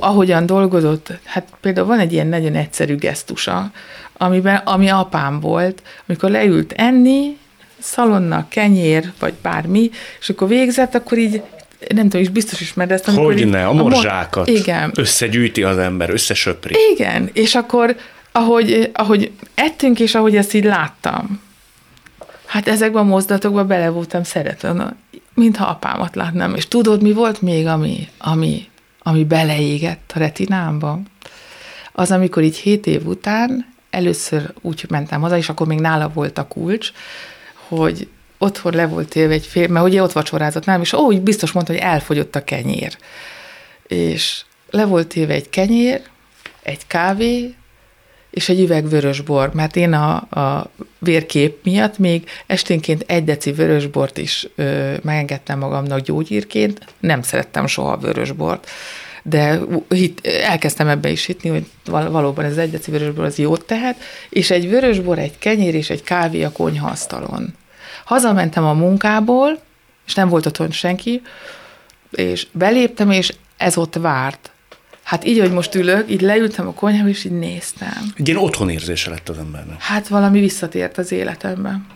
ahogyan 0.00 0.46
dolgozott, 0.46 1.12
hát 1.24 1.48
például 1.60 1.86
van 1.86 1.98
egy 1.98 2.12
ilyen 2.12 2.26
nagyon 2.26 2.54
egyszerű 2.54 2.96
gesztusa, 2.96 3.70
amiben, 4.16 4.56
ami 4.56 4.88
apám 4.88 5.40
volt, 5.40 5.82
amikor 6.06 6.30
leült 6.30 6.72
enni, 6.72 7.36
szalonna, 7.78 8.48
kenyér, 8.48 9.12
vagy 9.18 9.34
bármi, 9.42 9.90
és 10.20 10.28
akkor 10.28 10.48
végzett, 10.48 10.94
akkor 10.94 11.18
így 11.18 11.42
nem 11.94 12.02
tudom, 12.02 12.20
is 12.20 12.28
biztos 12.28 12.60
ismered 12.60 12.92
ezt. 12.92 13.04
Hogy 13.04 13.46
ne, 13.46 13.66
a 13.66 13.72
morzsákat 13.72 14.48
a 14.48 14.50
mor- 14.50 14.60
igen. 14.60 14.92
összegyűjti 14.94 15.62
az 15.62 15.78
ember, 15.78 16.10
összesöpri. 16.10 16.74
Igen, 16.92 17.30
és 17.32 17.54
akkor 17.54 17.96
ahogy, 18.32 18.90
ahogy 18.92 19.30
ettünk, 19.54 20.00
és 20.00 20.14
ahogy 20.14 20.36
ezt 20.36 20.54
így 20.54 20.64
láttam, 20.64 21.40
hát 22.46 22.68
ezekben 22.68 23.02
a 23.02 23.06
mozdatokban 23.06 23.66
bele 23.66 23.88
voltam 23.88 24.22
szeretve, 24.22 24.94
mintha 25.34 25.66
apámat 25.66 26.14
látnám. 26.14 26.54
És 26.54 26.68
tudod, 26.68 27.02
mi 27.02 27.12
volt 27.12 27.42
még, 27.42 27.66
ami, 27.66 28.08
ami, 28.18 28.68
ami 29.02 29.24
beleégett 29.24 30.12
a 30.14 30.18
retinámba? 30.18 31.00
Az, 31.92 32.10
amikor 32.10 32.42
így 32.42 32.56
hét 32.56 32.86
év 32.86 33.06
után 33.06 33.66
először 33.90 34.52
úgy 34.60 34.84
mentem 34.88 35.20
haza, 35.20 35.36
és 35.36 35.48
akkor 35.48 35.66
még 35.66 35.80
nála 35.80 36.10
volt 36.14 36.38
a 36.38 36.46
kulcs, 36.46 36.92
hogy 37.68 38.08
otthon 38.38 38.74
le 38.74 38.86
volt 38.86 39.14
élve 39.14 39.32
egy 39.34 39.46
fél, 39.46 39.68
mert 39.68 39.86
ugye 39.86 40.02
ott 40.02 40.12
vacsorázott 40.12 40.64
nálam, 40.64 40.82
és 40.82 40.92
úgy 40.92 41.20
biztos 41.20 41.52
mondta, 41.52 41.72
hogy 41.72 41.82
elfogyott 41.82 42.36
a 42.36 42.44
kenyér. 42.44 42.96
És 43.86 44.42
le 44.70 44.84
volt 44.84 45.16
élve 45.16 45.34
egy 45.34 45.50
kenyér, 45.50 46.02
egy 46.62 46.86
kávé, 46.86 47.54
és 48.30 48.48
egy 48.48 48.60
üveg 48.60 48.88
vörösbor, 48.88 49.54
mert 49.54 49.76
én 49.76 49.92
a, 49.92 50.14
a 50.14 50.70
vérkép 50.98 51.64
miatt 51.64 51.98
még 51.98 52.28
esténként 52.46 53.04
egy 53.06 53.24
deci 53.24 53.52
vörösbort 53.52 54.18
is 54.18 54.48
ö, 54.54 54.94
megengedtem 55.02 55.58
magamnak 55.58 56.00
gyógyírként, 56.00 56.80
nem 57.00 57.22
szerettem 57.22 57.66
soha 57.66 57.92
a 57.92 57.96
vörösbort, 57.96 58.70
de 59.22 59.60
hit, 59.88 60.26
elkezdtem 60.26 60.88
ebbe 60.88 61.10
is 61.10 61.24
hitni, 61.24 61.48
hogy 61.48 61.66
valóban 61.84 62.44
ez 62.44 62.56
egy 62.56 62.70
deci 62.70 62.90
vörösbor 62.90 63.24
az 63.24 63.38
jót 63.38 63.64
tehet, 63.64 63.96
és 64.28 64.50
egy 64.50 64.68
vörösbor, 64.68 65.18
egy 65.18 65.38
kenyér 65.38 65.74
és 65.74 65.90
egy 65.90 66.02
kávé 66.02 66.42
a 66.42 66.52
konyhaasztalon. 66.52 67.54
Hazamentem 68.08 68.64
a 68.64 68.72
munkából, 68.72 69.58
és 70.06 70.14
nem 70.14 70.28
volt 70.28 70.46
otthon 70.46 70.70
senki, 70.70 71.22
és 72.10 72.46
beléptem, 72.52 73.10
és 73.10 73.32
ez 73.56 73.76
ott 73.76 73.94
várt. 73.94 74.50
Hát 75.02 75.24
így, 75.24 75.38
hogy 75.38 75.52
most 75.52 75.74
ülök, 75.74 76.10
így 76.10 76.20
leültem 76.20 76.66
a 76.66 76.72
konyhába, 76.72 77.08
és 77.08 77.24
így 77.24 77.38
néztem. 77.38 78.12
Egy 78.16 78.28
ilyen 78.28 78.40
otthonérzése 78.40 79.10
lett 79.10 79.28
az 79.28 79.38
embernek. 79.38 79.82
Hát 79.82 80.08
valami 80.08 80.40
visszatért 80.40 80.98
az 80.98 81.12
életemben. 81.12 81.86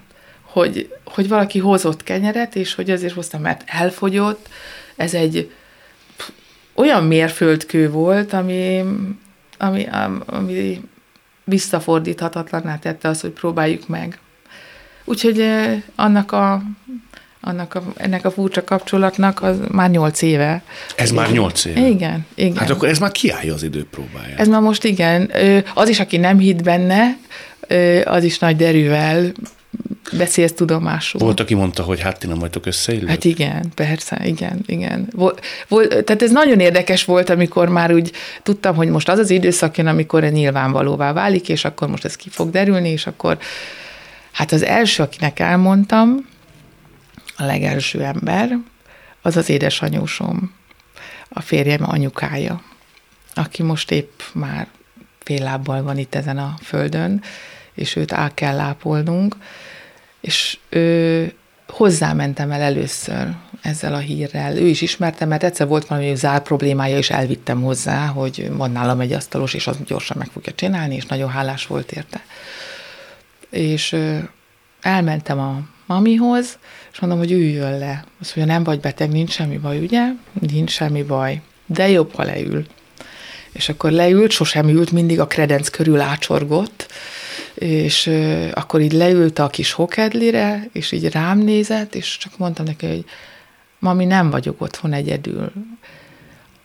Hogy, 0.43 0.95
hogy 1.05 1.29
valaki 1.29 1.59
hozott 1.59 2.03
kenyeret, 2.03 2.57
és 2.57 2.75
hogy 2.75 2.91
azért 2.91 3.15
hoztam, 3.15 3.41
mert 3.41 3.63
elfogyott. 3.67 4.49
Ez 4.97 5.15
egy 5.15 5.53
olyan 6.75 7.05
mérföldkő 7.05 7.91
volt, 7.91 8.33
ami, 8.33 8.85
ami, 9.59 9.87
ami 10.27 10.81
visszafordíthatatlaná 11.45 12.79
tette 12.79 13.09
az, 13.09 13.21
hogy 13.21 13.31
próbáljuk 13.31 13.89
meg. 13.89 14.19
Úgyhogy 15.05 15.45
annak 15.97 16.33
a 16.33 16.63
annak 17.45 17.75
a, 17.75 17.83
ennek 17.97 18.25
a 18.25 18.31
furcsa 18.31 18.65
kapcsolatnak 18.65 19.43
az 19.43 19.57
már 19.71 19.91
nyolc 19.91 20.23
éve. 20.23 20.63
Ez 20.97 21.11
igen. 21.11 21.23
már 21.23 21.33
nyolc 21.33 21.65
éve? 21.65 21.87
Igen, 21.87 22.27
igen. 22.35 22.57
Hát 22.57 22.71
akkor 22.71 22.89
ez 22.89 22.99
már 22.99 23.13
kiállja 23.13 23.55
az 23.55 23.63
időpróbáját. 23.63 24.41
Ez 24.41 24.49
már 24.49 24.61
most 24.61 24.85
igen. 24.85 25.31
Az 25.75 25.89
is, 25.89 26.01
aki 26.01 26.17
nem 26.17 26.39
hitt 26.39 26.63
benne, 26.63 27.17
az 28.05 28.25
is 28.25 28.39
nagy 28.39 28.57
derűvel 28.57 29.33
beszélsz 30.13 30.53
tudomásul. 30.53 31.21
Volt, 31.21 31.41
aki 31.41 31.55
mondta, 31.55 31.83
hogy 31.83 32.01
hát 32.01 32.19
ti 32.19 32.27
nem 32.27 32.39
vagytok 32.39 32.67
összeillő? 32.67 33.07
Hát 33.07 33.25
igen, 33.25 33.65
persze, 33.75 34.21
igen, 34.25 34.61
igen. 34.67 35.09
Volt, 35.13 35.45
volt, 35.69 35.89
tehát 35.89 36.23
ez 36.23 36.31
nagyon 36.31 36.61
érdekes 36.61 37.05
volt, 37.05 37.31
amikor 37.31 37.69
már 37.69 37.95
úgy 37.95 38.13
tudtam, 38.43 38.75
hogy 38.75 38.89
most 38.89 39.09
az 39.09 39.19
az 39.19 39.31
időszak 39.31 39.77
jön, 39.77 39.87
amikor 39.87 40.23
nyilvánvalóvá 40.23 41.13
válik, 41.13 41.49
és 41.49 41.65
akkor 41.65 41.89
most 41.89 42.05
ez 42.05 42.17
ki 42.17 42.29
fog 42.29 42.51
derülni, 42.51 42.89
és 42.89 43.07
akkor 43.07 43.39
hát 44.33 44.53
az 44.53 44.63
első, 44.63 45.03
akinek 45.03 45.39
elmondtam, 45.39 46.29
a 47.37 47.45
legelső 47.45 48.03
ember, 48.03 48.59
az 49.23 49.37
az 49.37 49.49
édesanyósom, 49.49 50.55
a 51.29 51.41
férjem 51.41 51.91
anyukája, 51.91 52.63
aki 53.35 53.63
most 53.63 53.91
épp 53.91 54.21
már 54.35 54.67
fél 55.19 55.43
lábbal 55.43 55.83
van 55.83 55.99
itt 55.99 56.15
ezen 56.15 56.39
a 56.39 56.55
földön, 56.63 57.23
és 57.75 57.97
őt 57.97 58.13
át 58.13 58.35
kell 58.35 58.57
lápolnunk, 58.57 59.37
és 60.21 60.59
ő, 60.69 61.35
hozzámentem 61.69 62.51
el 62.51 62.61
először 62.61 63.29
ezzel 63.63 63.95
a 63.95 63.99
hírrel. 63.99 64.57
Ő 64.57 64.67
is 64.67 64.81
ismerte, 64.81 65.25
mert 65.25 65.43
egyszer 65.43 65.67
volt 65.67 65.87
valami 65.87 66.15
zár 66.15 66.43
problémája, 66.43 66.97
és 66.97 67.11
elvittem 67.11 67.63
hozzá, 67.63 68.07
hogy 68.07 68.51
van 68.53 68.71
nálam 68.71 69.01
egy 69.01 69.13
asztalos, 69.13 69.55
és 69.55 69.67
az 69.67 69.77
gyorsan 69.87 70.17
meg 70.17 70.29
fogja 70.33 70.53
csinálni, 70.53 70.95
és 70.95 71.07
nagyon 71.07 71.31
hálás 71.31 71.67
volt 71.67 71.93
érte. 71.93 72.25
És 73.53 73.97
elmentem 74.81 75.39
a 75.39 75.61
mamihoz, 75.87 76.59
és 76.93 76.99
mondom, 76.99 77.19
hogy 77.19 77.33
üljön 77.33 77.79
le. 77.79 78.05
Azt 78.21 78.37
mondja, 78.37 78.55
nem 78.55 78.65
vagy 78.65 78.81
beteg, 78.81 79.11
nincs 79.11 79.31
semmi 79.31 79.59
baj, 79.59 79.79
ugye? 79.79 80.09
Nincs 80.33 80.71
semmi 80.71 81.03
baj. 81.03 81.41
De 81.67 81.89
jobb, 81.89 82.15
ha 82.15 82.23
leül. 82.23 82.67
És 83.53 83.69
akkor 83.69 83.91
leült, 83.91 84.31
sosem 84.31 84.69
ült, 84.69 84.91
mindig 84.91 85.21
a 85.21 85.27
kredenc 85.27 85.69
körül 85.69 86.01
ácsorgott, 86.01 86.93
és 87.55 88.11
akkor 88.53 88.81
így 88.81 88.93
leült 88.93 89.39
a 89.39 89.49
kis 89.49 89.73
hokedlire, 89.73 90.69
és 90.73 90.93
így 90.93 91.11
rám 91.11 91.39
nézett, 91.39 91.95
és 91.95 92.17
csak 92.19 92.39
mondtam 92.39 92.65
neki, 92.65 92.87
hogy 92.87 93.05
mami, 93.79 94.05
nem 94.05 94.31
vagyok 94.31 94.61
otthon 94.61 94.93
egyedül. 94.93 95.53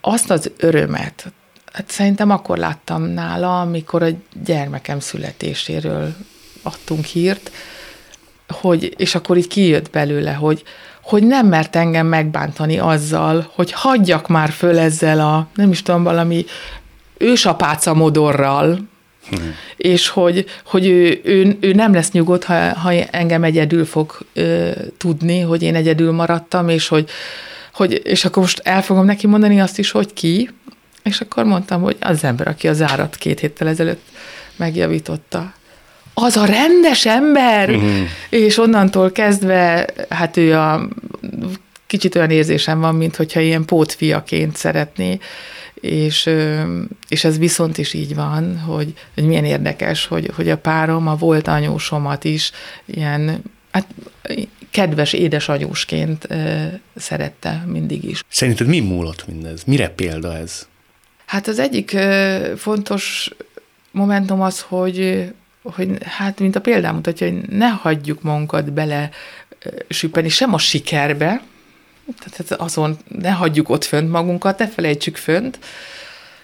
Azt 0.02 0.30
az 0.30 0.52
örömet, 0.58 1.34
hát 1.74 1.90
szerintem 1.90 2.30
akkor 2.30 2.58
láttam 2.58 3.02
nála, 3.02 3.62
amikor 3.62 4.04
a 4.04 4.08
gyermekem 4.44 5.00
születéséről 5.00 6.16
adtunk 6.64 7.06
hírt, 7.06 7.52
hogy, 8.48 8.94
és 8.98 9.16
akkor 9.16 9.38
így 9.38 9.48
kijött 9.48 9.90
belőle, 9.90 10.34
hogy, 10.34 10.64
hogy 11.02 11.24
nem 11.24 11.48
mert 11.48 11.76
engem 11.76 12.08
megbántani 12.08 12.80
azzal, 12.80 13.52
hogy 13.54 13.72
hagyjak 13.72 14.28
már 14.28 14.50
föl 14.50 14.80
ezzel 14.80 15.20
a, 15.20 15.48
nem 15.56 15.72
is 15.72 15.82
tudom, 15.82 16.04
valami 16.04 16.46
ősapáca 17.18 17.94
modorral, 17.94 18.80
Hmm. 19.30 19.56
És 19.78 20.08
hogy, 20.08 20.46
hogy 20.66 20.88
ő, 20.88 21.22
ő, 21.24 21.58
ő 21.60 21.74
nem 21.74 21.94
lesz 21.94 22.12
nyugodt, 22.12 22.44
ha, 22.44 22.74
ha 22.74 22.92
engem 22.92 23.44
egyedül 23.44 23.86
fog 23.86 24.18
ö, 24.34 24.72
tudni, 24.98 25.40
hogy 25.40 25.64
én 25.64 25.76
egyedül 25.76 26.12
maradtam, 26.12 26.70
és 26.70 26.88
hogy, 26.88 27.10
hogy, 27.74 28.02
és 28.04 28.26
akkor 28.26 28.42
most 28.42 28.62
el 28.64 28.82
fogom 28.82 29.06
neki 29.06 29.28
mondani 29.28 29.62
azt 29.62 29.80
is, 29.80 29.92
hogy 29.92 30.14
ki, 30.14 30.50
és 31.04 31.22
akkor 31.22 31.44
mondtam, 31.44 31.82
hogy 31.82 31.98
az 32.00 32.24
ember, 32.24 32.48
aki 32.48 32.68
az 32.68 32.82
árat 32.82 33.16
két 33.16 33.40
héttel 33.40 33.68
ezelőtt 33.68 34.02
megjavította 34.56 35.54
az 36.20 36.38
a 36.38 36.46
rendes 36.46 37.06
ember, 37.06 37.70
uh-huh. 37.70 38.08
és 38.30 38.58
onnantól 38.58 39.12
kezdve, 39.12 39.88
hát 40.10 40.38
ő 40.38 40.54
a 40.58 40.88
kicsit 41.88 42.16
olyan 42.16 42.30
érzésem 42.30 42.80
van, 42.80 42.96
mint 42.96 43.16
hogyha 43.16 43.40
ilyen 43.40 43.66
pótfiaként 43.66 44.56
szeretné, 44.56 45.20
és, 45.74 46.30
és 47.08 47.24
ez 47.24 47.38
viszont 47.38 47.78
is 47.78 47.94
így 47.94 48.16
van, 48.16 48.60
hogy, 48.60 48.94
hogy 49.14 49.24
milyen 49.24 49.46
érdekes, 49.46 50.06
hogy, 50.06 50.32
hogy 50.36 50.50
a 50.50 50.58
párom, 50.58 51.08
a 51.08 51.16
volt 51.16 51.48
anyósomat 51.48 52.24
is 52.24 52.52
ilyen, 52.86 53.44
hát 53.72 53.88
kedves 54.72 55.14
édesanyósként 55.14 56.28
szerette 56.96 57.64
mindig 57.68 58.04
is. 58.04 58.24
Szerinted 58.30 58.68
mi 58.68 58.80
múlott 58.80 59.28
mindez? 59.28 59.64
Mire 59.64 59.90
példa 59.90 60.38
ez? 60.38 60.68
Hát 61.26 61.48
az 61.48 61.60
egyik 61.60 61.98
fontos 62.56 63.30
momentum 63.92 64.42
az, 64.42 64.62
hogy 64.62 65.28
hogy 65.76 66.04
hát, 66.04 66.40
mint 66.40 66.56
a 66.56 66.62
példám 66.62 66.96
mutatja, 66.96 67.28
hogy 67.28 67.42
ne 67.50 67.68
hagyjuk 67.68 68.22
magunkat 68.22 68.74
bele 68.74 69.10
süppeni 69.90 70.30
sem 70.30 70.54
a 70.54 70.58
sikerbe, 70.58 71.42
tehát 72.20 72.62
azon 72.62 72.98
ne 73.08 73.30
hagyjuk 73.30 73.70
ott 73.70 73.84
fönt 73.84 74.10
magunkat, 74.10 74.60
ne 74.60 74.68
felejtsük 74.68 75.16
fönt, 75.16 75.60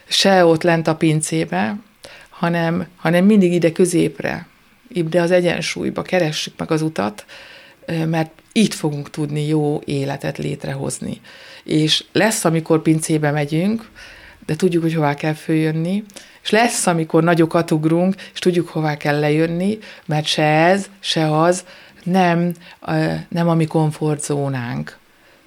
se 0.07 0.45
ott 0.45 0.63
lent 0.63 0.87
a 0.87 0.95
pincébe, 0.95 1.75
hanem, 2.29 2.87
hanem 2.95 3.25
mindig 3.25 3.53
ide 3.53 3.71
középre, 3.71 4.47
ide 4.87 5.21
az 5.21 5.31
egyensúlyba, 5.31 6.01
keressük 6.01 6.53
meg 6.57 6.71
az 6.71 6.81
utat, 6.81 7.25
mert 8.05 8.31
itt 8.51 8.73
fogunk 8.73 9.09
tudni 9.09 9.47
jó 9.47 9.81
életet 9.85 10.37
létrehozni. 10.37 11.21
És 11.63 12.03
lesz, 12.11 12.45
amikor 12.45 12.81
pincébe 12.81 13.31
megyünk, 13.31 13.89
de 14.45 14.55
tudjuk, 14.55 14.83
hogy 14.83 14.93
hová 14.93 15.13
kell 15.13 15.33
följönni, 15.33 16.03
és 16.43 16.49
lesz, 16.49 16.87
amikor 16.87 17.23
nagyokat 17.23 17.71
ugrunk, 17.71 18.15
és 18.33 18.39
tudjuk, 18.39 18.67
hová 18.67 18.97
kell 18.97 19.19
lejönni, 19.19 19.77
mert 20.05 20.25
se 20.25 20.43
ez, 20.43 20.89
se 20.99 21.37
az 21.39 21.63
nem, 22.03 22.53
nem 23.29 23.49
a 23.49 23.53
mi 23.53 23.65
komfortzónánk. 23.65 24.97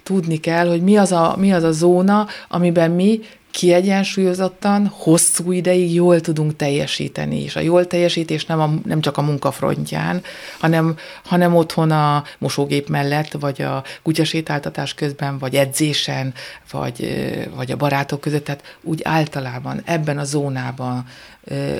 tudni 0.03 0.37
kell, 0.37 0.67
hogy 0.67 0.81
mi 0.81 0.97
az 0.97 1.11
a, 1.11 1.35
mi 1.37 1.53
az 1.53 1.63
a 1.63 1.71
zóna, 1.71 2.27
amiben 2.47 2.91
mi 2.91 3.19
kiegyensúlyozottan, 3.57 4.87
hosszú 4.87 5.51
ideig 5.51 5.93
jól 5.93 6.21
tudunk 6.21 6.55
teljesíteni, 6.55 7.43
és 7.43 7.55
a 7.55 7.59
jól 7.59 7.87
teljesítés 7.87 8.45
nem, 8.45 8.59
a, 8.59 8.73
nem 8.85 9.01
csak 9.01 9.17
a 9.17 9.21
munkafrontján, 9.21 10.23
hanem, 10.59 10.97
hanem 11.23 11.55
otthon 11.55 11.91
a 11.91 12.23
mosógép 12.37 12.89
mellett, 12.89 13.31
vagy 13.31 13.61
a 13.61 13.83
kutyasétáltatás 14.03 14.93
közben, 14.93 15.37
vagy 15.37 15.55
edzésen, 15.55 16.33
vagy, 16.71 17.19
vagy 17.55 17.71
a 17.71 17.75
barátok 17.75 18.21
között, 18.21 18.43
tehát 18.43 18.77
úgy 18.81 19.01
általában 19.03 19.81
ebben 19.85 20.17
a 20.17 20.23
zónában 20.23 21.05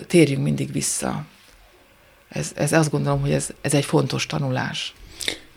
térjünk 0.07 0.43
mindig 0.43 0.71
vissza. 0.71 1.25
Ez, 2.29 2.51
ez 2.55 2.73
azt 2.73 2.91
gondolom, 2.91 3.21
hogy 3.21 3.31
ez, 3.31 3.49
ez 3.61 3.73
egy 3.73 3.85
fontos 3.85 4.25
tanulás. 4.25 4.93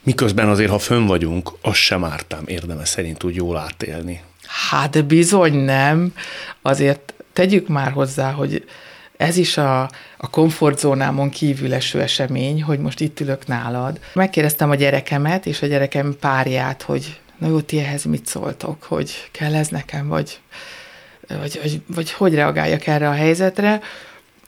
Miközben 0.03 0.49
azért, 0.49 0.71
ha 0.71 0.79
fönn 0.79 1.07
vagyunk, 1.07 1.53
az 1.63 1.77
sem 1.77 2.05
ártám 2.05 2.43
érdemes 2.47 2.89
szerint 2.89 3.25
úgy 3.25 3.35
jól 3.35 3.57
átélni. 3.57 4.21
Hát 4.71 5.07
bizony 5.07 5.55
nem. 5.55 6.15
Azért 6.63 7.15
tegyük 7.33 7.69
már 7.69 7.93
hozzá, 7.93 8.31
hogy 8.31 8.65
ez 9.17 9.37
is 9.37 9.57
a, 9.57 9.81
a 10.17 10.31
komfortzónámon 10.31 11.31
kívül 11.31 11.75
eső 11.75 12.01
esemény, 12.01 12.63
hogy 12.63 12.79
most 12.79 13.01
itt 13.01 13.21
ülök 13.21 13.47
nálad. 13.47 14.01
Megkérdeztem 14.15 14.71
a 14.71 14.75
gyerekemet 14.75 15.47
és 15.47 15.63
a 15.63 15.67
gyerekem 15.67 16.17
párját, 16.21 16.83
hogy 16.83 17.21
na 17.39 17.49
jó, 17.49 17.61
ti 17.61 17.79
ehhez 17.79 18.05
mit 18.05 18.27
szóltok, 18.27 18.83
hogy 18.83 19.29
kell 19.31 19.55
ez 19.55 19.69
nekem, 19.69 20.09
vagy, 20.09 20.41
vagy, 21.29 21.59
vagy, 21.63 21.81
vagy 21.87 22.13
hogy 22.13 22.35
reagáljak 22.35 22.87
erre 22.87 23.09
a 23.09 23.13
helyzetre, 23.13 23.81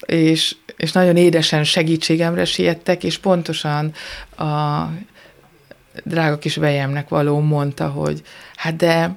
és, 0.07 0.57
és 0.77 0.93
nagyon 0.93 1.17
édesen 1.17 1.65
segítségemre 1.65 2.45
siettek, 2.45 3.05
és 3.05 3.19
pontosan 3.19 3.93
a 4.37 4.83
drága 6.05 6.39
kis 6.39 6.57
vejemnek 6.57 7.09
való 7.09 7.41
mondta, 7.41 7.89
hogy 7.89 8.23
hát 8.57 8.77
de 8.77 9.17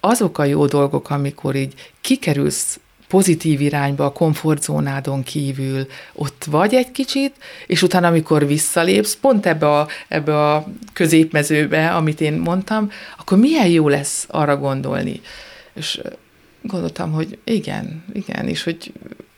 azok 0.00 0.38
a 0.38 0.44
jó 0.44 0.66
dolgok, 0.66 1.10
amikor 1.10 1.54
így 1.54 1.74
kikerülsz 2.00 2.80
pozitív 3.08 3.60
irányba, 3.60 4.04
a 4.04 4.12
komfortzónádon 4.12 5.22
kívül, 5.22 5.86
ott 6.12 6.44
vagy 6.50 6.74
egy 6.74 6.90
kicsit, 6.92 7.34
és 7.66 7.82
utána, 7.82 8.06
amikor 8.06 8.46
visszalépsz, 8.46 9.16
pont 9.16 9.46
ebbe 9.46 9.78
a, 9.78 9.88
ebbe 10.08 10.52
a 10.52 10.66
középmezőbe, 10.92 11.94
amit 11.94 12.20
én 12.20 12.32
mondtam, 12.32 12.90
akkor 13.18 13.38
milyen 13.38 13.68
jó 13.68 13.88
lesz 13.88 14.26
arra 14.28 14.56
gondolni. 14.56 15.20
És 15.74 16.00
gondoltam, 16.62 17.12
hogy 17.12 17.38
igen, 17.44 18.04
igen, 18.12 18.48
és 18.48 18.62
hogy 18.62 18.92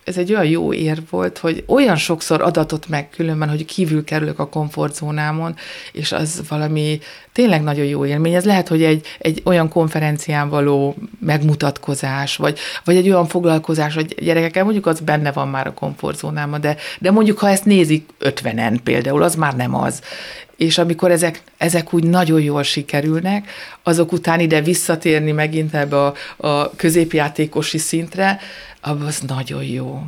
ez 0.04 0.18
egy 0.18 0.32
olyan 0.32 0.46
jó 0.46 0.72
ér 0.72 1.02
volt, 1.10 1.38
hogy 1.38 1.64
olyan 1.66 1.96
sokszor 1.96 2.42
adatot 2.42 2.88
meg 2.88 3.10
különben, 3.10 3.48
hogy 3.48 3.64
kívül 3.64 4.04
kerülök 4.04 4.38
a 4.38 4.48
komfortzónámon, 4.48 5.56
és 5.92 6.12
az 6.12 6.42
valami 6.48 7.00
tényleg 7.32 7.62
nagyon 7.62 7.84
jó 7.84 8.06
élmény. 8.06 8.34
Ez 8.34 8.44
lehet, 8.44 8.68
hogy 8.68 8.82
egy, 8.82 9.06
egy 9.18 9.42
olyan 9.44 9.68
konferencián 9.68 10.48
való 10.48 10.96
megmutatkozás, 11.20 12.36
vagy, 12.36 12.58
vagy 12.84 12.96
egy 12.96 13.08
olyan 13.08 13.26
foglalkozás, 13.26 13.94
hogy 13.94 14.14
gyerekekkel 14.18 14.64
mondjuk 14.64 14.86
az 14.86 15.00
benne 15.00 15.32
van 15.32 15.48
már 15.48 15.66
a 15.66 15.74
komfortzónában, 15.74 16.60
de, 16.60 16.76
de 16.98 17.10
mondjuk 17.10 17.38
ha 17.38 17.48
ezt 17.48 17.64
nézik 17.64 18.08
ötvenen 18.18 18.80
például, 18.84 19.22
az 19.22 19.34
már 19.34 19.56
nem 19.56 19.74
az 19.74 20.00
és 20.56 20.78
amikor 20.78 21.10
ezek, 21.10 21.42
ezek 21.56 21.94
úgy 21.94 22.04
nagyon 22.04 22.40
jól 22.40 22.62
sikerülnek, 22.62 23.50
azok 23.82 24.12
után 24.12 24.40
ide 24.40 24.60
visszatérni 24.60 25.32
megint 25.32 25.74
ebbe 25.74 26.04
a, 26.04 26.14
a 26.36 26.70
középjátékosi 26.76 27.78
szintre, 27.78 28.40
az 28.80 29.20
nagyon 29.26 29.64
jó. 29.64 30.02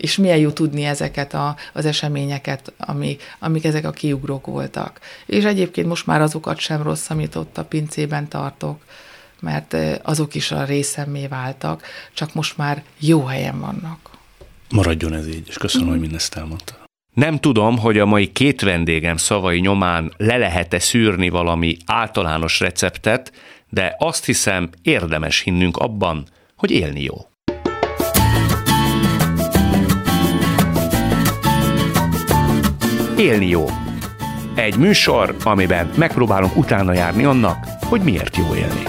És 0.00 0.16
milyen 0.16 0.38
jó 0.38 0.50
tudni 0.50 0.84
ezeket 0.84 1.34
a, 1.34 1.56
az 1.72 1.84
eseményeket, 1.84 2.72
ami, 2.78 3.16
amik 3.38 3.64
ezek 3.64 3.84
a 3.84 3.90
kiugrók 3.90 4.46
voltak. 4.46 5.00
És 5.26 5.44
egyébként 5.44 5.86
most 5.86 6.06
már 6.06 6.20
azokat 6.20 6.58
sem 6.58 6.82
rossz, 6.82 7.10
amit 7.10 7.34
ott 7.34 7.58
a 7.58 7.64
pincében 7.64 8.28
tartok, 8.28 8.84
mert 9.40 9.76
azok 10.02 10.34
is 10.34 10.50
a 10.50 10.64
részemmé 10.64 11.26
váltak, 11.26 11.82
csak 12.12 12.34
most 12.34 12.56
már 12.56 12.82
jó 12.98 13.24
helyen 13.24 13.60
vannak. 13.60 14.10
Maradjon 14.70 15.12
ez 15.12 15.26
így, 15.28 15.48
és 15.48 15.56
köszönöm, 15.56 15.86
mm. 15.86 15.90
hogy 15.90 16.00
mindezt 16.00 16.34
elmondta. 16.34 16.78
Nem 17.14 17.38
tudom, 17.38 17.78
hogy 17.78 17.98
a 17.98 18.06
mai 18.06 18.32
két 18.32 18.60
vendégem 18.60 19.16
szavai 19.16 19.58
nyomán 19.58 20.12
le 20.16 20.36
lehet-e 20.36 20.78
szűrni 20.78 21.28
valami 21.28 21.76
általános 21.86 22.60
receptet, 22.60 23.32
de 23.68 23.96
azt 23.98 24.24
hiszem 24.24 24.70
érdemes 24.82 25.40
hinnünk 25.40 25.76
abban, 25.76 26.26
hogy 26.56 26.70
élni 26.70 27.02
jó. 27.02 27.29
Élni 33.20 33.48
jó. 33.48 33.66
Egy 34.54 34.76
műsor, 34.76 35.36
amiben 35.44 35.90
megpróbálunk 35.96 36.56
utána 36.56 36.92
járni 36.92 37.24
annak, 37.24 37.66
hogy 37.80 38.00
miért 38.00 38.36
jó 38.36 38.54
élni. 38.54 38.82